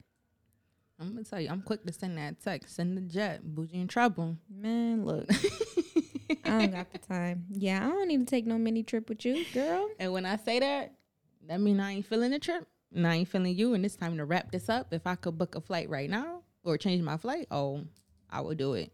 I'm 1.00 1.14
gonna 1.14 1.24
tell 1.24 1.40
you, 1.40 1.50
I'm 1.50 1.62
quick 1.62 1.86
to 1.86 1.94
send 1.94 2.18
that 2.18 2.42
text. 2.42 2.76
Send 2.76 2.98
the 2.98 3.02
jet, 3.02 3.42
bougie 3.44 3.80
in 3.80 3.88
trouble. 3.88 4.36
Man, 4.50 5.06
look, 5.06 5.30
I 6.46 6.50
don't 6.50 6.72
got 6.72 6.92
the 6.92 7.00
time. 7.00 7.46
Yeah, 7.52 7.86
I 7.86 7.90
don't 7.90 8.08
need 8.08 8.20
to 8.20 8.26
take 8.26 8.46
no 8.46 8.58
mini 8.58 8.84
trip 8.84 9.10
with 9.10 9.26
you, 9.26 9.46
girl. 9.54 9.90
And 10.00 10.14
when 10.14 10.26
I 10.26 10.38
say 10.38 10.60
that, 10.60 10.94
that 11.48 11.60
mean 11.60 11.80
I 11.80 11.94
ain't 11.94 12.06
feeling 12.06 12.32
the 12.32 12.40
trip. 12.40 12.68
And 12.94 13.08
I 13.08 13.16
ain't 13.16 13.28
feeling 13.28 13.56
you. 13.56 13.74
And 13.74 13.86
it's 13.86 13.96
time 13.96 14.18
to 14.18 14.26
wrap 14.26 14.52
this 14.52 14.70
up. 14.70 14.94
If 14.94 15.06
I 15.08 15.16
could 15.16 15.38
book 15.38 15.56
a 15.56 15.62
flight 15.62 15.90
right 15.90 16.10
now 16.10 16.42
or 16.64 16.78
change 16.78 17.02
my 17.02 17.18
flight, 17.18 17.48
oh, 17.52 17.84
I 18.30 18.42
would 18.42 18.58
do 18.58 18.74
it. 18.74 18.92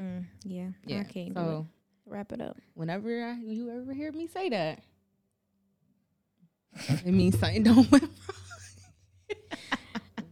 Mm, 0.00 0.26
yeah, 0.44 0.68
Yeah. 0.84 1.00
I 1.00 1.04
can't 1.04 1.34
do 1.34 1.40
so 1.40 1.66
it. 1.68 2.10
Wrap 2.10 2.32
it 2.32 2.40
up. 2.40 2.56
whenever 2.74 3.08
I, 3.24 3.32
you 3.42 3.70
ever 3.70 3.92
hear 3.92 4.12
me 4.12 4.26
say 4.28 4.48
that, 4.50 4.80
it 6.88 7.06
means 7.12 7.38
something 7.38 7.62
don't 7.62 7.90
went 7.90 8.04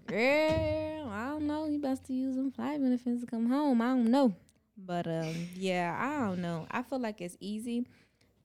Girl, 0.06 1.08
I 1.08 1.26
don't 1.28 1.46
know. 1.46 1.66
You 1.66 1.78
best 1.80 2.04
to 2.06 2.12
use 2.12 2.36
them 2.36 2.52
flight 2.52 2.80
benefits 2.80 3.22
to 3.22 3.26
come 3.26 3.48
home. 3.48 3.80
I 3.80 3.86
don't 3.86 4.10
know. 4.10 4.34
But 4.76 5.06
um, 5.06 5.34
yeah, 5.54 5.96
I 5.98 6.26
don't 6.26 6.40
know. 6.42 6.66
I 6.70 6.82
feel 6.82 6.98
like 6.98 7.20
it's 7.20 7.36
easy 7.40 7.86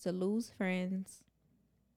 to 0.03 0.11
lose 0.11 0.49
friends 0.49 1.23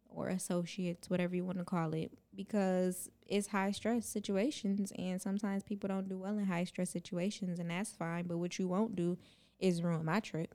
or 0.08 0.28
associates, 0.28 1.08
whatever 1.08 1.34
you 1.34 1.44
want 1.44 1.58
to 1.58 1.64
call 1.64 1.92
it, 1.94 2.12
because 2.34 3.08
it's 3.26 3.48
high 3.48 3.70
stress 3.70 4.06
situations 4.06 4.92
and 4.98 5.20
sometimes 5.20 5.62
people 5.62 5.88
don't 5.88 6.08
do 6.08 6.18
well 6.18 6.36
in 6.38 6.44
high 6.46 6.64
stress 6.64 6.90
situations 6.90 7.58
and 7.58 7.70
that's 7.70 7.92
fine. 7.92 8.26
But 8.26 8.38
what 8.38 8.58
you 8.58 8.68
won't 8.68 8.94
do 8.96 9.16
is 9.58 9.82
ruin 9.82 10.04
my 10.04 10.20
trip. 10.20 10.54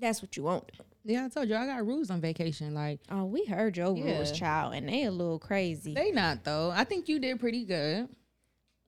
That's 0.00 0.22
what 0.22 0.36
you 0.36 0.44
won't 0.44 0.70
do. 0.72 0.84
Yeah, 1.04 1.24
I 1.24 1.28
told 1.28 1.48
you 1.48 1.56
I 1.56 1.66
got 1.66 1.84
rules 1.86 2.08
on 2.10 2.20
vacation. 2.20 2.72
Like 2.74 3.00
Oh, 3.10 3.24
we 3.24 3.44
heard 3.46 3.76
your 3.76 3.94
rules, 3.94 4.30
Yeah. 4.30 4.36
child, 4.36 4.74
and 4.74 4.88
they 4.88 5.04
a 5.04 5.10
little 5.10 5.38
crazy. 5.38 5.92
they 5.94 6.10
not 6.12 6.44
though. 6.44 6.70
I 6.70 6.84
think 6.84 7.08
you 7.08 7.18
did 7.18 7.40
pretty 7.40 7.64
good. 7.64 8.08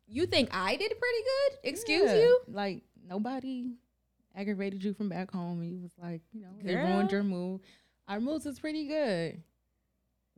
you 0.06 0.26
think 0.26 0.48
I 0.52 0.76
did 0.76 0.90
pretty 0.90 1.22
good? 1.24 1.58
Excuse 1.70 2.10
Yeah. 2.10 2.16
you? 2.18 2.40
Like 2.48 2.82
nobody 3.06 3.72
aggravated 4.34 4.82
you 4.84 4.94
from 4.94 5.08
back 5.08 5.30
home. 5.30 5.62
You 5.62 5.78
was 5.80 5.92
like, 6.00 6.22
you 6.32 6.40
know, 6.40 6.48
they 6.62 6.74
ruined 6.76 7.10
your 7.12 7.22
mood. 7.22 7.60
Our 8.08 8.20
moods 8.20 8.44
was 8.44 8.58
pretty 8.58 8.86
good. 8.86 9.42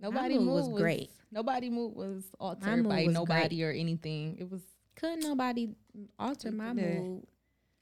Nobody 0.00 0.36
mood 0.38 0.46
mood 0.46 0.70
was 0.72 0.80
great. 0.80 1.10
Nobody 1.30 1.70
mood 1.70 1.94
was 1.94 2.24
altered 2.40 2.76
mood 2.78 2.88
by 2.88 3.04
was 3.04 3.14
nobody 3.14 3.64
or 3.64 3.70
anything. 3.70 4.36
It 4.38 4.50
was 4.50 4.62
Couldn't 4.96 5.20
nobody 5.20 5.70
alter 6.18 6.50
my 6.50 6.72
mood. 6.72 7.24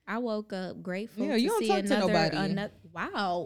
I 0.07 0.19
woke 0.19 0.53
up 0.53 0.83
grateful 0.83 1.25
Yeah, 1.27 1.33
to 1.35 1.41
you 1.41 1.49
don't 1.49 1.61
see 1.61 1.69
talk 1.69 1.85
to 1.85 1.97
another, 1.97 2.13
nobody. 2.13 2.37
ano- 2.37 2.71
wow. 2.93 3.45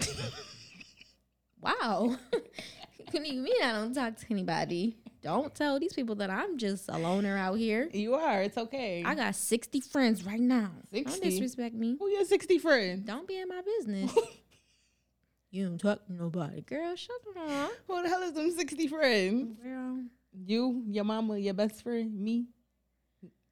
wow. 1.60 2.16
what 3.12 3.24
do 3.24 3.34
you 3.34 3.42
mean 3.42 3.62
I 3.62 3.72
don't 3.72 3.94
talk 3.94 4.16
to 4.16 4.26
anybody? 4.30 4.96
Don't 5.22 5.54
tell 5.54 5.80
these 5.80 5.94
people 5.94 6.14
that 6.16 6.28
I'm 6.28 6.58
just 6.58 6.88
a 6.88 6.98
loner 6.98 7.36
out 7.38 7.54
here. 7.54 7.88
you 7.92 8.14
are. 8.14 8.42
It's 8.42 8.58
okay. 8.58 9.02
I 9.06 9.14
got 9.14 9.34
60 9.34 9.80
friends 9.80 10.24
right 10.24 10.40
now. 10.40 10.70
60? 10.92 11.20
Don't 11.20 11.30
disrespect 11.30 11.74
me. 11.74 11.96
Who 11.98 12.08
your 12.10 12.24
sixty 12.26 12.58
friends? 12.58 13.06
Don't 13.06 13.26
be 13.26 13.38
in 13.38 13.48
my 13.48 13.62
business. 13.78 14.14
you 15.50 15.66
don't 15.66 15.78
talk 15.78 16.04
to 16.06 16.12
nobody. 16.12 16.60
Girl, 16.60 16.94
shut 16.94 17.16
up. 17.38 17.70
Who 17.86 18.02
the 18.02 18.08
hell 18.08 18.22
is 18.22 18.32
them 18.32 18.50
sixty 18.50 18.86
friends? 18.86 19.56
Girl. 19.62 20.02
You, 20.44 20.82
your 20.88 21.04
mama, 21.04 21.38
your 21.38 21.54
best 21.54 21.82
friend, 21.82 22.12
me. 22.20 22.46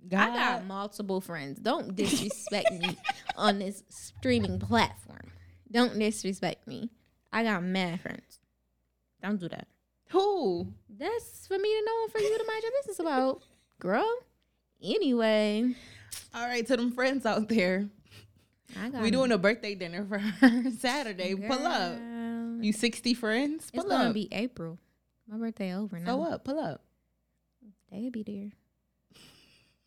God. 0.09 0.31
I 0.31 0.35
got 0.37 0.67
multiple 0.67 1.21
friends. 1.21 1.59
Don't 1.61 1.95
disrespect 1.95 2.73
me 2.73 2.99
on 3.37 3.61
this 3.61 3.83
streaming 3.89 4.59
platform. 4.59 5.31
Don't 5.71 5.99
disrespect 5.99 6.67
me. 6.67 6.91
I 7.33 7.45
got 7.45 7.63
mad 7.63 8.01
friends. 8.01 8.41
Don't 9.23 9.39
do 9.41 9.49
that. 9.49 9.69
who? 10.09 10.67
That's 10.99 11.47
for 11.47 11.59
me 11.59 11.69
to 11.69 11.85
know 11.87 12.03
and 12.05 12.13
for 12.13 12.19
you 12.19 12.37
to 12.39 12.45
mind 12.45 12.63
your 12.63 12.73
business 12.81 12.99
about, 12.99 13.43
girl. 13.79 14.11
Anyway, 14.83 15.75
All 16.35 16.47
right, 16.47 16.67
to 16.67 16.77
them 16.77 16.91
friends 16.93 17.25
out 17.25 17.49
there. 17.49 17.89
I 18.81 18.89
got 18.89 19.03
We 19.03 19.11
doing 19.11 19.31
a 19.33 19.39
birthday 19.39 19.75
dinner 19.75 20.05
for 20.05 20.19
her 20.19 20.71
Saturday. 20.79 21.35
Pull 21.35 21.67
up. 21.67 21.99
You 22.61 22.73
60 22.73 23.15
friends? 23.15 23.71
Pull 23.71 23.81
up. 23.81 23.87
It's 23.87 23.95
gonna 23.95 24.13
be 24.15 24.29
April. 24.33 24.79
My 25.29 25.37
birthday 25.37 25.75
over 25.75 25.99
now. 25.99 26.07
so 26.07 26.17
what? 26.17 26.45
Pull 26.45 26.59
up. 26.59 26.83
They'll 27.91 28.11
be 28.11 28.23
there. 28.23 28.51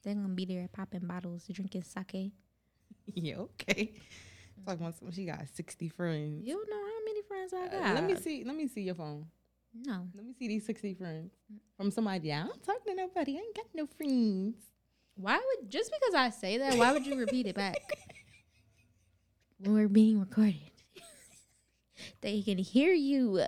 They're 0.03 0.13
gonna 0.15 0.29
be 0.29 0.45
there 0.45 0.67
popping 0.71 1.07
bottles, 1.07 1.45
drinking 1.51 1.83
sake. 1.83 2.31
Yeah, 3.13 3.35
okay. 3.37 3.93
Talking 4.65 4.81
about 4.81 4.97
some, 4.97 5.11
she 5.11 5.25
got 5.25 5.39
60 5.53 5.89
friends. 5.89 6.45
You 6.45 6.53
don't 6.55 6.69
know 6.69 6.85
how 6.85 7.05
many 7.05 7.21
friends 7.23 7.53
I 7.53 7.77
Uh, 7.77 7.81
got. 7.83 7.95
let 7.95 8.03
me 8.05 8.15
see. 8.15 8.43
Let 8.43 8.55
me 8.55 8.67
see 8.67 8.81
your 8.81 8.95
phone. 8.95 9.27
No. 9.85 10.07
Let 10.15 10.25
me 10.25 10.33
see 10.37 10.47
these 10.47 10.65
60 10.65 10.93
friends. 10.95 11.33
From 11.77 11.91
somebody. 11.91 12.31
I 12.33 12.43
don't 12.43 12.63
talk 12.63 12.83
to 12.85 12.95
nobody. 12.95 13.33
I 13.35 13.39
ain't 13.41 13.55
got 13.55 13.65
no 13.73 13.85
friends. 13.85 14.55
Why 15.15 15.35
would 15.37 15.69
just 15.69 15.91
because 15.91 16.15
I 16.15 16.29
say 16.29 16.57
that, 16.57 16.75
why 16.77 16.91
would 16.91 17.05
you 17.05 17.15
repeat 17.17 17.45
it 17.47 17.55
back? 17.55 17.77
when 19.59 19.73
we're 19.73 19.87
being 19.87 20.19
recorded. 20.19 20.55
they 22.21 22.41
can 22.41 22.57
hear 22.57 22.93
you. 22.93 23.41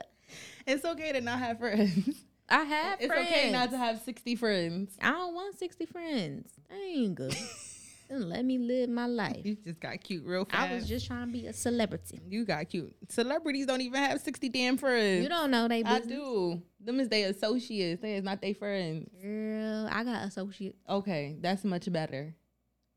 It's 0.65 0.85
okay 0.85 1.11
to 1.13 1.21
not 1.21 1.39
have 1.39 1.59
friends. 1.59 2.23
I 2.49 2.63
have 2.63 3.01
It's 3.01 3.07
friends. 3.07 3.27
okay 3.29 3.51
not 3.51 3.71
to 3.71 3.77
have 3.77 4.01
60 4.01 4.35
friends. 4.37 4.95
I 5.01 5.11
don't 5.11 5.33
want 5.33 5.57
60 5.59 5.85
friends. 5.85 6.49
I 6.71 6.75
Then 8.09 8.29
let 8.29 8.45
me 8.45 8.57
live 8.57 8.89
my 8.89 9.05
life. 9.05 9.41
You 9.43 9.55
just 9.55 9.79
got 9.79 10.01
cute 10.01 10.23
real 10.25 10.45
fast. 10.45 10.71
I 10.71 10.73
was 10.73 10.87
just 10.87 11.07
trying 11.07 11.27
to 11.27 11.33
be 11.33 11.47
a 11.47 11.53
celebrity. 11.53 12.21
You 12.27 12.45
got 12.45 12.69
cute. 12.69 12.95
Celebrities 13.09 13.65
don't 13.65 13.81
even 13.81 14.01
have 14.01 14.21
60 14.21 14.47
damn 14.49 14.77
friends. 14.77 15.23
You 15.23 15.29
don't 15.29 15.51
know 15.51 15.67
they 15.67 15.83
I 15.83 15.99
do. 15.99 16.61
Them 16.79 17.01
is 17.01 17.09
they 17.09 17.23
associates. 17.23 18.01
They 18.01 18.15
is 18.15 18.23
not 18.23 18.41
they 18.41 18.53
friends. 18.53 19.09
Girl, 19.21 19.89
I 19.91 20.03
got 20.03 20.25
associates. 20.25 20.77
Okay, 20.89 21.35
that's 21.41 21.65
much 21.65 21.91
better. 21.91 22.33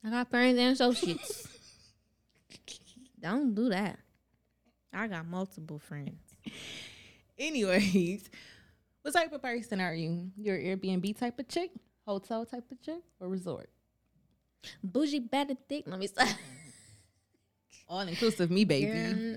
I 0.04 0.10
got 0.10 0.30
friends 0.30 0.58
and 0.58 0.72
associates. 0.74 1.48
don't 3.20 3.54
do 3.54 3.68
that. 3.70 3.98
I 4.92 5.08
got 5.08 5.26
multiple 5.26 5.78
friends. 5.78 6.20
Anyways, 7.38 8.28
what 9.02 9.14
type 9.14 9.32
of 9.32 9.42
person 9.42 9.80
are 9.80 9.94
you? 9.94 10.30
You're 10.36 10.58
Airbnb 10.58 11.18
type 11.18 11.38
of 11.38 11.48
chick, 11.48 11.70
hotel 12.06 12.44
type 12.46 12.70
of 12.70 12.80
chick, 12.80 13.02
or 13.18 13.28
resort? 13.28 13.70
Bougie, 14.82 15.20
better 15.20 15.54
thick. 15.68 15.84
Let 15.86 15.98
me 15.98 16.06
stop. 16.06 16.28
All 17.88 18.00
inclusive, 18.00 18.50
me 18.50 18.64
baby. 18.64 18.86
Girl, 18.92 19.36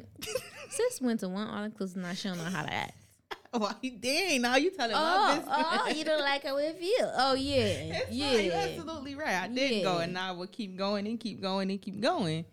sis 0.69 1.01
went 1.01 1.21
to 1.21 1.30
one 1.30 1.47
all 1.47 1.63
inclusive. 1.63 1.97
Now 1.97 2.13
she 2.13 2.28
don't 2.28 2.38
know 2.38 2.43
how 2.43 2.61
to 2.61 2.71
act. 2.71 2.93
Why 3.51 3.74
you 3.82 3.91
dang? 3.97 4.41
Now 4.43 4.57
you 4.57 4.69
telling 4.69 4.91
my 4.95 4.99
Oh, 5.01 5.36
business. 5.38 5.55
oh, 5.57 5.88
you 5.95 6.03
don't 6.05 6.21
like 6.21 6.43
how 6.43 6.57
it 6.57 6.78
feel. 6.80 7.11
Oh 7.15 7.34
yeah, 7.34 7.55
It's 7.65 8.11
yeah. 8.11 8.32
You're 8.34 8.53
absolutely 8.53 9.15
right. 9.15 9.41
I 9.43 9.47
did 9.47 9.84
go, 9.84 9.97
and 9.97 10.13
now 10.13 10.30
I 10.30 10.32
will 10.34 10.45
keep 10.47 10.76
going 10.78 11.07
and 11.07 11.19
keep 11.19 11.41
going 11.41 11.71
and 11.71 11.82
keep 11.82 11.99
going. 11.99 12.45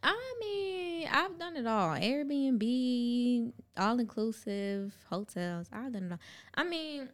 I 0.00 0.34
mean, 0.40 1.08
I've 1.12 1.36
done 1.40 1.56
it 1.56 1.66
all. 1.66 1.90
Airbnb, 1.90 3.52
all 3.76 3.98
inclusive, 3.98 4.94
hotels. 5.10 5.68
I've 5.72 5.92
done 5.92 6.04
it 6.04 6.12
all. 6.12 6.18
I 6.54 6.62
mean, 6.64 7.08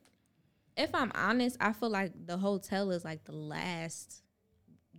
if 0.76 0.94
I'm 0.94 1.12
honest, 1.14 1.56
I 1.60 1.72
feel 1.72 1.88
like 1.90 2.12
the 2.26 2.36
hotel 2.36 2.90
is 2.90 3.04
like 3.06 3.24
the 3.24 3.32
last 3.32 4.22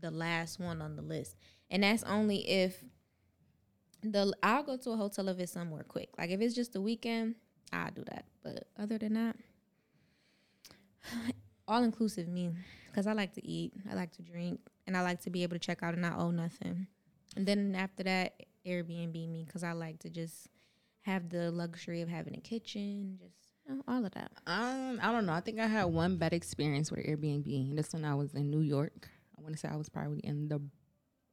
the 0.02 0.12
last 0.12 0.60
one 0.60 0.82
on 0.82 0.96
the 0.96 1.02
list. 1.02 1.36
And 1.70 1.84
that's 1.84 2.04
only 2.04 2.48
if 2.50 2.84
the 4.02 4.34
I'll 4.42 4.64
go 4.64 4.78
to 4.78 4.92
a 4.92 4.98
hotel 4.98 5.28
if 5.30 5.40
it's 5.40 5.52
somewhere 5.52 5.84
quick. 5.84 6.10
Like 6.18 6.30
if 6.30 6.42
it's 6.42 6.56
just 6.56 6.76
a 6.76 6.82
weekend, 6.82 7.36
I'll 7.72 7.92
do 7.92 8.04
that. 8.10 8.26
But 8.44 8.68
other 8.78 8.98
than 8.98 9.14
that, 9.14 9.36
all 11.68 11.84
inclusive 11.84 12.28
me 12.28 12.52
because 12.88 13.08
I 13.08 13.14
like 13.14 13.34
to 13.34 13.46
eat, 13.46 13.74
I 13.90 13.96
like 13.96 14.12
to 14.14 14.22
drink, 14.22 14.60
and 14.88 14.98
I 14.98 15.02
like 15.02 15.22
to 15.22 15.30
be 15.30 15.44
able 15.44 15.56
to 15.56 15.60
check 15.60 15.84
out 15.84 15.94
and 15.94 16.02
not 16.02 16.18
owe 16.18 16.32
nothing. 16.32 16.88
And 17.36 17.46
then 17.46 17.76
after 17.76 18.04
that, 18.04 18.34
Airbnb 18.66 19.14
me 19.14 19.44
because 19.46 19.64
I 19.64 19.74
like 19.74 20.00
to 20.00 20.10
just 20.10 20.50
have 21.02 21.30
the 21.30 21.52
luxury 21.52 22.02
of 22.02 22.10
having 22.10 22.36
a 22.36 22.42
kitchen, 22.42 23.18
just 23.22 23.54
you 23.68 23.76
know, 23.76 23.84
all 23.88 24.06
of 24.06 24.12
that. 24.14 24.32
Um, 24.48 25.00
I 25.02 25.12
don't 25.12 25.26
know. 25.26 25.34
I 25.34 25.42
think 25.42 25.60
I 25.60 25.68
had 25.68 25.86
one 25.86 26.18
bad 26.18 26.34
experience 26.34 26.92
with 26.92 27.06
Airbnb. 27.06 27.76
This 27.76 27.94
one 27.94 28.06
I 28.06 28.16
was 28.16 28.34
in 28.34 28.50
New 28.50 28.62
York. 28.62 29.10
I 29.40 29.44
want 29.44 29.56
to 29.56 29.60
say 29.60 29.70
I 29.70 29.76
was 29.76 29.90
probably 29.90 30.20
in 30.20 30.50
the, 30.50 30.62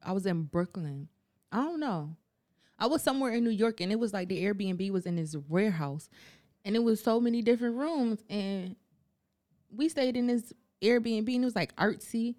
I 0.03 0.11
was 0.13 0.25
in 0.25 0.43
Brooklyn. 0.43 1.09
I 1.51 1.57
don't 1.57 1.79
know. 1.79 2.15
I 2.79 2.87
was 2.87 3.01
somewhere 3.01 3.33
in 3.33 3.43
New 3.43 3.49
York, 3.49 3.81
and 3.81 3.91
it 3.91 3.99
was 3.99 4.13
like 4.13 4.27
the 4.29 4.43
Airbnb 4.43 4.91
was 4.91 5.05
in 5.05 5.15
this 5.15 5.35
warehouse, 5.35 6.09
and 6.63 6.75
it 6.75 6.83
was 6.83 7.01
so 7.01 7.19
many 7.19 7.41
different 7.41 7.75
rooms, 7.75 8.23
and 8.29 8.75
we 9.75 9.89
stayed 9.89 10.15
in 10.15 10.27
this 10.27 10.53
Airbnb, 10.81 11.33
and 11.33 11.43
it 11.43 11.45
was 11.45 11.55
like 11.55 11.75
artsy. 11.75 12.35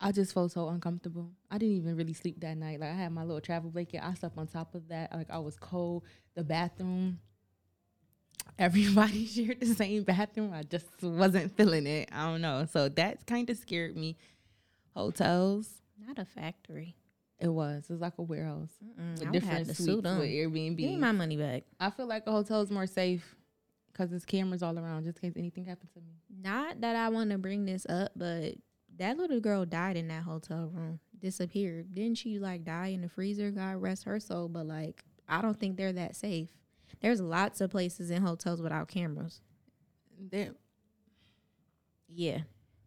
I 0.00 0.12
just 0.12 0.32
felt 0.32 0.52
so 0.52 0.68
uncomfortable. 0.68 1.30
I 1.50 1.58
didn't 1.58 1.76
even 1.76 1.96
really 1.96 2.14
sleep 2.14 2.40
that 2.40 2.56
night. 2.56 2.80
Like 2.80 2.90
I 2.90 2.94
had 2.94 3.12
my 3.12 3.22
little 3.22 3.40
travel 3.40 3.70
blanket. 3.70 4.00
I 4.02 4.14
slept 4.14 4.38
on 4.38 4.46
top 4.46 4.74
of 4.74 4.88
that. 4.88 5.14
Like 5.14 5.30
I 5.30 5.38
was 5.38 5.56
cold. 5.56 6.04
The 6.34 6.42
bathroom 6.42 7.20
everybody 8.58 9.26
shared 9.34 9.60
the 9.60 9.74
same 9.74 10.04
bathroom. 10.04 10.52
I 10.52 10.62
just 10.62 10.86
wasn't 11.02 11.56
feeling 11.56 11.86
it. 11.86 12.08
I 12.12 12.26
don't 12.26 12.42
know. 12.42 12.66
So 12.70 12.88
that 12.90 13.26
kind 13.26 13.48
of 13.50 13.56
scared 13.56 13.96
me. 13.96 14.16
Hotels, 14.94 15.68
Not 16.06 16.18
a 16.18 16.24
factory. 16.24 16.96
it 17.38 17.48
was. 17.48 17.84
It 17.88 17.92
was 17.92 18.00
like 18.00 18.18
a 18.18 18.22
warehouse 18.22 18.70
Mm-mm, 18.84 19.18
with 19.20 19.32
different 19.32 19.66
suites 19.76 19.86
with 19.96 20.04
them. 20.04 20.20
Give 20.20 20.50
me 20.50 20.70
Airbnb. 20.76 20.98
my 20.98 21.12
money 21.12 21.36
back. 21.36 21.64
I 21.78 21.90
feel 21.90 22.06
like 22.06 22.26
a 22.26 22.32
hotel 22.32 22.60
is 22.62 22.70
more 22.70 22.86
safe 22.86 23.36
because 23.92 24.10
there's 24.10 24.24
cameras 24.24 24.62
all 24.62 24.78
around 24.78 25.04
just 25.04 25.18
in 25.22 25.30
case 25.30 25.36
anything 25.38 25.64
happens 25.64 25.90
to 25.92 26.00
me. 26.00 26.14
Not 26.42 26.80
that 26.80 26.96
I 26.96 27.08
want 27.08 27.30
to 27.30 27.38
bring 27.38 27.64
this 27.64 27.86
up, 27.88 28.12
but 28.16 28.54
that 28.98 29.16
little 29.16 29.40
girl 29.40 29.64
died 29.64 29.96
in 29.96 30.08
that 30.08 30.22
hotel 30.24 30.70
room. 30.72 31.00
Disappeared. 31.18 31.94
Didn't 31.94 32.16
she 32.18 32.38
like 32.38 32.64
die 32.64 32.88
in 32.88 33.02
the 33.02 33.08
freezer? 33.08 33.50
God 33.50 33.76
rest 33.76 34.04
her 34.04 34.18
soul. 34.20 34.48
But 34.48 34.66
like, 34.66 35.04
I 35.28 35.40
don't 35.42 35.58
think 35.58 35.76
they're 35.76 35.92
that 35.92 36.16
safe. 36.16 36.48
There's 37.00 37.20
lots 37.20 37.60
of 37.60 37.70
places 37.70 38.10
in 38.10 38.22
hotels 38.22 38.60
without 38.60 38.88
cameras. 38.88 39.40
There, 40.30 40.50
Yeah. 42.08 42.40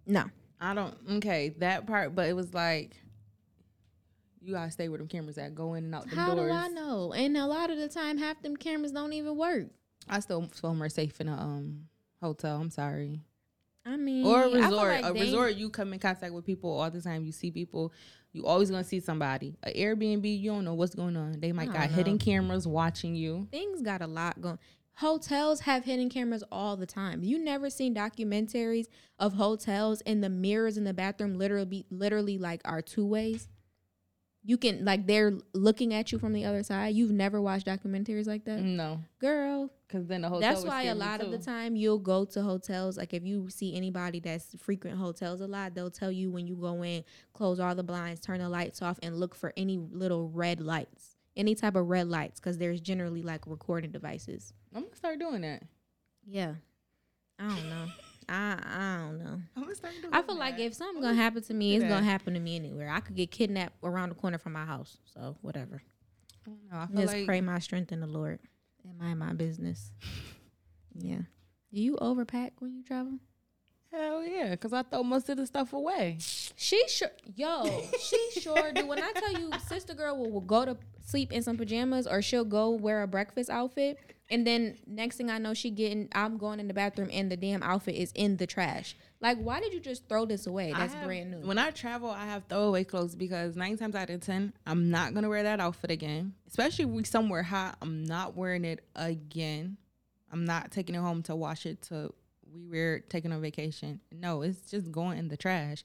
No. 0.05 0.25
I 0.63 0.73
don't. 0.73 0.95
Okay, 1.17 1.49
that 1.59 1.85
part. 1.85 2.15
But 2.15 2.29
it 2.29 2.33
was 2.33 2.53
like 2.53 2.95
you 4.41 4.53
gotta 4.53 4.71
stay 4.71 4.87
where 4.89 4.97
them 4.97 5.07
cameras 5.07 5.37
at. 5.37 5.53
Go 5.53 5.73
in 5.73 5.85
and 5.85 5.95
out 5.95 6.09
the 6.09 6.15
doors. 6.15 6.27
How 6.27 6.35
do 6.35 6.49
I 6.49 6.67
know? 6.69 7.13
And 7.13 7.35
a 7.37 7.45
lot 7.45 7.69
of 7.69 7.77
the 7.77 7.89
time, 7.89 8.17
half 8.17 8.41
them 8.41 8.55
cameras 8.55 8.91
don't 8.91 9.13
even 9.13 9.35
work. 9.37 9.67
I 10.07 10.19
still 10.19 10.47
feel 10.53 10.73
more 10.73 10.89
safe 10.89 11.19
in 11.19 11.27
a 11.27 11.33
um 11.33 11.87
hotel. 12.21 12.59
I'm 12.59 12.69
sorry. 12.69 13.19
I 13.85 13.97
mean, 13.97 14.25
or 14.25 14.43
a 14.43 14.49
resort. 14.49 15.01
like 15.01 15.05
a 15.05 15.13
resort, 15.13 15.55
you 15.55 15.69
come 15.69 15.91
in 15.91 15.99
contact 15.99 16.33
with 16.33 16.45
people 16.45 16.79
all 16.79 16.89
the 16.89 17.01
time. 17.01 17.25
You 17.25 17.33
see 17.33 17.51
people. 17.51 17.91
You 18.31 18.45
always 18.45 18.71
gonna 18.71 18.83
see 18.83 18.99
somebody. 18.99 19.57
A 19.63 19.71
Airbnb, 19.73 20.39
you 20.39 20.51
don't 20.51 20.65
know 20.65 20.73
what's 20.73 20.95
going 20.95 21.15
on. 21.15 21.39
They 21.39 21.51
might 21.51 21.71
got 21.71 21.89
don't 21.89 21.91
hidden 21.93 22.17
cameras 22.17 22.65
watching 22.65 23.15
you. 23.15 23.47
Things 23.51 23.81
got 23.81 24.01
a 24.01 24.07
lot 24.07 24.41
going. 24.41 24.57
Hotels 24.97 25.61
have 25.61 25.85
hidden 25.85 26.09
cameras 26.09 26.43
all 26.51 26.77
the 26.77 26.85
time. 26.85 27.23
You 27.23 27.39
never 27.39 27.69
seen 27.69 27.95
documentaries 27.95 28.85
of 29.17 29.33
hotels 29.33 30.01
and 30.01 30.23
the 30.23 30.29
mirrors 30.29 30.77
in 30.77 30.83
the 30.83 30.93
bathroom 30.93 31.33
literally 31.35 31.65
be 31.65 31.85
literally 31.89 32.37
like 32.37 32.61
are 32.63 32.81
two 32.81 33.05
ways. 33.05 33.47
You 34.45 34.57
can 34.57 34.83
like 34.85 35.07
they're 35.07 35.33
looking 35.53 35.93
at 35.93 36.11
you 36.11 36.19
from 36.19 36.33
the 36.33 36.45
other 36.45 36.61
side. 36.63 36.93
You've 36.95 37.11
never 37.11 37.41
watched 37.41 37.65
documentaries 37.65 38.27
like 38.27 38.43
that, 38.45 38.59
No, 38.59 38.99
girl. 39.17 39.71
because 39.87 40.05
then 40.05 40.21
the 40.21 40.27
hotel. 40.29 40.41
That's 40.41 40.65
why 40.65 40.83
a 40.83 40.95
lot 40.95 41.21
of 41.21 41.31
the 41.31 41.37
time 41.39 41.75
you'll 41.75 41.97
go 41.97 42.25
to 42.25 42.41
hotels. 42.43 42.97
Like 42.97 43.13
if 43.13 43.23
you 43.23 43.49
see 43.49 43.73
anybody 43.75 44.19
that's 44.19 44.53
frequent 44.59 44.97
hotels 44.97 45.39
a 45.41 45.47
lot, 45.47 45.73
they'll 45.73 45.89
tell 45.89 46.11
you 46.11 46.29
when 46.29 46.45
you 46.45 46.55
go 46.55 46.83
in, 46.83 47.03
close 47.33 47.59
all 47.59 47.73
the 47.73 47.83
blinds, 47.83 48.19
turn 48.19 48.39
the 48.39 48.49
lights 48.49 48.81
off, 48.81 48.99
and 49.01 49.17
look 49.17 49.33
for 49.33 49.53
any 49.55 49.77
little 49.77 50.27
red 50.29 50.59
lights, 50.59 51.15
any 51.37 51.55
type 51.55 51.75
of 51.77 51.87
red 51.87 52.09
lights, 52.09 52.39
because 52.41 52.57
there's 52.57 52.81
generally 52.81 53.23
like 53.23 53.47
recording 53.47 53.91
devices. 53.91 54.53
I'm 54.75 54.83
gonna 54.83 54.95
start 54.95 55.19
doing 55.19 55.41
that. 55.41 55.63
Yeah, 56.25 56.53
I 57.39 57.47
don't 57.47 57.69
know. 57.69 57.85
I 58.29 58.57
I 58.63 58.97
don't 59.05 59.19
know. 59.23 59.41
I'm 59.55 59.63
gonna 59.63 59.75
start 59.75 59.93
doing. 60.01 60.13
I 60.13 60.21
feel 60.21 60.37
like 60.37 60.59
if 60.59 60.73
something's 60.73 61.05
gonna 61.05 61.15
happen 61.15 61.43
to 61.43 61.53
me, 61.53 61.75
it's 61.75 61.83
that. 61.83 61.89
gonna 61.89 62.05
happen 62.05 62.33
to 62.33 62.39
me 62.39 62.55
anywhere. 62.55 62.89
I 62.89 62.99
could 62.99 63.15
get 63.15 63.31
kidnapped 63.31 63.75
around 63.83 64.09
the 64.09 64.15
corner 64.15 64.37
from 64.37 64.53
my 64.53 64.65
house. 64.65 64.97
So 65.13 65.35
whatever. 65.41 65.81
I 66.45 66.49
don't 66.49 66.71
know, 66.71 66.77
I 66.77 66.87
feel 66.87 67.01
Just 67.01 67.13
like 67.13 67.25
pray 67.25 67.41
my 67.41 67.59
strength 67.59 67.91
in 67.91 68.01
the 68.01 68.07
Lord 68.07 68.39
and 68.83 68.97
mind 68.97 69.19
my 69.19 69.33
business. 69.33 69.91
Yeah. 70.95 71.21
Do 71.73 71.81
you 71.81 71.95
overpack 71.95 72.51
when 72.59 72.75
you 72.75 72.83
travel? 72.83 73.13
hell 73.93 74.23
yeah, 74.23 74.51
because 74.51 74.73
I 74.73 74.81
throw 74.83 75.03
most 75.03 75.29
of 75.29 75.37
the 75.37 75.45
stuff 75.45 75.73
away. 75.73 76.17
She 76.55 76.87
sure, 76.87 77.11
yo, 77.35 77.83
she 77.99 78.29
sure 78.39 78.71
do. 78.73 78.85
When 78.87 79.01
I 79.01 79.11
tell 79.11 79.33
you, 79.33 79.51
sister 79.67 79.93
girl 79.93 80.17
will, 80.17 80.31
will 80.31 80.41
go 80.41 80.65
to 80.65 80.77
sleep 81.05 81.31
in 81.31 81.43
some 81.43 81.57
pajamas, 81.57 82.07
or 82.07 82.21
she'll 82.21 82.45
go 82.45 82.71
wear 82.71 83.03
a 83.03 83.07
breakfast 83.07 83.49
outfit, 83.49 83.97
and 84.29 84.47
then 84.47 84.77
next 84.87 85.17
thing 85.17 85.29
I 85.29 85.37
know, 85.37 85.53
she 85.53 85.69
getting, 85.69 86.09
I'm 86.13 86.37
going 86.37 86.59
in 86.59 86.67
the 86.67 86.73
bathroom, 86.73 87.09
and 87.11 87.31
the 87.31 87.37
damn 87.37 87.61
outfit 87.61 87.95
is 87.95 88.11
in 88.15 88.37
the 88.37 88.47
trash. 88.47 88.95
Like, 89.19 89.37
why 89.37 89.59
did 89.59 89.73
you 89.73 89.79
just 89.79 90.07
throw 90.07 90.25
this 90.25 90.47
away? 90.47 90.73
That's 90.75 90.93
have- 90.93 91.05
brand 91.05 91.31
new. 91.31 91.47
When 91.47 91.57
I 91.57 91.71
travel, 91.71 92.09
I 92.09 92.25
have 92.25 92.43
throwaway 92.49 92.83
clothes 92.83 93.15
because 93.15 93.55
nine 93.55 93.77
times 93.77 93.95
out 93.95 94.09
of 94.09 94.21
ten, 94.21 94.53
I'm 94.65 94.89
not 94.89 95.13
gonna 95.13 95.29
wear 95.29 95.43
that 95.43 95.59
outfit 95.59 95.91
again. 95.91 96.33
Especially 96.47 96.85
if 96.85 96.91
we 96.91 97.03
somewhere 97.03 97.43
hot, 97.43 97.77
I'm 97.81 98.03
not 98.03 98.35
wearing 98.35 98.65
it 98.65 98.85
again. 98.95 99.77
I'm 100.31 100.45
not 100.45 100.71
taking 100.71 100.95
it 100.95 100.99
home 100.99 101.21
to 101.23 101.35
wash 101.35 101.65
it 101.65 101.81
to 101.83 102.13
we 102.69 102.79
were 102.79 102.99
taking 103.09 103.31
on 103.31 103.41
vacation. 103.41 103.99
No, 104.11 104.41
it's 104.41 104.69
just 104.69 104.91
going 104.91 105.17
in 105.17 105.27
the 105.27 105.37
trash. 105.37 105.83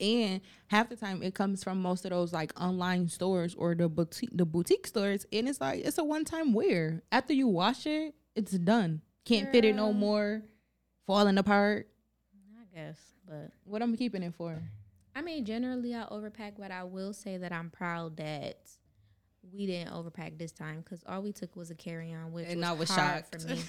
And 0.00 0.40
half 0.68 0.88
the 0.88 0.96
time 0.96 1.22
it 1.22 1.34
comes 1.34 1.62
from 1.62 1.80
most 1.80 2.04
of 2.04 2.10
those 2.10 2.32
like 2.32 2.52
online 2.60 3.08
stores 3.08 3.54
or 3.54 3.74
the 3.74 3.88
boutique 3.88 4.30
the 4.32 4.44
boutique 4.44 4.86
stores 4.86 5.24
and 5.32 5.48
it's 5.48 5.60
like 5.60 5.84
it's 5.84 5.98
a 5.98 6.04
one 6.04 6.24
time 6.24 6.52
wear. 6.52 7.02
After 7.12 7.32
you 7.32 7.46
wash 7.48 7.86
it, 7.86 8.14
it's 8.34 8.52
done. 8.52 9.02
Can't 9.24 9.50
fit 9.52 9.64
it 9.64 9.74
no 9.76 9.92
more. 9.92 10.42
Falling 11.06 11.38
apart. 11.38 11.88
I 12.60 12.76
guess, 12.76 12.98
but 13.28 13.50
What 13.64 13.82
I'm 13.82 13.96
keeping 13.96 14.22
it 14.22 14.34
for? 14.34 14.60
I 15.14 15.22
mean, 15.22 15.44
generally 15.44 15.94
I 15.94 16.02
overpack, 16.10 16.54
but 16.58 16.70
I 16.72 16.82
will 16.84 17.12
say 17.12 17.36
that 17.36 17.52
I'm 17.52 17.70
proud 17.70 18.16
that 18.16 18.58
we 19.52 19.66
didn't 19.66 19.92
overpack 19.92 20.38
this 20.38 20.50
time 20.50 20.80
because 20.80 21.04
all 21.06 21.22
we 21.22 21.32
took 21.32 21.54
was 21.54 21.70
a 21.70 21.74
carry 21.76 22.12
on, 22.12 22.32
which 22.32 22.46
And 22.48 22.60
was, 22.60 22.68
I 22.68 22.72
was 22.72 22.90
hard 22.90 23.24
shocked. 23.30 23.42
for 23.42 23.48
me. 23.48 23.60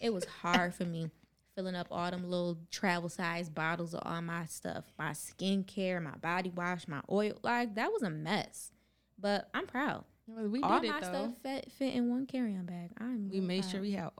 it 0.00 0.14
was 0.14 0.24
hard 0.24 0.74
for 0.74 0.84
me 0.86 1.10
filling 1.56 1.74
up 1.74 1.88
all 1.90 2.10
them 2.10 2.22
little 2.28 2.58
travel 2.70 3.08
size 3.08 3.48
bottles 3.48 3.94
of 3.94 4.02
all 4.04 4.20
my 4.22 4.44
stuff, 4.44 4.84
my 4.98 5.10
skincare, 5.10 6.00
my 6.02 6.16
body 6.18 6.52
wash, 6.54 6.86
my 6.86 7.00
oil. 7.10 7.32
Like 7.42 7.74
that 7.76 7.90
was 7.90 8.02
a 8.02 8.10
mess, 8.10 8.70
but 9.18 9.48
I'm 9.54 9.66
proud. 9.66 10.04
We 10.28 10.60
all 10.60 10.80
did 10.80 10.90
my 10.90 10.98
it 10.98 11.00
though. 11.00 11.06
stuff 11.08 11.32
fit, 11.42 11.72
fit 11.78 11.94
in 11.94 12.10
one 12.10 12.26
carry 12.26 12.54
on 12.54 12.66
bag. 12.66 12.90
I'm 13.00 13.30
We 13.30 13.40
made 13.40 13.62
proud. 13.62 13.70
sure 13.72 13.80
we 13.80 13.92
had 13.92 14.10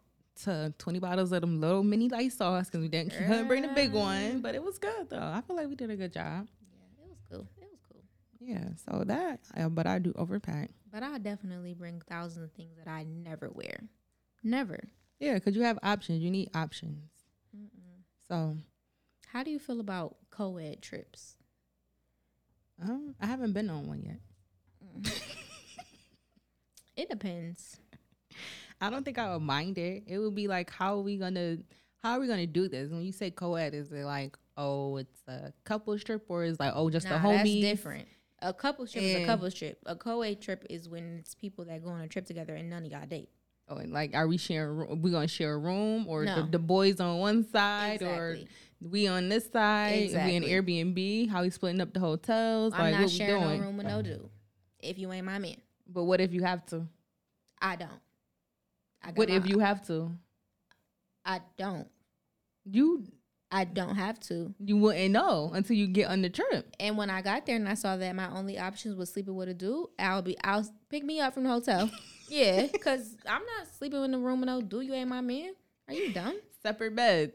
to 0.45 0.73
20 0.79 0.99
bottles 0.99 1.33
of 1.33 1.41
them 1.43 1.61
little 1.61 1.83
mini 1.83 2.09
light 2.09 2.33
sauce 2.33 2.67
because 2.67 2.81
we 2.81 2.89
didn't 2.89 3.11
couldn't 3.17 3.49
bring 3.49 3.63
the 3.63 3.69
big 3.69 3.93
one, 3.93 4.41
but 4.41 4.55
it 4.55 4.63
was 4.63 4.79
good 4.79 5.11
though. 5.11 5.19
I 5.19 5.43
feel 5.47 5.57
like 5.57 5.69
we 5.69 5.75
did 5.77 5.91
a 5.91 5.97
good 5.97 6.13
job. 6.13 6.47
Yeah, 6.99 7.05
it 7.05 7.09
was 7.09 7.19
cool. 7.31 7.47
It 7.61 7.69
was 7.71 7.81
cool. 7.93 8.03
Yeah, 8.41 8.65
so 8.89 9.05
that, 9.05 9.41
uh, 9.57 9.69
but 9.69 9.87
I 9.87 9.99
do 9.99 10.13
overpack. 10.13 10.69
But 10.93 11.03
I 11.03 11.19
definitely 11.19 11.75
bring 11.75 12.01
thousands 12.09 12.45
of 12.45 12.53
things 12.53 12.77
that 12.83 12.89
I 12.91 13.05
never 13.05 13.51
wear. 13.53 13.81
Never. 14.43 14.79
Yeah, 15.19 15.35
because 15.35 15.57
you 15.57 15.63
have 15.63 15.79
options. 15.83 16.23
You 16.23 16.31
need 16.31 16.51
options. 16.55 17.11
So 18.29 18.57
How 19.29 19.43
do 19.43 19.51
you 19.51 19.59
feel 19.59 19.81
about 19.81 20.17
co-ed 20.31 20.83
trips? 20.83 21.37
um, 22.83 23.15
I 23.21 23.27
haven't 23.27 23.53
been 23.53 23.71
on 23.71 23.87
one 23.87 24.03
yet. 24.03 24.21
It 26.97 27.11
depends. 27.11 27.79
I 28.81 28.89
don't 28.89 29.05
think 29.05 29.19
I 29.19 29.33
would 29.33 29.43
mind 29.43 29.77
it. 29.77 30.05
It 30.07 30.19
would 30.19 30.35
be 30.35 30.49
like, 30.49 30.71
how 30.71 30.97
are 30.97 31.03
we 31.03 31.19
gonna, 31.19 31.59
how 32.03 32.13
are 32.13 32.21
we 32.21 32.27
gonna 32.27 32.47
do 32.47 32.69
this? 32.69 32.91
When 32.91 33.03
you 33.03 33.13
say 33.13 33.31
co-ed, 33.31 33.75
is 33.75 33.93
it 33.93 34.05
like, 34.05 34.37
oh, 34.57 34.97
it's 34.97 35.21
a 35.29 35.53
couple 35.65 35.99
trip, 35.99 36.25
or 36.29 36.45
is 36.45 36.59
like, 36.59 36.73
oh, 36.75 36.89
just 36.89 37.07
nah, 37.07 37.19
the 37.19 37.29
homies? 37.29 37.61
that's 37.63 37.73
different. 37.79 38.09
A 38.41 38.53
couple 38.55 38.87
trip 38.87 39.05
is 39.05 39.15
a 39.15 39.27
couple 39.27 39.51
trip. 39.51 39.79
A 39.87 39.95
co-ed 39.97 40.41
trip 40.41 40.65
is 40.71 40.89
when 40.89 41.19
it's 41.19 41.35
people 41.35 41.65
that 41.67 41.83
go 41.85 41.91
on 41.91 42.01
a 42.01 42.09
trip 42.09 42.25
together 42.27 42.55
and 42.55 42.71
none 42.71 42.85
of 42.85 42.91
y'all 42.91 43.07
date. 43.07 43.29
Oh, 43.69 43.77
and 43.77 43.93
like, 43.93 44.15
are 44.15 44.29
we 44.29 44.37
sharing? 44.37 44.91
a 44.91 44.95
We 44.95 45.11
gonna 45.11 45.27
share 45.29 45.55
a 45.55 45.59
room, 45.59 46.07
or 46.09 46.25
No. 46.25 46.43
the, 46.43 46.53
the 46.53 46.59
boys 46.59 47.01
on 47.01 47.19
one 47.19 47.49
side, 47.51 47.95
Exactly. 48.03 48.43
or 48.43 48.89
we 48.91 49.07
on 49.09 49.29
this 49.29 49.51
side? 49.51 50.05
Exactly. 50.05 50.31
We 50.31 50.37
in 50.37 50.43
Airbnb? 50.95 51.29
How 51.31 51.43
we 51.43 51.51
splitting 51.51 51.81
up 51.81 51.93
the 51.93 52.01
hotels? 52.01 52.75
I'm 52.75 52.81
like, 52.81 52.93
not 52.93 53.01
what 53.03 53.11
we 53.11 53.17
sharing 53.17 53.43
doing? 53.43 53.59
no 53.61 53.67
room 53.67 53.77
with 53.77 53.87
no 53.87 54.03
dude. 54.03 54.29
If 54.81 54.99
you 54.99 55.13
ain't 55.13 55.27
my 55.27 55.39
man, 55.39 55.57
But 55.89 56.05
what 56.05 56.21
if 56.21 56.33
you 56.33 56.43
have 56.45 56.65
to? 56.67 56.87
I 57.61 57.75
don't. 57.77 57.91
I 59.03 59.09
got 59.09 59.17
What 59.19 59.31
if 59.31 59.47
you 59.49 59.59
have 59.59 59.85
to? 59.89 60.13
I 61.25 61.41
don't. 61.57 61.89
You 62.65 63.05
I 63.51 63.65
don't 63.65 63.95
have 63.97 64.21
to. 64.21 64.55
you 64.61 64.77
wouldn't 64.77 65.13
know 65.13 65.51
until 65.55 65.77
you 65.77 65.87
get 65.89 66.09
on 66.11 66.21
the 66.23 66.29
trip. 66.31 66.75
And 66.79 66.97
when 66.97 67.11
I 67.11 67.23
got 67.23 67.47
there 67.47 67.57
and 67.57 67.69
I 67.69 67.75
saw 67.75 67.97
that 67.97 68.15
my 68.15 68.29
only 68.31 68.59
options 68.59 68.95
was 68.97 69.11
sleeping 69.13 69.35
with 69.35 69.49
a 69.49 69.55
dude, 69.55 69.87
I'll 69.99 70.23
be 70.23 70.37
I'll 70.45 70.69
pick 70.89 71.03
me 71.05 71.19
up 71.21 71.35
from 71.35 71.45
the 71.45 71.51
hotel. 71.51 71.91
yeah, 72.29 72.67
because 72.73 73.17
I'm 73.29 73.43
not 73.43 73.67
sleeping 73.79 74.05
in 74.05 74.13
the 74.13 74.19
room 74.19 74.41
with 74.41 74.49
no 74.49 74.61
dude. 74.61 74.87
You 74.87 74.95
ain't 74.95 75.09
my 75.09 75.21
man. 75.21 75.53
Are 75.89 75.95
you 75.95 76.13
dumb? 76.13 76.39
Separate 76.63 76.95
beds. 76.97 77.35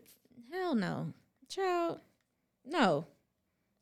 Hell 0.51 0.75
no, 0.75 1.13
child. 1.47 1.99
No, 2.65 3.05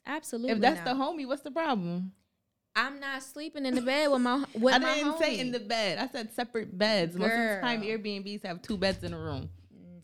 absolutely. 0.06 0.52
if 0.52 0.60
that's 0.60 0.86
not. 0.86 0.98
the 0.98 1.04
homie, 1.04 1.28
what's 1.28 1.42
the 1.42 1.52
problem? 1.52 2.12
I'm 2.76 3.00
not 3.00 3.24
sleeping 3.24 3.66
in 3.66 3.76
the 3.76 3.82
bed 3.82 4.12
with 4.12 4.22
my 4.22 4.46
with 4.54 4.74
I 4.76 4.78
my 4.78 4.94
didn't 4.96 5.18
say 5.18 5.38
homie. 5.38 5.40
in 5.40 5.52
the 5.52 5.60
bed. 5.60 5.98
I 5.98 6.08
said 6.08 6.34
separate 6.34 6.78
beds. 6.78 7.16
Most 7.16 7.32
of 7.32 7.38
the 7.38 7.60
time, 7.62 7.82
Airbnbs 7.82 8.46
have 8.46 8.62
two 8.62 8.78
beds 8.78 9.04
in 9.04 9.14
a 9.14 9.20
room. 9.20 9.50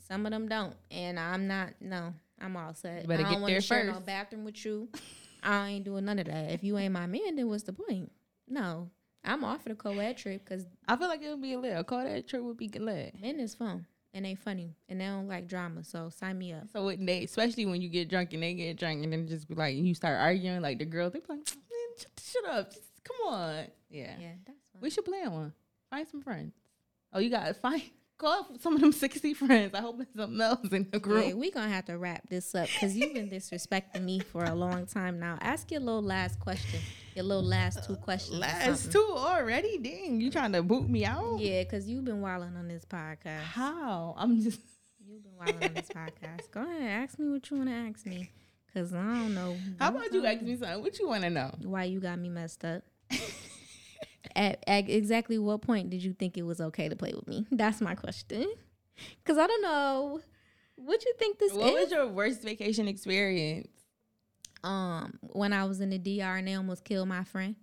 Some 0.07 0.25
of 0.25 0.31
them 0.31 0.47
don't, 0.47 0.75
and 0.91 1.19
I'm 1.19 1.47
not. 1.47 1.69
No, 1.79 2.13
I'm 2.39 2.57
all 2.57 2.73
set. 2.73 3.03
You 3.03 3.07
better 3.07 3.21
I 3.21 3.25
get 3.25 3.31
don't 3.33 3.41
wanna 3.41 3.53
there 3.53 3.61
share 3.61 3.83
no 3.85 3.99
bathroom 3.99 4.45
with 4.45 4.63
you. 4.65 4.89
I 5.41 5.69
ain't 5.69 5.85
doing 5.85 6.05
none 6.05 6.19
of 6.19 6.25
that. 6.25 6.51
If 6.51 6.63
you 6.63 6.77
ain't 6.77 6.93
my 6.93 7.05
man, 7.05 7.35
then 7.35 7.47
what's 7.47 7.63
the 7.63 7.73
point? 7.73 8.11
No, 8.47 8.89
I'm 9.25 9.43
off 9.43 9.63
for 9.63 9.69
the 9.69 9.75
co-ed 9.75 10.17
trip 10.17 10.43
because 10.45 10.65
I 10.87 10.95
feel 10.95 11.07
like 11.07 11.21
it 11.21 11.29
would 11.29 11.41
be 11.41 11.55
lit. 11.55 11.77
A 11.77 11.83
co-ed 11.83 12.27
trip 12.27 12.43
would 12.43 12.57
be 12.57 12.69
lit. 12.69 13.15
men 13.21 13.39
is 13.39 13.55
fun 13.55 13.85
and 14.13 14.25
they 14.25 14.35
funny 14.35 14.75
and 14.87 15.01
they 15.01 15.05
don't 15.05 15.27
like 15.27 15.47
drama. 15.47 15.83
So 15.83 16.09
sign 16.09 16.37
me 16.37 16.53
up. 16.53 16.69
So 16.71 16.91
they, 16.97 17.23
especially 17.23 17.65
when 17.65 17.81
you 17.81 17.89
get 17.89 18.09
drunk 18.09 18.33
and 18.33 18.41
they 18.41 18.53
get 18.53 18.77
drunk 18.77 19.03
and 19.03 19.11
then 19.11 19.27
just 19.27 19.47
be 19.47 19.55
like, 19.55 19.75
you 19.75 19.93
start 19.93 20.19
arguing, 20.19 20.61
like 20.61 20.79
the 20.79 20.85
girls, 20.85 21.13
they 21.13 21.19
be 21.19 21.25
like, 21.29 21.37
man, 21.39 21.97
shut, 21.97 22.11
shut 22.21 22.45
up, 22.49 22.73
just 22.73 22.87
come 23.03 23.33
on. 23.33 23.65
Yeah. 23.89 24.15
Yeah, 24.19 24.31
that's 24.45 24.59
fun. 24.71 24.81
we 24.81 24.89
should 24.89 25.05
plan 25.05 25.31
one. 25.31 25.53
Find 25.89 26.07
some 26.07 26.21
friends. 26.21 26.53
Oh, 27.13 27.19
you 27.19 27.29
got 27.29 27.45
to 27.47 27.53
find, 27.61 27.81
call 28.17 28.47
some 28.59 28.75
of 28.75 28.81
them 28.81 28.91
sixty 28.91 29.33
friends. 29.33 29.73
I 29.73 29.81
hope 29.81 30.01
it's 30.01 30.15
something 30.15 30.39
else 30.39 30.67
in 30.71 30.87
the 30.91 30.99
group. 30.99 31.25
Yeah, 31.25 31.33
we're 31.33 31.51
gonna 31.51 31.69
have 31.69 31.85
to 31.85 31.97
wrap 31.97 32.27
this 32.29 32.53
up 32.55 32.67
because 32.67 32.95
you've 32.95 33.13
been 33.13 33.29
disrespecting 33.29 34.03
me 34.03 34.19
for 34.19 34.43
a 34.43 34.55
long 34.55 34.85
time 34.85 35.19
now. 35.19 35.37
Ask 35.41 35.71
your 35.71 35.81
little 35.81 36.01
last 36.01 36.39
question, 36.39 36.79
your 37.15 37.25
little 37.25 37.43
last 37.43 37.85
two 37.85 37.95
questions. 37.97 38.39
Last 38.39 38.91
two 38.91 39.05
already? 39.15 39.77
Dang, 39.77 40.19
you 40.21 40.31
trying 40.31 40.53
to 40.53 40.63
boot 40.63 40.89
me 40.89 41.05
out? 41.05 41.39
Yeah, 41.39 41.63
because 41.63 41.87
you've 41.89 42.05
been 42.05 42.21
wilding 42.21 42.55
on 42.57 42.67
this 42.67 42.85
podcast. 42.85 43.41
How? 43.43 44.15
I'm 44.17 44.41
just. 44.41 44.59
You've 45.07 45.23
been 45.23 45.35
wilding 45.37 45.69
on 45.69 45.73
this 45.73 45.89
podcast. 45.89 46.51
Go 46.51 46.61
ahead, 46.61 47.03
ask 47.03 47.19
me 47.19 47.29
what 47.29 47.49
you 47.49 47.57
want 47.57 47.69
to 47.69 47.75
ask 47.75 48.05
me, 48.05 48.31
cause 48.73 48.93
I 48.93 49.03
don't 49.03 49.35
know. 49.35 49.55
How 49.79 49.89
about 49.89 50.11
you 50.11 50.25
ask 50.25 50.41
me 50.41 50.57
something? 50.57 50.81
What 50.81 50.97
you 50.99 51.07
want 51.07 51.23
to 51.23 51.29
know? 51.29 51.51
why 51.63 51.83
you 51.83 51.99
got 51.99 52.17
me 52.19 52.29
messed 52.29 52.65
up? 52.65 52.83
At, 54.35 54.63
at 54.67 54.89
exactly 54.89 55.37
what 55.39 55.61
point 55.61 55.89
did 55.89 56.03
you 56.03 56.13
think 56.13 56.37
it 56.37 56.43
was 56.43 56.59
okay 56.61 56.89
to 56.89 56.95
play 56.95 57.13
with 57.15 57.27
me? 57.27 57.45
That's 57.51 57.81
my 57.81 57.95
question. 57.95 58.45
Cause 59.25 59.37
I 59.37 59.47
don't 59.47 59.61
know. 59.61 60.21
What 60.77 61.03
you 61.05 61.13
think 61.17 61.39
this 61.39 61.53
What 61.53 61.73
is? 61.73 61.83
was 61.83 61.91
your 61.91 62.07
worst 62.07 62.41
vacation 62.43 62.87
experience? 62.87 63.67
um, 64.63 65.19
when 65.21 65.53
I 65.53 65.63
was 65.65 65.79
in 65.79 65.91
the 65.91 65.99
DR 65.99 66.37
and 66.37 66.47
they 66.47 66.55
almost 66.55 66.83
killed 66.83 67.07
my 67.07 67.23
friend. 67.23 67.55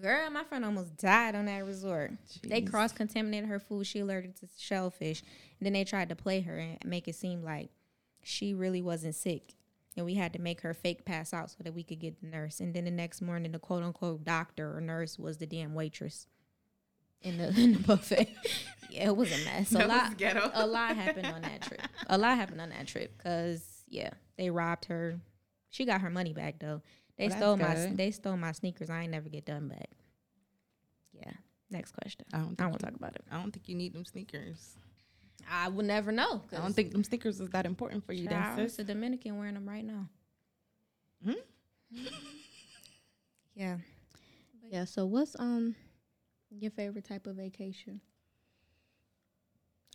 Girl, 0.00 0.30
my 0.30 0.44
friend 0.44 0.64
almost 0.64 0.96
died 0.96 1.34
on 1.34 1.46
that 1.46 1.64
resort. 1.64 2.12
They 2.42 2.60
cross 2.62 2.92
contaminated 2.92 3.48
her 3.48 3.58
food. 3.58 3.86
She 3.86 4.00
alerted 4.00 4.36
to 4.36 4.46
shellfish. 4.58 5.20
And 5.58 5.66
then 5.66 5.72
they 5.74 5.84
tried 5.84 6.08
to 6.10 6.16
play 6.16 6.40
her 6.42 6.58
and 6.58 6.78
make 6.84 7.06
it 7.08 7.14
seem 7.14 7.42
like 7.42 7.70
she 8.22 8.54
really 8.54 8.80
wasn't 8.82 9.14
sick. 9.14 9.54
And 9.96 10.04
we 10.04 10.14
had 10.14 10.32
to 10.32 10.40
make 10.40 10.62
her 10.62 10.74
fake 10.74 11.04
pass 11.04 11.32
out 11.32 11.50
so 11.50 11.58
that 11.62 11.72
we 11.72 11.84
could 11.84 12.00
get 12.00 12.20
the 12.20 12.26
nurse. 12.26 12.58
And 12.60 12.74
then 12.74 12.84
the 12.84 12.90
next 12.90 13.22
morning, 13.22 13.52
the 13.52 13.58
quote 13.60 13.82
unquote 13.84 14.24
doctor 14.24 14.76
or 14.76 14.80
nurse 14.80 15.18
was 15.18 15.38
the 15.38 15.46
damn 15.46 15.72
waitress. 15.74 16.26
in 17.22 17.38
the, 17.38 17.48
in 17.60 17.74
the 17.74 17.78
buffet. 17.78 18.28
yeah, 18.90 19.06
it 19.08 19.16
was 19.16 19.30
a 19.30 19.44
mess. 19.44 19.70
A 19.70 19.74
That 19.78 19.88
was 19.88 19.96
lot, 19.96 20.18
ghetto. 20.18 20.50
a 20.52 20.66
lot 20.66 20.96
happened 20.96 21.26
on 21.28 21.42
that 21.42 21.62
trip. 21.62 21.80
A 22.08 22.18
lot 22.18 22.36
happened 22.36 22.60
on 22.60 22.70
that 22.70 22.86
trip 22.88 23.16
because 23.16 23.62
yeah, 23.88 24.10
they 24.36 24.50
robbed 24.50 24.86
her. 24.86 25.20
She 25.70 25.84
got 25.84 26.00
her 26.00 26.10
money 26.10 26.32
back 26.32 26.58
though. 26.58 26.82
They 27.16 27.28
Well, 27.28 27.30
that's 27.30 27.40
stole 27.40 27.56
my 27.56 27.74
good. 27.74 27.96
they 27.96 28.10
stole 28.10 28.36
my 28.36 28.50
sneakers. 28.52 28.90
I 28.90 29.02
ain't 29.02 29.12
never 29.12 29.28
get 29.28 29.44
done 29.46 29.68
back. 29.68 29.90
Yeah. 31.12 31.30
Next 31.70 31.92
question. 31.92 32.26
I 32.32 32.38
don't. 32.38 32.44
I 32.44 32.46
Think 32.48 32.58
don't 32.58 32.70
want 32.70 32.80
to 32.80 32.86
talk 32.86 32.94
about 32.96 33.14
it. 33.14 33.22
I 33.30 33.40
don't 33.40 33.52
think 33.52 33.68
you 33.68 33.76
need 33.76 33.94
them 33.94 34.04
sneakers. 34.04 34.76
I 35.50 35.68
would 35.68 35.86
never 35.86 36.12
know. 36.12 36.42
I 36.52 36.56
don't 36.56 36.72
think 36.74 36.92
them 36.92 37.04
sneakers 37.04 37.40
is 37.40 37.48
that 37.50 37.66
important 37.66 38.04
for 38.04 38.12
you, 38.12 38.28
then, 38.28 38.42
Child, 38.42 38.60
it's 38.60 38.78
a 38.78 38.84
Dominican 38.84 39.38
wearing 39.38 39.54
them 39.54 39.68
right 39.68 39.84
now. 39.84 40.08
Hmm? 41.24 41.32
yeah. 43.54 43.76
Yeah. 44.70 44.84
So 44.84 45.06
what's 45.06 45.36
um 45.38 45.74
your 46.50 46.70
favorite 46.70 47.04
type 47.06 47.26
of 47.26 47.36
vacation? 47.36 48.00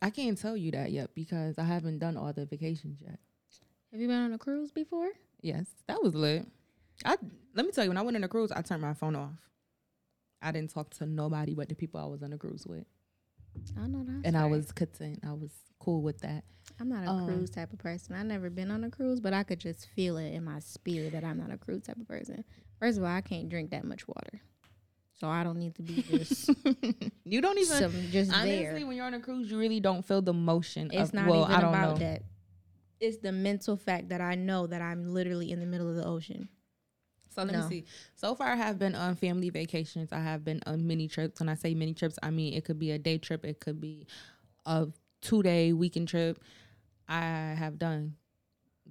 I 0.02 0.10
can't 0.10 0.38
tell 0.38 0.56
you 0.56 0.72
that 0.72 0.92
yet 0.92 1.10
because 1.14 1.58
I 1.58 1.64
haven't 1.64 2.00
done 2.00 2.16
all 2.16 2.32
the 2.32 2.46
vacations 2.46 3.02
yet. 3.02 3.20
Have 3.92 4.00
you 4.00 4.08
been 4.08 4.18
on 4.18 4.34
a 4.34 4.38
cruise 4.38 4.72
before? 4.72 5.10
Yes, 5.42 5.66
that 5.88 6.02
was 6.02 6.16
lit. 6.16 6.46
I 7.06 7.18
let 7.56 7.66
me 7.66 7.72
tell 7.72 7.84
you, 7.84 7.90
when 7.90 7.98
I 7.98 8.02
went 8.02 8.18
on 8.18 8.24
a 8.24 8.28
cruise, 8.28 8.52
I 8.52 8.62
turned 8.62 8.82
my 8.82 8.94
phone 8.94 9.16
off. 9.16 9.50
I 10.42 10.52
didn't 10.52 10.74
talk 10.74 10.90
to 10.92 11.06
nobody 11.06 11.54
but 11.54 11.68
the 11.68 11.76
people 11.76 12.00
I 12.00 12.06
was 12.06 12.24
on 12.24 12.30
the 12.30 12.38
cruise 12.38 12.66
with, 12.66 12.86
I 13.82 13.88
know 13.88 14.04
that. 14.04 14.22
and 14.26 14.38
I 14.38 14.46
was 14.46 14.72
content. 14.72 15.20
I 15.26 15.34
was 15.34 15.52
cool 15.80 16.02
with 16.02 16.20
that. 16.22 16.44
I'm 16.80 16.90
not 16.90 17.04
a 17.04 17.10
um, 17.10 17.26
cruise 17.26 17.50
type 17.50 17.74
of 17.74 17.80
person. 17.80 18.16
I've 18.16 18.26
never 18.26 18.50
been 18.50 18.72
on 18.72 18.84
a 18.84 18.90
cruise, 18.90 19.20
but 19.20 19.34
I 19.34 19.44
could 19.44 19.60
just 19.60 19.88
feel 19.96 20.18
it 20.18 20.34
in 20.34 20.44
my 20.44 20.60
spirit 20.60 21.12
that 21.14 21.24
I'm 21.24 21.38
not 21.38 21.52
a 21.52 21.58
cruise 21.58 21.84
type 21.84 21.98
of 21.98 22.08
person. 22.08 22.44
First 22.80 22.98
of 22.98 23.04
all, 23.04 23.10
I 23.10 23.22
can't 23.22 23.50
drink 23.50 23.72
that 23.72 23.84
much 23.84 24.08
water, 24.08 24.42
so 25.16 25.28
I 25.28 25.44
don't 25.44 25.58
need 25.58 25.76
to 25.76 25.82
be 25.82 26.02
just 26.10 26.52
you 27.26 27.42
don't 27.42 27.58
even 27.58 27.78
some 27.80 28.12
just 28.12 28.32
honestly 28.34 28.64
there. 28.64 28.88
when 28.88 28.96
you're 28.96 29.06
on 29.06 29.14
a 29.14 29.20
cruise, 29.20 29.52
you 29.52 29.58
really 29.60 29.80
don't 29.80 30.06
feel 30.06 30.22
the 30.22 30.34
motion. 30.34 30.90
It's 30.94 31.10
of, 31.10 31.14
not 31.14 31.28
well, 31.28 31.44
even 31.44 31.56
I 31.56 31.62
don't 31.62 31.74
about 31.74 32.00
know. 32.00 32.06
that. 32.06 32.24
It's 33.02 33.18
the 33.18 33.32
mental 33.32 33.78
fact 33.78 34.10
that 34.10 34.22
I 34.22 34.36
know 34.36 34.68
that 34.68 34.82
I'm 34.82 35.14
literally 35.14 35.52
in 35.52 35.60
the 35.60 35.66
middle 35.66 35.90
of 35.90 35.96
the 35.96 36.06
ocean. 36.06 36.50
So 37.30 37.44
let 37.44 37.54
No. 37.54 37.62
me 37.62 37.68
see. 37.70 37.86
So 38.16 38.36
far, 38.36 38.48
I 38.48 38.56
have 38.56 38.80
been 38.80 38.96
on 38.96 39.16
family 39.16 39.50
vacations. 39.50 40.12
I 40.12 40.20
have 40.20 40.44
been 40.44 40.62
on 40.66 40.86
mini 40.88 41.08
trips. 41.08 41.40
When 41.40 41.50
I 41.50 41.56
say 41.56 41.74
mini 41.74 41.94
trips, 41.94 42.18
I 42.24 42.32
mean 42.32 42.54
it 42.54 42.66
could 42.66 42.80
be 42.80 42.92
a 42.92 42.98
day 43.00 43.18
trip. 43.18 43.46
It 43.46 43.60
could 43.60 43.80
be 43.80 44.08
a 44.66 44.88
two 45.22 45.44
day 45.44 45.72
weekend 45.74 46.08
trip. 46.08 46.40
I 47.08 47.22
have 47.58 47.78
done 47.80 48.16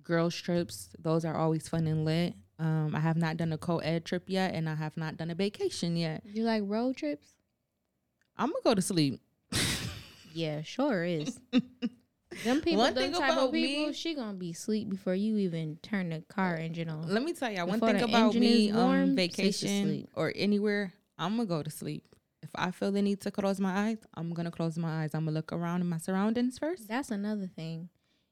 girls 0.02 0.34
trips. 0.34 0.90
Those 0.98 1.24
are 1.24 1.36
always 1.36 1.68
fun 1.68 1.86
and 1.86 2.04
lit. 2.04 2.34
Um, 2.58 2.92
I 2.94 3.00
have 3.00 3.16
not 3.16 3.36
done 3.36 3.52
a 3.52 3.58
co-ed 3.58 4.04
trip 4.04 4.24
yet, 4.26 4.54
and 4.54 4.68
I 4.68 4.74
have 4.74 4.96
not 4.96 5.16
done 5.16 5.30
a 5.30 5.34
vacation 5.34 5.96
yet. 5.96 6.22
You 6.24 6.42
like 6.44 6.62
road 6.66 6.96
trips? 6.96 7.34
I'm 8.36 8.48
gonna 8.50 8.62
go 8.64 8.74
to 8.74 8.82
sleep. 8.82 9.20
Yeah, 10.34 10.62
sure 10.62 11.04
is. 11.04 11.40
Them 12.44 12.60
people, 12.60 12.78
One 12.78 12.94
them 12.94 13.02
thing 13.04 13.12
type 13.20 13.32
about 13.32 13.46
of 13.48 13.52
people, 13.52 13.86
me- 13.88 13.92
she 13.92 14.14
gonna 14.14 14.36
be 14.36 14.50
asleep 14.50 14.88
before 14.88 15.14
you 15.14 15.36
even 15.38 15.78
turn 15.82 16.10
the 16.10 16.20
car 16.28 16.56
engine 16.56 16.88
on. 16.88 17.08
Let 17.08 17.22
me 17.22 17.32
tell 17.32 17.50
y'all 17.50 17.66
one 17.66 17.80
Before 17.80 17.94
thing 17.94 18.08
about 18.08 18.34
me 18.34 18.70
on 18.70 18.76
um, 18.78 18.86
warm, 18.86 19.08
is 19.10 19.14
vacation 19.16 20.08
or 20.14 20.32
anywhere. 20.36 20.92
I'm 21.18 21.36
gonna 21.36 21.46
go 21.46 21.62
to 21.62 21.70
sleep. 21.70 22.04
If 22.42 22.50
I 22.54 22.70
feel 22.70 22.92
the 22.92 23.02
need 23.02 23.20
to 23.22 23.30
close 23.32 23.58
my 23.58 23.88
eyes, 23.88 23.98
I'm 24.14 24.32
gonna 24.32 24.50
close 24.52 24.78
my 24.78 25.02
eyes. 25.02 25.10
I'm 25.14 25.24
gonna 25.24 25.34
look 25.34 25.52
around 25.52 25.80
in 25.80 25.88
my 25.88 25.98
surroundings 25.98 26.58
first. 26.58 26.86
That's 26.88 27.10
another 27.10 27.48
thing. 27.48 27.88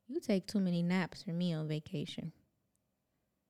You 0.06 0.20
take 0.20 0.46
too 0.46 0.60
many 0.60 0.82
naps 0.82 1.24
for 1.24 1.30
me 1.32 1.52
on 1.52 1.66
vacation. 1.66 2.32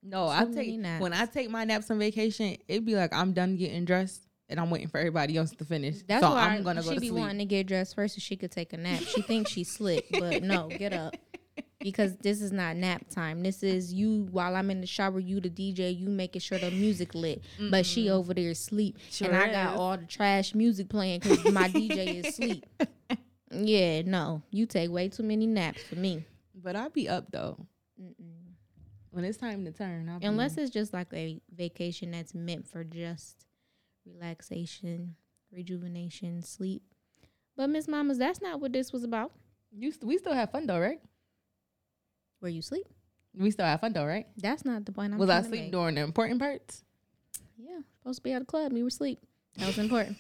No, 0.03 0.27
Too 0.27 0.31
I 0.33 0.45
take 0.55 0.79
naps. 0.79 1.03
when 1.03 1.13
I 1.13 1.27
take 1.27 1.51
my 1.51 1.65
naps 1.65 1.91
on 1.91 1.99
vacation. 1.99 2.57
It'd 2.69 2.87
be 2.87 2.95
like 2.97 3.13
I'm 3.13 3.33
done 3.33 3.57
getting 3.57 3.85
dressed 3.85 4.26
and 4.49 4.61
I'm 4.61 4.71
waiting 4.71 4.89
for 4.89 4.99
everybody 4.99 5.37
else 5.37 5.51
to 5.53 5.65
finish. 5.65 5.97
That's 6.07 6.23
so 6.23 6.31
why 6.31 6.49
I'm 6.49 6.63
gonna 6.63 6.83
she 6.83 6.89
go 6.89 6.95
to 6.95 7.01
be 7.01 7.09
sleep. 7.09 7.21
wanting 7.21 7.39
to 7.39 7.45
get 7.45 7.67
dressed 7.67 7.95
first 7.95 8.15
so 8.15 8.21
she 8.21 8.37
could 8.37 8.51
take 8.51 8.73
a 8.73 8.77
nap. 8.77 9.01
She 9.01 9.23
thinks 9.23 9.51
she's 9.51 9.71
slick, 9.71 10.07
but 10.11 10.43
no, 10.45 10.69
get 10.69 10.93
up. 10.93 11.17
Because 11.79 12.17
this 12.17 12.41
is 12.41 12.51
not 12.53 12.75
nap 12.77 13.03
time. 13.11 13.43
This 13.43 13.63
is 13.63 13.93
you 13.93 14.27
while 14.31 14.57
I'm 14.57 14.71
in 14.71 14.81
the 14.81 14.87
shower, 14.87 15.21
you 15.21 15.41
the 15.41 15.51
DJ, 15.51 15.97
you 15.97 16.09
making 16.09 16.41
sure 16.41 16.59
the 16.59 16.71
music 16.71 17.15
lit. 17.15 17.43
But 17.71 17.87
she 17.87 18.11
over 18.11 18.35
there 18.35 18.51
asleep. 18.51 18.99
Sure 19.11 19.29
and 19.29 19.37
I 19.37 19.51
got 19.53 19.77
all 19.77 19.97
the 19.97 20.07
trash 20.07 20.55
music 20.55 20.89
playing 20.89 21.21
because 21.21 21.45
my 21.53 21.69
DJ 21.69 22.25
is 22.25 22.27
asleep. 22.27 22.67
Yeah, 23.53 24.03
no. 24.03 24.43
You 24.51 24.67
take 24.67 24.91
way 24.91 25.09
too 25.09 25.23
many 25.23 25.47
naps 25.47 25.81
for 25.85 25.95
me. 25.95 26.25
But 26.55 26.75
I'll 26.75 26.91
be 26.91 27.09
up 27.09 27.31
though 27.31 27.57
when 29.11 29.25
it's 29.25 29.39
time 29.39 29.65
to 29.65 29.71
turn. 29.73 30.09
I'll 30.09 30.19
be- 30.19 30.27
Unless 30.27 30.59
it's 30.59 30.71
just 30.71 30.93
like 30.93 31.07
a 31.15 31.41
vacation 31.55 32.11
that's 32.11 32.35
meant 32.35 32.67
for 32.67 32.83
just 32.85 33.46
relaxation, 34.07 35.17
rejuvenation, 35.53 36.43
sleep. 36.43 36.83
But 37.57 37.69
Miss 37.71 37.89
Mamas, 37.89 38.19
that's 38.19 38.41
not 38.43 38.61
what 38.61 38.73
this 38.73 38.93
was 38.93 39.05
about. 39.05 39.33
you, 39.73 39.91
st- 39.91 40.05
we 40.05 40.19
still 40.19 40.35
have 40.35 40.51
fun 40.51 40.67
though, 40.67 40.79
right? 40.81 41.01
Where 42.41 42.51
you 42.51 42.63
sleep? 42.63 42.87
We 43.39 43.51
still 43.51 43.67
have 43.67 43.81
fun 43.81 43.93
though, 43.93 44.05
right? 44.07 44.27
That's 44.37 44.65
not 44.65 44.85
the 44.85 44.93
point 44.93 45.13
I'm 45.13 45.19
Was 45.19 45.31
I 45.31 45.43
sleep 45.43 45.63
make. 45.65 45.73
during 45.73 45.95
the 45.95 46.03
important 46.03 46.39
parts? 46.41 46.85
Yeah, 47.59 47.79
supposed 47.99 48.19
to 48.19 48.23
be 48.23 48.33
at 48.33 48.43
a 48.43 48.45
club. 48.45 48.73
You 48.73 48.85
were 48.85 48.89
asleep. 48.89 49.19
That 49.57 49.67
was 49.69 49.79
important. 49.79 50.19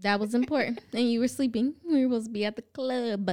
that 0.00 0.20
was 0.20 0.34
important. 0.34 0.80
And 0.92 1.10
you 1.10 1.20
were 1.20 1.28
sleeping. 1.28 1.74
We 1.84 2.06
were 2.06 2.14
supposed 2.14 2.26
to 2.26 2.32
be 2.32 2.44
at 2.44 2.54
the 2.56 2.62
club. 2.62 3.30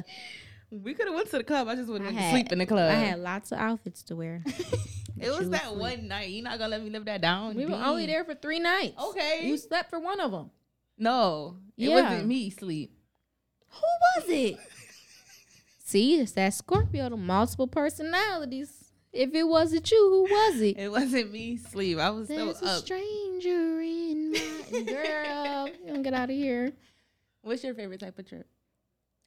We 0.72 0.94
could 0.94 1.08
have 1.08 1.16
went 1.16 1.30
to 1.32 1.38
the 1.38 1.44
club. 1.44 1.68
I 1.68 1.76
just 1.76 1.90
wouldn't 1.90 2.10
I 2.10 2.14
to 2.14 2.20
had- 2.20 2.32
sleep 2.32 2.52
in 2.52 2.58
the 2.60 2.66
club. 2.66 2.92
I 2.92 2.96
had 2.96 3.20
lots 3.20 3.52
of 3.52 3.60
outfits 3.60 4.02
to 4.04 4.16
wear. 4.16 4.44
it 5.22 5.30
was 5.30 5.40
was 5.40 5.50
that 5.52 5.66
asleep. 5.66 5.80
one 5.80 6.08
night. 6.08 6.30
You're 6.30 6.44
not 6.44 6.58
gonna 6.60 6.72
let 6.72 6.84
me 6.84 6.90
live 6.90 7.06
that 7.06 7.22
down. 7.22 7.56
we 7.56 7.66
were 7.66 7.72
D. 7.72 7.78
only 7.78 8.06
there 8.06 8.24
for 8.24 8.36
three 8.36 8.60
nights. 8.60 9.02
Okay. 9.02 9.42
You 9.48 9.58
slept 9.58 9.90
for 9.90 10.00
one 10.00 10.20
of 10.20 10.32
them. 10.32 10.52
no, 10.98 11.58
it 11.78 11.90
Yeah. 11.90 12.02
wasn't 12.02 12.28
me 12.28 12.50
sleep. 12.50 12.94
Who 13.70 13.82
was 14.18 14.30
it? 14.30 14.58
See, 15.84 16.20
it's 16.20 16.34
that 16.34 16.54
Scorpio, 16.54 17.10
the 17.10 17.18
multiple 17.18 17.68
personalities. 17.68 18.92
If 19.12 19.34
it 19.34 19.44
wasn't 19.48 19.90
you, 19.90 19.98
who 19.98 20.24
was 20.24 20.62
it? 20.62 20.78
It 20.80 20.92
wasn't 20.92 21.32
me 21.32 21.58
sleep. 21.58 21.98
I 21.98 22.12
was 22.12 22.28
There's 22.28 22.58
still 22.58 22.70
a 22.70 22.74
up. 22.78 22.84
stranger 22.84 23.82
in 23.82 24.32
my 24.34 24.82
girl. 24.84 25.70
You 25.86 25.94
don't 25.94 26.04
get 26.04 26.14
out 26.14 26.30
of 26.30 26.36
here. 26.36 26.74
What's 27.42 27.64
your 27.64 27.74
favorite 27.74 28.00
type 28.02 28.20
of 28.20 28.28
trip? 28.28 28.46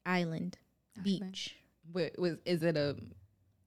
Island, 0.06 0.56
Island. 0.96 1.04
beach. 1.04 1.56
What 1.90 2.16
was 2.18 2.36
is 2.44 2.62
it 2.62 2.76
a 2.76 2.96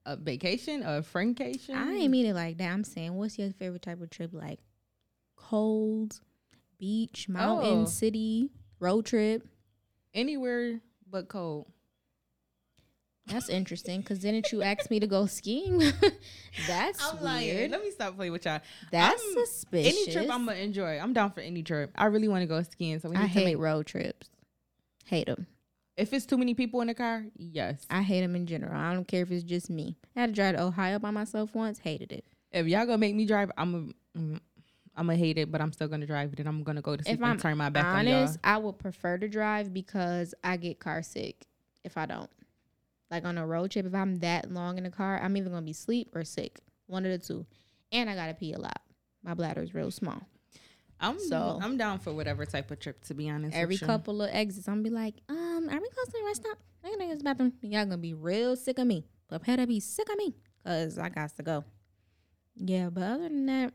a 0.05 0.15
vacation 0.15 0.83
or 0.83 0.97
a 0.97 1.01
friendcation? 1.01 1.75
I 1.75 1.93
ain't 1.93 2.11
mean 2.11 2.25
it 2.25 2.33
like 2.35 2.57
that. 2.57 2.71
I'm 2.71 2.83
saying, 2.83 3.13
what's 3.15 3.37
your 3.39 3.51
favorite 3.51 3.81
type 3.81 4.01
of 4.01 4.09
trip? 4.09 4.31
Like 4.33 4.59
cold, 5.35 6.19
beach, 6.77 7.27
mountain, 7.29 7.81
Oh. 7.83 7.85
city, 7.85 8.51
road 8.79 9.05
trip. 9.05 9.47
anywhere 10.13 10.79
but 11.09 11.27
cold. 11.27 11.67
That's 13.27 13.49
interesting. 13.49 14.03
Cause 14.03 14.19
didn't 14.19 14.51
you 14.51 14.61
ask 14.61 14.89
me 14.91 14.99
to 14.99 15.07
go 15.07 15.25
skiing? 15.25 15.79
That's 16.67 17.03
I'm 17.11 17.21
lying. 17.23 17.55
weird. 17.55 17.71
Let 17.71 17.81
me 17.83 17.89
stop 17.91 18.15
playing 18.15 18.31
with 18.31 18.45
y'all. 18.45 18.61
That's 18.91 19.21
I'm- 19.21 19.45
suspicious. 19.45 19.93
Any 20.07 20.13
trip 20.13 20.29
I'm 20.31 20.45
gonna 20.45 20.57
enjoy. 20.59 20.99
I'm 20.99 21.11
down 21.11 21.31
for 21.31 21.39
any 21.41 21.63
trip. 21.63 21.91
I 21.95 22.05
really 22.05 22.27
want 22.27 22.43
to 22.43 22.45
go 22.47 22.61
skiing. 22.61 22.99
So 22.99 23.09
we 23.09 23.15
need 23.15 23.23
I 23.23 23.27
to 23.27 23.29
hate 23.29 23.45
make. 23.45 23.57
road 23.57 23.87
trips. 23.87 24.29
Hate 25.05 25.25
them. 25.27 25.47
If 25.97 26.11
it's 26.11 26.25
too 26.25 26.37
many 26.37 26.53
people 26.53 26.81
in 26.81 26.87
the 26.87 26.93
car, 26.93 27.25
yes. 27.37 27.85
I 27.89 28.01
hate 28.01 28.21
them 28.21 28.35
in 28.35 28.45
general. 28.47 28.75
I 28.75 28.93
don't 28.93 29.07
care 29.07 29.21
if 29.21 29.31
it's 29.31 29.43
just 29.43 29.69
me. 29.69 29.95
I 30.15 30.21
had 30.21 30.27
to 30.27 30.33
drive 30.33 30.55
to 30.55 30.63
Ohio 30.63 30.99
by 30.99 31.11
myself 31.11 31.55
once. 31.55 31.79
Hated 31.79 32.11
it. 32.11 32.25
If 32.51 32.67
y'all 32.67 32.85
gonna 32.85 32.97
make 32.97 33.15
me 33.15 33.25
drive, 33.25 33.51
I'm 33.57 33.93
a, 34.15 34.17
mm, 34.19 34.39
I'm 34.95 35.07
gonna 35.07 35.17
hate 35.17 35.37
it, 35.37 35.51
but 35.51 35.61
I'm 35.61 35.71
still 35.71 35.87
gonna 35.87 36.05
drive 36.05 36.33
it, 36.33 36.39
and 36.39 36.49
I'm 36.49 36.63
gonna 36.63 36.81
go 36.81 36.95
to 36.95 37.03
sleep 37.03 37.13
If 37.13 37.19
and 37.19 37.31
I'm 37.31 37.37
turn 37.37 37.57
my 37.57 37.69
back 37.69 37.85
on 37.85 38.07
Honest, 38.07 38.39
y'all. 38.43 38.53
I 38.53 38.57
would 38.57 38.77
prefer 38.77 39.17
to 39.17 39.27
drive 39.27 39.73
because 39.73 40.33
I 40.43 40.57
get 40.57 40.79
car 40.79 41.01
sick 41.01 41.45
if 41.83 41.97
I 41.97 42.05
don't. 42.05 42.29
Like 43.11 43.23
on 43.23 43.37
a 43.37 43.45
road 43.45 43.71
trip, 43.71 43.85
if 43.85 43.93
I'm 43.93 44.17
that 44.17 44.51
long 44.51 44.77
in 44.77 44.83
the 44.83 44.89
car, 44.89 45.19
I'm 45.21 45.35
either 45.37 45.49
gonna 45.49 45.61
be 45.61 45.73
sleep 45.73 46.15
or 46.15 46.23
sick. 46.23 46.59
One 46.87 47.05
of 47.05 47.11
the 47.11 47.25
two. 47.25 47.45
And 47.91 48.09
I 48.09 48.15
gotta 48.15 48.33
pee 48.33 48.53
a 48.53 48.59
lot. 48.59 48.81
My 49.23 49.33
bladder 49.33 49.61
is 49.61 49.73
real 49.73 49.91
small. 49.91 50.21
I'm 50.99 51.19
So- 51.19 51.59
I'm 51.61 51.77
down 51.77 51.99
for 51.99 52.13
whatever 52.13 52.45
type 52.45 52.71
of 52.71 52.79
trip. 52.79 53.03
To 53.05 53.13
be 53.13 53.29
honest, 53.29 53.55
Every 53.55 53.77
couple 53.77 54.21
of 54.21 54.29
exits, 54.33 54.67
I'm 54.67 54.75
gonna 54.75 54.83
be 54.83 54.89
like, 54.89 55.15
um, 55.29 55.67
are 55.69 55.79
we 55.81 55.89
close 55.89 56.05
to 56.07 56.11
the 56.13 56.23
rest 56.25 56.41
stop? 56.43 56.57
I 56.83 56.89
gotta 56.91 57.05
use 57.05 57.17
the 57.17 57.23
bathroom. 57.23 57.53
Y'all 57.61 57.85
gonna 57.85 57.97
be 57.97 58.13
real 58.13 58.55
sick 58.55 58.79
of 58.79 58.87
me. 58.87 59.05
Prepare 59.27 59.57
to 59.57 59.67
be 59.67 59.79
sick 59.79 60.07
of 60.09 60.17
me. 60.17 60.35
Cause 60.65 60.97
I 60.97 61.09
got 61.09 61.35
to 61.35 61.43
go. 61.43 61.63
Yeah, 62.55 62.89
but 62.89 63.03
other 63.03 63.23
than 63.23 63.45
that, 63.47 63.73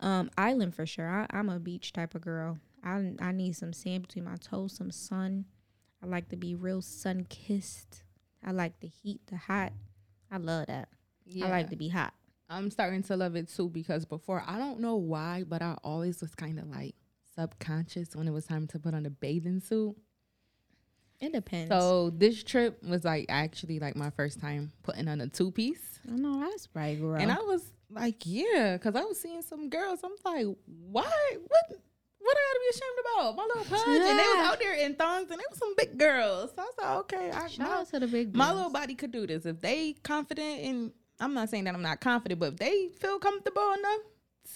um, 0.00 0.30
island 0.36 0.74
for 0.74 0.86
sure. 0.86 1.08
I, 1.08 1.26
I'm 1.30 1.48
a 1.48 1.58
beach 1.60 1.92
type 1.92 2.14
of 2.14 2.22
girl. 2.22 2.58
I 2.82 3.12
I 3.20 3.32
need 3.32 3.56
some 3.56 3.72
sand 3.72 4.06
between 4.06 4.24
my 4.24 4.36
toes, 4.36 4.72
some 4.72 4.90
sun. 4.90 5.44
I 6.02 6.06
like 6.06 6.28
to 6.30 6.36
be 6.36 6.54
real 6.54 6.82
sun 6.82 7.26
kissed. 7.28 8.02
I 8.44 8.52
like 8.52 8.80
the 8.80 8.86
heat, 8.88 9.20
the 9.26 9.36
hot. 9.36 9.72
I 10.30 10.38
love 10.38 10.66
that. 10.66 10.88
Yeah. 11.24 11.46
I 11.46 11.50
like 11.50 11.70
to 11.70 11.76
be 11.76 11.88
hot. 11.88 12.14
I'm 12.48 12.70
starting 12.70 13.02
to 13.04 13.16
love 13.16 13.34
it 13.36 13.48
too 13.52 13.68
because 13.68 14.04
before 14.04 14.42
I 14.46 14.58
don't 14.58 14.80
know 14.80 14.96
why, 14.96 15.44
but 15.46 15.62
I 15.62 15.76
always 15.82 16.20
was 16.20 16.34
kind 16.34 16.58
of 16.58 16.68
like 16.68 16.94
subconscious 17.34 18.14
when 18.14 18.28
it 18.28 18.32
was 18.32 18.46
time 18.46 18.66
to 18.68 18.78
put 18.78 18.94
on 18.94 19.06
a 19.06 19.10
bathing 19.10 19.60
suit. 19.60 19.96
It 21.20 21.32
depends. 21.32 21.70
So 21.70 22.10
this 22.10 22.42
trip 22.44 22.82
was 22.84 23.04
like 23.04 23.26
actually 23.28 23.78
like 23.78 23.96
my 23.96 24.10
first 24.10 24.40
time 24.40 24.72
putting 24.82 25.08
on 25.08 25.20
a 25.20 25.28
two 25.28 25.50
piece, 25.50 26.00
I 26.08 26.16
know 26.16 26.40
that's 26.40 26.68
right, 26.74 27.00
girl. 27.00 27.16
and 27.16 27.32
I 27.32 27.40
was 27.40 27.72
like, 27.90 28.22
yeah, 28.24 28.76
because 28.76 28.94
I 28.94 29.04
was 29.04 29.18
seeing 29.18 29.42
some 29.42 29.68
girls. 29.68 30.00
I'm 30.04 30.12
like, 30.24 30.46
why? 30.90 31.36
What? 31.48 31.80
What 32.18 32.36
I 32.36 32.40
gotta 32.48 32.60
be 32.60 32.76
ashamed 32.76 32.98
about? 33.00 33.36
My 33.36 33.42
little 33.44 33.64
pudge, 33.64 33.86
and 33.86 34.18
they 34.18 34.24
was 34.24 34.50
out 34.50 34.58
there 34.58 34.74
in 34.74 34.94
thongs, 34.96 35.30
and 35.30 35.38
they 35.38 35.44
was 35.48 35.58
some 35.58 35.74
big 35.76 35.96
girls. 35.96 36.50
So 36.56 36.62
I 36.62 36.64
was 36.64 36.74
like, 36.76 36.96
okay, 36.98 37.30
I, 37.30 37.46
Shout 37.46 37.68
my, 37.68 37.74
out 37.76 37.88
to 37.90 38.00
the 38.00 38.08
big 38.08 38.34
my 38.34 38.52
little 38.52 38.70
body 38.70 38.96
could 38.96 39.12
do 39.12 39.26
this 39.28 39.46
if 39.46 39.60
they 39.60 39.94
confident. 40.02 40.60
And 40.62 40.92
I'm 41.20 41.34
not 41.34 41.48
saying 41.48 41.64
that 41.64 41.74
I'm 41.74 41.82
not 41.82 42.00
confident, 42.00 42.40
but 42.40 42.52
if 42.52 42.58
they 42.58 42.88
feel 43.00 43.18
comfortable 43.18 43.72
enough 43.78 44.00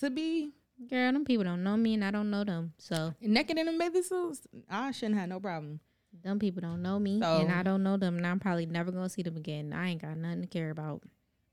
to 0.00 0.10
be 0.10 0.52
Girl, 0.88 1.12
them 1.12 1.26
people 1.26 1.44
don't 1.44 1.62
know 1.62 1.76
me 1.76 1.92
and 1.94 2.02
I 2.04 2.10
don't 2.10 2.30
know 2.30 2.42
them. 2.42 2.72
So 2.78 3.12
naked 3.20 3.58
in 3.58 3.66
them 3.66 3.76
bathing 3.78 4.02
suits, 4.02 4.46
I 4.68 4.90
shouldn't 4.92 5.18
have 5.18 5.28
no 5.28 5.38
problem. 5.40 5.80
them 6.24 6.38
people 6.38 6.60
don't 6.60 6.82
know 6.82 6.98
me 6.98 7.20
So- 7.20 7.40
and 7.42 7.52
I 7.52 7.62
don't 7.62 7.82
know 7.82 7.96
them 7.96 8.16
and 8.16 8.26
I'm 8.26 8.40
probably 8.40 8.66
never 8.66 8.90
gonna 8.90 9.08
see 9.10 9.22
them 9.22 9.36
again. 9.36 9.72
I 9.72 9.90
ain't 9.90 10.02
got 10.02 10.16
nothing 10.16 10.40
to 10.42 10.46
care 10.48 10.70
about. 10.70 11.02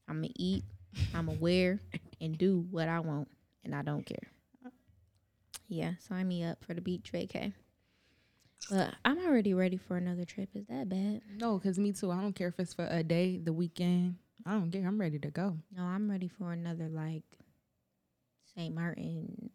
I'm 0.08 0.22
gonna 0.22 0.34
eat, 0.36 0.64
I'm 1.14 1.26
gonna 1.28 1.38
wear 1.40 1.80
and 2.22 2.38
do 2.38 2.66
what 2.72 2.88
I 2.88 3.00
want 3.02 3.28
and 3.66 3.76
I 3.76 3.82
don't 3.82 4.06
care. 4.06 4.32
Yeah, 5.68 5.94
sign 6.00 6.28
me 6.30 6.44
up 6.44 6.64
for 6.64 6.74
the 6.74 6.82
beach 6.82 7.12
vacay. 7.14 7.54
But 8.70 8.96
I'm 9.06 9.20
already 9.20 9.54
ready 9.54 9.78
for 9.78 9.98
another 9.98 10.26
trip. 10.26 10.50
Is 10.56 10.66
that 10.68 10.90
bad? 10.90 11.22
No, 11.38 11.58
because 11.60 11.78
me 11.78 11.92
too. 11.92 12.12
I 12.12 12.22
don't 12.22 12.34
care 12.34 12.48
if 12.48 12.60
it's 12.60 12.74
for 12.74 12.88
a 12.90 13.04
day, 13.04 13.38
the 13.38 13.54
weekend. 13.54 14.16
I 14.48 14.52
don't 14.52 14.72
care. 14.72 14.88
I'm 14.88 15.00
ready 15.00 15.20
to 15.20 15.30
go. 15.30 15.58
No, 15.76 15.84
I'm 15.84 16.10
ready 16.10 16.30
for 16.30 16.54
another 16.54 16.88
like 16.88 17.26
St. 18.56 18.74
Martin, 18.74 19.50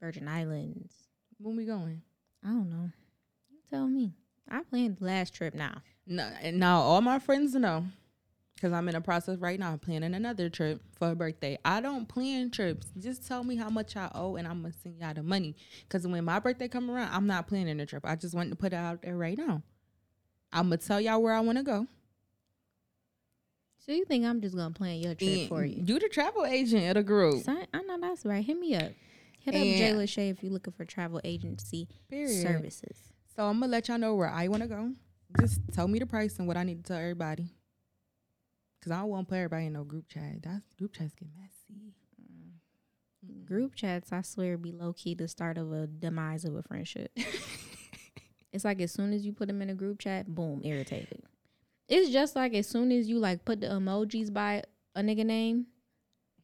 Virgin 0.00 0.26
Islands. 0.28 0.94
When 1.38 1.56
we 1.56 1.66
going? 1.66 2.00
I 2.42 2.48
don't 2.48 2.70
know. 2.70 2.90
You 3.50 3.58
tell 3.68 3.86
me. 3.86 4.14
I 4.48 4.62
planned 4.62 4.96
the 4.96 5.04
last 5.04 5.34
trip 5.34 5.54
now. 5.54 5.82
No, 6.06 6.30
and 6.40 6.58
now 6.58 6.80
all 6.80 7.02
my 7.02 7.18
friends 7.18 7.54
know, 7.54 7.84
because 8.54 8.72
I'm 8.72 8.88
in 8.88 8.94
a 8.94 9.00
process 9.02 9.38
right 9.40 9.60
now 9.60 9.76
planning 9.76 10.14
another 10.14 10.48
trip 10.48 10.80
for 10.98 11.10
a 11.10 11.14
birthday. 11.14 11.58
I 11.62 11.82
don't 11.82 12.08
plan 12.08 12.50
trips. 12.50 12.86
Just 12.98 13.26
tell 13.26 13.44
me 13.44 13.56
how 13.56 13.68
much 13.68 13.94
I 13.94 14.10
owe, 14.14 14.36
and 14.36 14.48
I'm 14.48 14.62
gonna 14.62 14.72
send 14.72 15.00
y'all 15.00 15.12
the 15.12 15.22
money. 15.22 15.54
Because 15.82 16.06
when 16.06 16.24
my 16.24 16.38
birthday 16.38 16.68
come 16.68 16.90
around, 16.90 17.10
I'm 17.12 17.26
not 17.26 17.46
planning 17.46 17.78
a 17.80 17.84
trip. 17.84 18.06
I 18.06 18.16
just 18.16 18.34
want 18.34 18.48
to 18.48 18.56
put 18.56 18.72
it 18.72 18.76
out 18.76 19.02
there 19.02 19.18
right 19.18 19.36
now. 19.36 19.62
I'm 20.50 20.66
gonna 20.66 20.78
tell 20.78 20.98
y'all 20.98 21.20
where 21.20 21.34
I 21.34 21.40
want 21.40 21.58
to 21.58 21.64
go. 21.64 21.86
So 23.86 23.92
you 23.92 24.04
think 24.04 24.24
I'm 24.24 24.40
just 24.40 24.56
gonna 24.56 24.74
plan 24.74 24.96
your 24.98 25.14
trip 25.14 25.30
And 25.30 25.48
for 25.48 25.62
mm, 25.62 25.76
you? 25.76 25.82
You 25.86 26.00
the 26.00 26.08
travel 26.08 26.44
agent 26.44 26.82
at 26.82 26.96
a 26.96 27.04
group. 27.04 27.44
I 27.48 27.82
know 27.82 27.98
that's 28.00 28.24
right. 28.24 28.44
Hit 28.44 28.58
me 28.58 28.74
up. 28.74 28.90
Hit 29.38 29.54
up 29.54 29.62
Jay 29.62 29.92
Lachey 29.92 30.28
if 30.30 30.42
you're 30.42 30.52
looking 30.52 30.72
for 30.72 30.84
travel 30.84 31.20
agency 31.22 31.86
Period. 32.10 32.42
services. 32.42 32.98
So 33.36 33.44
I'm 33.44 33.60
gonna 33.60 33.70
let 33.70 33.86
y'all 33.86 33.98
know 33.98 34.16
where 34.16 34.28
I 34.28 34.48
want 34.48 34.62
to 34.64 34.68
go. 34.68 34.90
Just 35.38 35.60
tell 35.72 35.86
me 35.86 36.00
the 36.00 36.06
price 36.06 36.38
and 36.40 36.48
what 36.48 36.56
I 36.56 36.64
need 36.64 36.84
to 36.84 36.92
tell 36.92 37.00
everybody. 37.00 37.46
Cause 38.82 38.90
I 38.90 38.98
don't 39.00 39.08
want 39.08 39.28
to 39.28 39.30
put 39.30 39.36
everybody 39.36 39.66
in 39.66 39.74
no 39.74 39.84
group 39.84 40.08
chat. 40.08 40.42
That's 40.42 40.74
group 40.74 40.92
chats 40.92 41.14
get 41.14 41.28
messy. 41.36 41.94
Mm. 42.20 43.46
Group 43.46 43.76
chats, 43.76 44.12
I 44.12 44.22
swear, 44.22 44.56
be 44.56 44.72
low 44.72 44.94
key 44.94 45.14
the 45.14 45.28
start 45.28 45.58
of 45.58 45.72
a 45.72 45.86
demise 45.86 46.44
of 46.44 46.56
a 46.56 46.62
friendship. 46.62 47.12
it's 48.52 48.64
like 48.64 48.80
as 48.80 48.90
soon 48.90 49.12
as 49.12 49.24
you 49.24 49.32
put 49.32 49.46
them 49.46 49.62
in 49.62 49.70
a 49.70 49.74
group 49.74 50.00
chat, 50.00 50.26
boom, 50.26 50.60
irritated. 50.64 51.22
It's 51.88 52.10
just 52.10 52.34
like 52.36 52.54
as 52.54 52.66
soon 52.66 52.90
as 52.92 53.08
you 53.08 53.18
like 53.18 53.44
put 53.44 53.60
the 53.60 53.68
emojis 53.68 54.32
by 54.32 54.62
a 54.94 55.02
nigga 55.02 55.24
name, 55.24 55.66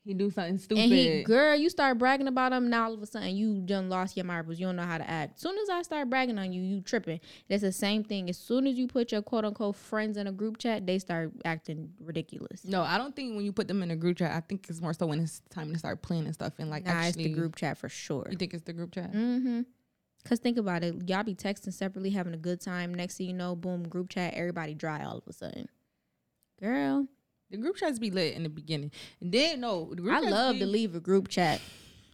He 0.04 0.14
do 0.14 0.30
something 0.30 0.58
stupid. 0.58 0.82
and 0.82 0.92
he, 0.92 1.22
girl, 1.24 1.56
you 1.56 1.68
start 1.70 1.98
bragging 1.98 2.28
about 2.28 2.52
him. 2.52 2.68
Now 2.70 2.84
all 2.84 2.94
of 2.94 3.02
a 3.02 3.06
sudden 3.06 3.34
you 3.36 3.60
done 3.60 3.88
lost 3.88 4.16
your 4.16 4.24
marbles. 4.24 4.60
You 4.60 4.66
don't 4.66 4.76
know 4.76 4.82
how 4.84 4.98
to 4.98 5.08
act. 5.08 5.34
As 5.36 5.40
soon 5.42 5.56
as 5.58 5.68
I 5.68 5.82
start 5.82 6.08
bragging 6.10 6.38
on 6.38 6.52
you, 6.52 6.62
you 6.62 6.80
tripping. 6.80 7.18
That's 7.48 7.62
the 7.62 7.72
same 7.72 8.04
thing. 8.04 8.28
As 8.28 8.36
soon 8.38 8.66
as 8.66 8.76
you 8.76 8.86
put 8.86 9.10
your 9.12 9.22
quote 9.22 9.44
unquote 9.44 9.74
friends 9.76 10.16
in 10.16 10.26
a 10.26 10.32
group 10.32 10.58
chat, 10.58 10.86
they 10.86 10.98
start 10.98 11.32
acting 11.44 11.90
ridiculous. 12.00 12.64
no, 12.64 12.82
I 12.82 12.98
don't 12.98 13.14
think 13.16 13.34
when 13.36 13.44
you 13.44 13.52
put 13.52 13.66
them 13.68 13.82
in 13.82 13.90
a 13.90 13.96
group 13.96 14.18
chat. 14.18 14.32
I 14.32 14.40
think 14.40 14.66
it's 14.68 14.80
more 14.80 14.92
so 14.92 15.06
when 15.06 15.18
it's 15.20 15.40
time 15.50 15.72
to 15.72 15.78
start 15.78 16.02
playing 16.02 16.26
and 16.26 16.34
stuff 16.34 16.52
and 16.58 16.70
like 16.70 16.84
nah, 16.84 16.92
actually. 16.92 17.24
it's 17.24 17.34
the 17.34 17.40
group 17.40 17.56
chat 17.56 17.78
for 17.78 17.88
sure. 17.88 18.26
You 18.30 18.36
think 18.36 18.54
it's 18.54 18.64
the 18.64 18.72
group 18.72 18.92
chat? 18.92 19.12
Mm-hmm. 19.12 19.62
Cause 20.24 20.38
think 20.38 20.56
about 20.56 20.84
it, 20.84 21.08
y'all 21.08 21.24
be 21.24 21.34
texting 21.34 21.72
separately, 21.72 22.10
having 22.10 22.32
a 22.32 22.38
good 22.38 22.60
time. 22.60 22.94
Next 22.94 23.16
thing 23.18 23.26
you 23.26 23.32
know, 23.32 23.56
boom, 23.56 23.88
group 23.88 24.08
chat, 24.08 24.34
everybody 24.34 24.72
dry 24.74 25.04
all 25.04 25.18
of 25.18 25.24
a 25.26 25.32
sudden. 25.32 25.68
Girl, 26.60 27.08
The 27.50 27.56
group 27.56 27.76
chats 27.76 27.98
be 27.98 28.10
lit 28.10 28.34
in 28.34 28.44
the 28.44 28.48
beginning, 28.48 28.92
and 29.20 29.32
then 29.32 29.60
no. 29.60 29.90
The 29.90 30.02
group 30.02 30.14
I 30.14 30.20
love 30.20 30.54
be, 30.54 30.60
to 30.60 30.66
leave 30.66 30.94
a 30.94 31.00
group 31.00 31.28
chat. 31.28 31.60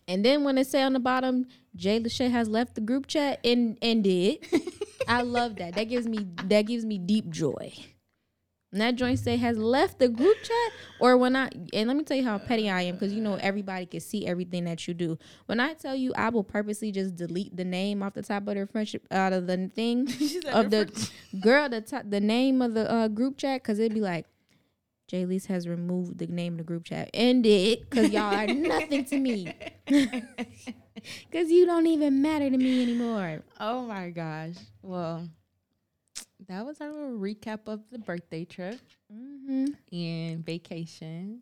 And 0.08 0.24
then 0.24 0.42
when 0.42 0.56
it 0.56 0.66
say 0.66 0.82
on 0.82 0.94
the 0.94 1.00
bottom, 1.00 1.46
Jay 1.76 2.00
Lachey 2.00 2.30
has 2.30 2.48
left 2.48 2.74
the 2.74 2.80
group 2.80 3.06
chat 3.06 3.40
and 3.44 3.76
ended. 3.82 4.38
I 5.08 5.20
love 5.20 5.56
that. 5.56 5.74
That 5.74 5.84
gives 5.84 6.06
me 6.06 6.26
that 6.44 6.62
gives 6.62 6.86
me 6.86 6.98
deep 6.98 7.28
joy. 7.28 7.74
And 8.70 8.82
that 8.82 8.96
joint 8.96 9.18
say 9.18 9.36
has 9.36 9.56
left 9.56 9.98
the 9.98 10.08
group 10.08 10.36
chat, 10.42 10.72
or 11.00 11.16
when 11.16 11.34
I 11.34 11.48
and 11.72 11.88
let 11.88 11.96
me 11.96 12.04
tell 12.04 12.18
you 12.18 12.24
how 12.24 12.36
petty 12.36 12.68
I 12.68 12.82
am, 12.82 12.96
because 12.96 13.14
you 13.14 13.22
know 13.22 13.36
everybody 13.36 13.86
can 13.86 14.00
see 14.00 14.26
everything 14.26 14.64
that 14.64 14.86
you 14.86 14.92
do. 14.92 15.18
When 15.46 15.58
I 15.58 15.72
tell 15.72 15.94
you, 15.94 16.12
I 16.14 16.28
will 16.28 16.44
purposely 16.44 16.92
just 16.92 17.16
delete 17.16 17.56
the 17.56 17.64
name 17.64 18.02
off 18.02 18.12
the 18.12 18.22
top 18.22 18.46
of 18.46 18.54
their 18.54 18.66
friendship 18.66 19.06
out 19.10 19.32
of 19.32 19.46
the 19.46 19.70
thing 19.74 20.02
of 20.52 20.70
the 20.70 20.86
friends. 20.86 21.12
girl, 21.40 21.68
the 21.70 21.80
top, 21.80 22.02
the 22.08 22.20
name 22.20 22.60
of 22.60 22.74
the 22.74 22.90
uh, 22.90 23.08
group 23.08 23.38
chat, 23.38 23.62
because 23.62 23.78
it'd 23.78 23.94
be 23.94 24.02
like, 24.02 24.26
Jay 25.06 25.24
Lee's 25.24 25.46
has 25.46 25.66
removed 25.66 26.18
the 26.18 26.26
name 26.26 26.54
of 26.54 26.58
the 26.58 26.64
group 26.64 26.84
chat. 26.84 27.08
End 27.14 27.46
it, 27.46 27.88
because 27.88 28.10
y'all 28.10 28.34
are 28.34 28.46
nothing 28.46 29.04
to 29.06 29.18
me. 29.18 29.54
Because 31.30 31.50
you 31.50 31.66
don't 31.66 31.86
even 31.86 32.22
matter 32.22 32.50
to 32.50 32.56
me 32.56 32.82
anymore. 32.82 33.42
Oh 33.60 33.82
my 33.82 34.10
gosh. 34.10 34.54
Well, 34.82 35.28
that 36.46 36.64
was 36.64 36.80
our 36.80 36.92
little 36.92 37.18
recap 37.18 37.60
of 37.66 37.80
the 37.90 37.98
birthday 37.98 38.44
trip 38.44 38.78
Mm-hmm. 39.12 39.66
and 39.96 40.44
vacation. 40.44 41.40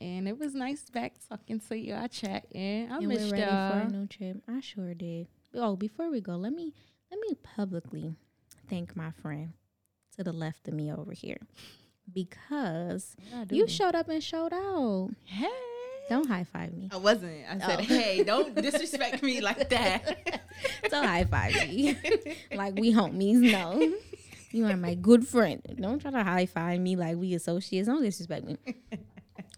And 0.00 0.26
it 0.26 0.36
was 0.38 0.54
nice 0.54 0.88
back 0.90 1.14
talking 1.28 1.60
to 1.68 1.78
you. 1.78 1.94
I 1.94 2.08
chat 2.08 2.46
and 2.54 2.92
I 2.92 2.96
and 2.96 3.06
missed 3.06 3.26
we're 3.30 3.38
ready 3.38 3.42
y'all. 3.42 3.86
a 3.86 3.88
new 3.88 4.06
trip. 4.08 4.38
I 4.48 4.60
sure 4.60 4.94
did. 4.94 5.28
Oh, 5.54 5.76
before 5.76 6.10
we 6.10 6.20
go, 6.20 6.32
let 6.36 6.52
me 6.52 6.72
let 7.10 7.20
me 7.20 7.36
publicly 7.42 8.16
thank 8.68 8.96
my 8.96 9.10
friend 9.12 9.52
to 10.16 10.24
the 10.24 10.32
left 10.32 10.66
of 10.66 10.74
me 10.74 10.92
over 10.92 11.12
here 11.12 11.38
because 12.12 13.14
you 13.50 13.68
showed 13.68 13.94
up 13.94 14.08
and 14.08 14.22
showed 14.22 14.52
out. 14.52 15.10
Hey. 15.24 15.46
Don't 16.08 16.26
high 16.28 16.44
five 16.44 16.72
me. 16.74 16.88
I 16.92 16.96
wasn't. 16.96 17.42
I 17.48 17.58
said, 17.58 17.78
Oh. 17.80 17.82
hey, 17.84 18.22
don't 18.24 18.54
disrespect 18.54 19.22
me 19.22 19.40
like 19.40 19.68
that. 19.70 20.42
Don't 20.90 21.04
high 21.06 21.24
five 21.24 21.54
me 21.68 21.96
like 22.54 22.74
we 22.78 22.92
homies. 22.92 23.40
No, 23.52 23.94
you 24.50 24.66
are 24.66 24.76
my 24.76 24.94
good 24.94 25.26
friend. 25.26 25.62
Don't 25.80 26.00
try 26.00 26.10
to 26.10 26.22
high 26.22 26.46
five 26.46 26.80
me 26.80 26.96
like 26.96 27.16
we 27.16 27.34
associates. 27.34 27.88
Don't 27.88 28.02
disrespect 28.02 28.44
me. 28.46 28.56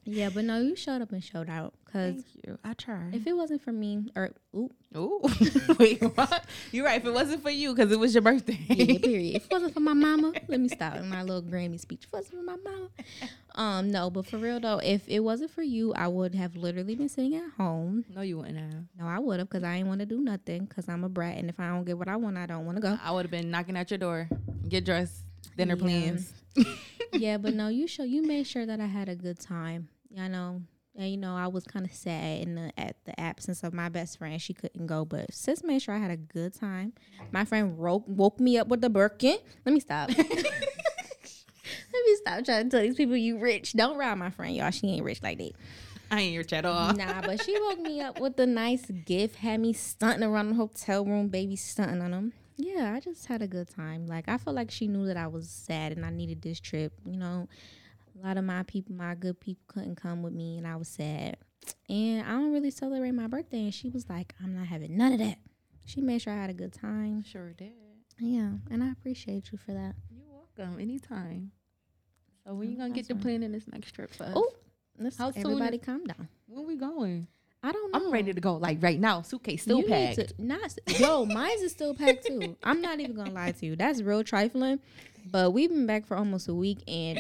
Yeah, 0.07 0.29
but 0.31 0.45
no, 0.45 0.61
you 0.61 0.77
showed 0.77 1.01
up 1.03 1.13
and 1.13 1.25
showed 1.25 1.49
out 1.49 1.73
because 1.85 2.17
Thank 2.17 2.47
you. 2.47 2.59
I 2.65 2.75
tried. 2.75 3.15
if 3.15 3.27
it 3.27 3.33
wasn't 3.35 3.63
for 3.63 3.73
me, 3.73 4.11
or 4.15 4.31
ooh, 4.55 4.71
Ooh. 4.97 5.23
Wait, 5.79 6.03
what? 6.03 6.45
You're 6.73 6.85
right. 6.85 7.01
If 7.01 7.07
it 7.07 7.13
wasn't 7.13 7.43
for 7.43 7.51
you, 7.51 7.75
because 7.75 7.91
it 7.91 7.99
was 7.99 8.15
your 8.15 8.23
birthday. 8.23 8.59
yeah, 8.69 8.99
period. 8.99 9.37
If 9.37 9.45
it 9.47 9.51
wasn't 9.53 9.73
for 9.75 9.81
my 9.81 9.95
mama, 9.95 10.33
let 10.49 10.61
me 10.61 10.69
stop 10.69 10.97
in 10.97 11.09
my 11.09 11.23
little 11.23 11.43
Grammy 11.43 11.81
speech. 11.81 12.03
If 12.05 12.09
it 12.09 12.17
wasn't 12.17 12.35
for 12.35 12.43
my 12.45 12.57
mama, 12.57 12.89
um, 13.57 13.91
no, 13.91 14.11
but 14.11 14.27
for 14.27 14.37
real 14.39 14.61
though, 14.61 14.79
if 14.83 15.09
it 15.09 15.21
wasn't 15.21 15.51
for 15.51 15.63
you, 15.63 15.95
I 15.95 16.09
would 16.09 16.35
have 16.35 16.55
literally 16.57 16.95
been 16.97 17.09
sitting 17.09 17.35
at 17.37 17.51
home. 17.57 18.05
no, 18.15 18.21
you 18.21 18.37
wouldn't 18.39 18.59
have. 18.59 18.85
No, 18.99 19.07
I 19.07 19.19
would 19.19 19.39
have 19.39 19.49
because 19.49 19.65
I 19.65 19.77
ain't 19.77 19.89
want 19.89 20.01
to 20.01 20.07
do 20.07 20.21
nothing 20.21 20.67
because 20.67 20.89
I'm 20.89 21.03
a 21.05 21.09
brat, 21.09 21.39
and 21.39 21.49
if 21.49 21.59
I 21.59 21.69
don't 21.69 21.85
get 21.85 21.97
what 21.99 22.09
I 22.09 22.17
want, 22.17 22.37
I 22.37 22.47
don't 22.47 22.67
want 22.67 22.77
to 22.77 22.83
go. 22.83 22.99
I 23.03 23.11
would 23.13 23.25
have 23.25 23.31
been 23.31 23.51
knocking 23.51 23.77
at 23.77 23.91
your 23.91 23.99
door. 23.99 24.29
Get 24.69 24.85
dressed. 24.85 25.23
Dinner 25.57 25.77
Yeah. 25.77 25.81
plans. 25.83 26.33
Yeah, 27.13 27.39
but 27.39 27.55
no, 27.55 27.69
you 27.69 27.87
show 27.87 28.05
you 28.05 28.23
made 28.23 28.47
sure 28.47 28.67
that 28.67 28.81
I 28.81 28.87
had 28.87 29.09
a 29.09 29.15
good 29.15 29.39
time. 29.39 29.89
I 30.19 30.29
know. 30.29 30.63
And 30.97 31.11
you 31.11 31.17
know, 31.17 31.35
I 31.35 31.49
was 31.49 31.65
kind 31.65 31.85
of 31.85 31.93
sad 31.93 32.43
in 32.43 32.55
the 32.55 32.73
at 32.79 32.97
the 33.05 33.19
absence 33.19 33.65
of 33.65 33.75
my 33.75 33.89
best 33.89 34.19
friend. 34.19 34.41
She 34.41 34.55
couldn't 34.55 34.87
go, 34.87 35.05
but 35.05 35.35
sis 35.35 35.65
made 35.65 35.83
sure 35.83 35.95
I 35.95 35.99
had 35.99 36.13
a 36.13 36.17
good 36.17 36.55
time. 36.55 36.93
My 37.33 37.45
friend 37.45 37.77
woke 37.77 38.05
woke 38.07 38.39
me 38.39 38.59
up 38.59 38.69
with 38.69 38.81
the 38.81 38.91
Birkin. 38.91 39.39
Let 39.67 39.73
me 39.73 39.81
stop. 39.81 40.09
Let 41.95 42.07
me 42.07 42.17
stop 42.17 42.45
trying 42.45 42.65
to 42.65 42.71
tell 42.71 42.83
these 42.83 42.97
people 42.97 43.17
you 43.17 43.39
rich. 43.39 43.73
Don't 43.73 43.97
rob 43.97 44.19
my 44.19 44.31
friend, 44.31 44.55
y'all. 44.55 44.71
She 44.71 44.87
ain't 44.89 45.05
rich 45.05 45.23
like 45.23 45.39
that. 45.39 45.53
I 46.11 46.21
ain't 46.21 46.37
rich 46.39 46.53
at 46.53 46.65
all. 46.65 46.93
Nah, 46.93 47.23
but 47.23 47.43
she 47.43 47.59
woke 47.61 47.81
me 47.81 48.01
up 48.01 48.21
with 48.21 48.39
a 48.39 48.47
nice 48.47 48.85
gift, 49.05 49.37
had 49.37 49.61
me 49.61 49.73
stunting 49.73 50.23
around 50.23 50.51
the 50.51 50.55
hotel 50.55 51.05
room, 51.05 51.29
baby 51.29 51.57
stunting 51.57 52.03
on 52.03 52.11
them. 52.13 52.33
Yeah, 52.57 52.93
I 52.95 53.01
just 53.01 53.27
had 53.27 53.43
a 53.43 53.49
good 53.49 53.69
time. 53.69 54.07
Like 54.07 54.29
I 54.29 54.39
felt 54.39 54.57
like 54.57 54.71
she 54.71 54.87
knew 54.87 55.07
that 55.07 55.17
I 55.17 55.27
was 55.27 55.49
sad 55.49 55.93
and 55.93 56.05
I 56.05 56.11
needed 56.11 56.43
this 56.43 56.61
trip. 56.61 56.93
You 57.05 57.17
know, 57.19 57.49
a 58.15 58.27
lot 58.27 58.37
of 58.37 58.45
my 58.45 58.63
people, 58.63 58.95
my 58.95 59.15
good 59.15 59.41
people, 59.41 59.63
couldn't 59.67 59.97
come 59.97 60.23
with 60.23 60.33
me, 60.33 60.59
and 60.59 60.67
I 60.67 60.77
was 60.77 60.89
sad. 60.89 61.37
And 61.89 62.23
I 62.27 62.31
don't 62.33 62.53
really 62.53 62.71
celebrate 62.71 63.13
my 63.13 63.27
birthday, 63.27 63.65
and 63.65 63.75
she 63.75 63.89
was 63.89 64.09
like, 64.09 64.35
"I'm 64.43 64.55
not 64.55 64.67
having 64.67 64.97
none 64.97 65.13
of 65.15 65.19
that." 65.19 65.39
She 65.85 66.01
made 66.01 66.23
sure 66.23 66.33
I 66.33 66.37
had 66.37 66.51
a 66.51 66.55
good 66.55 66.73
time. 66.73 67.25
Sure 67.25 67.53
did. 67.53 67.73
Yeah, 68.19 68.53
and 68.71 68.83
I 68.83 68.91
appreciate 68.91 69.51
you 69.51 69.59
for 69.59 69.73
that. 69.73 69.95
You're 70.11 70.25
welcome. 70.31 70.79
Anytime. 70.81 71.51
So 72.47 72.55
when 72.55 72.69
oh, 72.69 72.71
you 72.71 72.77
gonna 72.77 72.95
get 72.95 73.07
to 73.09 73.15
planning 73.15 73.53
this 73.53 73.67
next 73.67 73.93
trip 73.93 74.13
for 74.15 74.25
us? 74.25 74.33
Oh, 74.37 74.51
let's 74.99 75.17
How 75.17 75.31
soon 75.31 75.47
everybody 75.47 75.79
is- 75.79 75.85
calm 75.85 76.05
down. 76.05 76.29
when 76.47 76.67
we 76.67 76.77
going? 76.77 77.27
I 77.65 77.73
don't 77.73 77.93
know. 77.93 77.99
I'm 78.07 78.13
ready 78.13 78.33
to 78.33 78.41
go. 78.41 78.57
Like 78.57 78.83
right 78.83 79.01
now. 79.01 79.23
Suitcase 79.23 79.63
still 79.63 79.79
You 79.79 79.89
need 79.89 80.17
packed. 80.17 80.37
to- 80.37 80.45
not 80.45 80.75
yo, 81.01 81.25
mine's 81.25 81.63
is 81.63 81.73
still 81.73 81.95
packed 81.95 82.27
too. 82.27 82.57
I'm 82.63 82.81
not 82.83 83.01
even 83.01 83.17
gonna 83.17 83.31
lie 83.33 83.53
to 83.53 83.67
you. 83.67 83.75
That's 83.75 84.03
real 84.03 84.23
trifling. 84.23 84.81
But 85.31 85.53
we've 85.53 85.71
been 85.71 85.87
back 85.87 86.07
for 86.07 86.17
almost 86.19 86.49
a 86.49 86.55
week, 86.55 86.83
and 86.87 87.19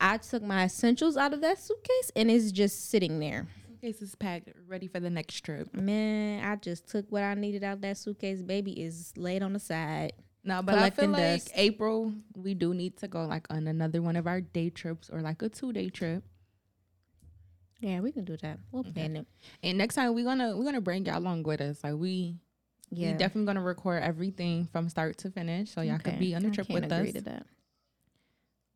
I 0.00 0.16
took 0.16 0.42
my 0.42 0.64
essentials 0.64 1.16
out 1.18 1.34
of 1.34 1.42
that 1.42 1.58
suitcase, 1.60 2.10
and 2.16 2.30
it's 2.30 2.50
just 2.52 2.88
sitting 2.90 3.18
there. 3.20 3.46
Suitcases 3.68 4.14
packed, 4.14 4.48
ready 4.66 4.86
for 4.88 4.98
the 5.00 5.10
next 5.10 5.42
trip. 5.42 5.72
Man, 5.74 6.42
I 6.42 6.56
just 6.56 6.88
took 6.88 7.04
what 7.12 7.22
I 7.22 7.34
needed 7.34 7.62
out 7.62 7.82
that 7.82 7.98
suitcase. 7.98 8.40
Baby 8.40 8.82
is 8.82 9.12
laid 9.18 9.42
on 9.42 9.52
the 9.52 9.60
side. 9.60 10.14
No, 10.42 10.62
but 10.62 10.76
I 10.76 10.90
feel 10.90 11.04
Collecting 11.08 11.12
like 11.12 11.40
dust. 11.44 11.52
April 11.56 12.12
we 12.34 12.54
do 12.54 12.72
need 12.72 12.96
to 12.98 13.08
go 13.08 13.26
like 13.26 13.46
on 13.50 13.66
another 13.66 14.00
one 14.00 14.16
of 14.16 14.26
our 14.26 14.40
day 14.40 14.70
trips 14.70 15.10
or 15.10 15.20
like 15.20 15.42
a 15.42 15.48
two 15.50 15.72
day 15.74 15.90
trip. 15.90 16.22
Yeah, 17.80 18.00
we 18.00 18.10
can 18.12 18.24
do 18.24 18.36
that. 18.38 18.58
We'll 18.72 18.80
Okay. 18.80 18.92
plan 18.92 19.16
it. 19.16 19.26
And 19.62 19.76
next 19.78 19.94
time 19.96 20.14
we're 20.14 20.24
gonna 20.24 20.56
we're 20.56 20.64
gonna 20.64 20.80
bring 20.80 21.04
y'all 21.06 21.18
along 21.18 21.42
with 21.42 21.60
us. 21.60 21.82
Like 21.84 21.94
we 21.94 22.36
Yeah, 22.90 23.12
we 23.12 23.18
definitely 23.18 23.46
gonna 23.46 23.62
record 23.62 24.02
everything 24.02 24.66
from 24.72 24.88
start 24.88 25.18
to 25.18 25.30
finish, 25.30 25.70
so 25.70 25.82
y'all 25.82 25.98
could 25.98 26.18
be 26.18 26.34
on 26.34 26.42
the 26.42 26.50
trip 26.50 26.68
with 26.70 26.84
us. 26.90 27.14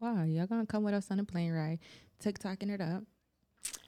Wow, 0.01 0.25
y'all 0.25 0.47
gonna 0.47 0.67
come 0.67 0.83
with 0.85 0.95
us 0.95 1.11
on 1.11 1.19
the 1.19 1.25
plane 1.25 1.53
ride, 1.53 1.79
TikToking 2.23 2.71
it 2.71 2.81
up. 2.81 3.05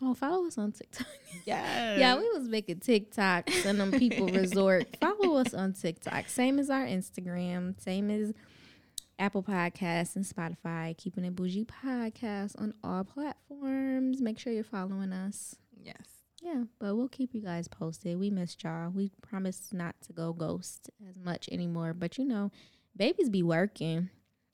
Oh, 0.02 0.14
follow 0.14 0.46
us 0.46 0.58
on 0.58 0.72
TikTok. 0.72 1.06
Yeah, 1.46 1.96
Yeah, 1.96 2.16
we 2.18 2.28
was 2.38 2.46
making 2.48 2.80
TikToks 2.80 3.64
and 3.64 3.80
them 3.80 3.90
people 3.92 4.28
resort. 4.32 4.96
Follow 5.00 5.36
us 5.36 5.54
on 5.54 5.72
TikTok. 5.72 6.28
Same 6.28 6.58
as 6.58 6.68
our 6.70 6.84
Instagram. 6.84 7.80
Same 7.80 8.10
as 8.10 8.32
Apple 9.23 9.45
Podcasts 9.45 10.16
and 10.16 10.25
Spotify. 10.25 10.99
Keeping 10.99 11.25
it 11.25 11.37
bougie 11.37 11.64
podcast 11.64 12.61
on 12.61 12.75
all 12.83 13.05
platforms. 13.05 14.20
Make 14.20 14.37
sure 14.37 14.53
you're 14.53 14.64
following 14.64 15.12
us. 15.12 15.55
yes. 15.81 15.95
Yeah, 16.43 16.64
but 16.81 16.97
we'll 16.97 17.09
keep 17.09 17.37
you 17.37 17.41
guys 17.41 17.68
posted. 17.68 18.18
We 18.18 18.29
missed 18.29 18.64
y'all. 18.64 18.91
We 18.91 19.12
promise 19.20 19.68
not 19.73 19.95
to 20.07 20.12
go 20.12 20.33
ghost 20.33 20.91
as 21.09 21.16
much 21.16 21.49
anymore. 21.53 21.95
But 21.95 22.18
you 22.18 22.25
know, 22.25 22.51
babies 22.97 23.31
be 23.31 23.45
working. 23.45 24.11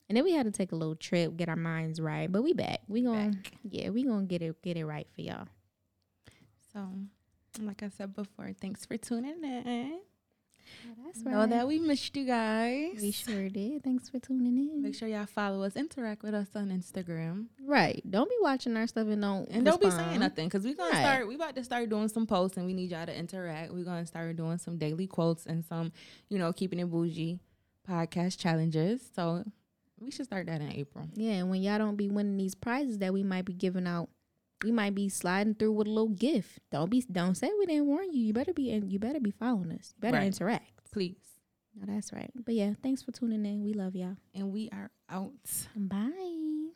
And 0.07 0.15
then 0.15 0.23
we 0.23 0.33
had 0.33 0.45
to 0.45 0.51
take 0.51 0.71
a 0.71 0.75
little 0.75 0.95
trip, 0.95 1.35
get 1.35 1.49
our 1.49 1.55
minds 1.55 1.99
right. 1.99 2.31
But 2.31 2.43
we 2.43 2.53
back. 2.53 2.81
We 2.87 3.01
gonna 3.01 3.31
yeah, 3.67 3.89
we 3.89 4.03
gonna 4.03 4.27
get 4.27 4.43
it 4.43 4.61
get 4.61 4.77
it 4.77 4.85
right 4.85 5.07
for 5.15 5.21
y'all. 5.21 5.47
So, 6.71 6.87
like 7.59 7.81
I 7.81 7.89
said 7.89 8.13
before, 8.13 8.51
thanks 8.61 8.85
for 8.85 8.97
tuning 8.97 9.43
in. 9.43 9.99
That's 11.05 11.23
right. 11.25 11.31
Know 11.33 11.47
that 11.47 11.67
we 11.67 11.79
missed 11.79 12.15
you 12.15 12.25
guys. 12.25 12.99
We 13.01 13.11
sure 13.11 13.49
did. 13.49 13.83
Thanks 13.83 14.09
for 14.09 14.19
tuning 14.19 14.57
in. 14.57 14.81
Make 14.81 14.93
sure 14.95 15.07
y'all 15.07 15.25
follow 15.25 15.63
us, 15.63 15.75
interact 15.75 16.21
with 16.23 16.33
us 16.35 16.47
on 16.55 16.69
Instagram, 16.69 17.47
Right. 17.65 18.03
Don't 18.09 18.29
be 18.29 18.35
watching 18.41 18.75
our 18.77 18.85
stuff 18.87 19.07
and 19.07 19.21
don't 19.21 19.49
and 19.49 19.65
don't 19.65 19.81
be 19.81 19.89
saying 19.89 20.19
nothing 20.19 20.47
because 20.47 20.63
we're 20.65 20.75
gonna 20.75 20.91
Right. 20.91 21.01
start. 21.01 21.27
We 21.27 21.35
about 21.35 21.55
to 21.55 21.63
start 21.63 21.89
doing 21.89 22.07
some 22.09 22.25
posts, 22.27 22.57
and 22.57 22.65
we 22.65 22.73
need 22.73 22.91
y'all 22.91 23.05
to 23.05 23.17
interact. 23.17 23.73
We're 23.73 23.83
gonna 23.85 24.05
start 24.05 24.35
doing 24.35 24.57
some 24.59 24.77
daily 24.77 25.07
quotes 25.07 25.45
and 25.45 25.65
some, 25.65 25.91
you 26.29 26.37
know, 26.37 26.53
keeping 26.53 26.79
it 26.79 26.89
bougie 26.89 27.39
podcast 27.87 28.37
challenges. 28.37 29.01
So 29.15 29.43
we 29.99 30.11
should 30.11 30.25
start 30.25 30.45
that 30.47 30.61
in 30.61 30.71
April. 30.71 31.07
Yeah, 31.15 31.33
and 31.33 31.49
when 31.49 31.61
y'all 31.61 31.77
don't 31.79 31.95
be 31.95 32.09
winning 32.09 32.37
these 32.37 32.55
prizes 32.55 32.99
that 32.99 33.13
we 33.13 33.23
might 33.23 33.45
be 33.45 33.53
giving 33.53 33.87
out, 33.87 34.09
we 34.63 34.71
might 34.71 34.93
be 34.95 35.09
sliding 35.09 35.55
through 35.55 35.71
with 35.73 35.87
a 35.87 35.89
little 35.91 36.09
gift. 36.09 36.59
Don't 36.71 36.89
be 36.89 37.01
don't 37.11 37.35
say 37.35 37.49
we 37.59 37.65
didn't 37.65 37.85
warn 37.87 38.11
you. 38.13 38.21
You 38.21 38.33
better 38.33 38.53
be 38.53 38.63
you 38.63 38.99
better 38.99 39.19
be 39.19 39.31
following 39.31 39.71
us. 39.71 39.93
You 39.95 40.01
better 40.01 40.17
Right. 40.17 40.27
interact. 40.27 40.91
Please. 40.91 41.15
No, 41.75 41.85
that's 41.93 42.11
right. 42.11 42.31
But 42.35 42.55
yeah, 42.55 42.73
thanks 42.81 43.01
for 43.01 43.11
tuning 43.11 43.45
in. 43.45 43.63
We 43.63 43.73
love 43.73 43.95
y'all. 43.95 44.17
And 44.33 44.51
we 44.51 44.69
are 44.71 44.91
out. 45.09 45.31
Bye. 45.75 46.68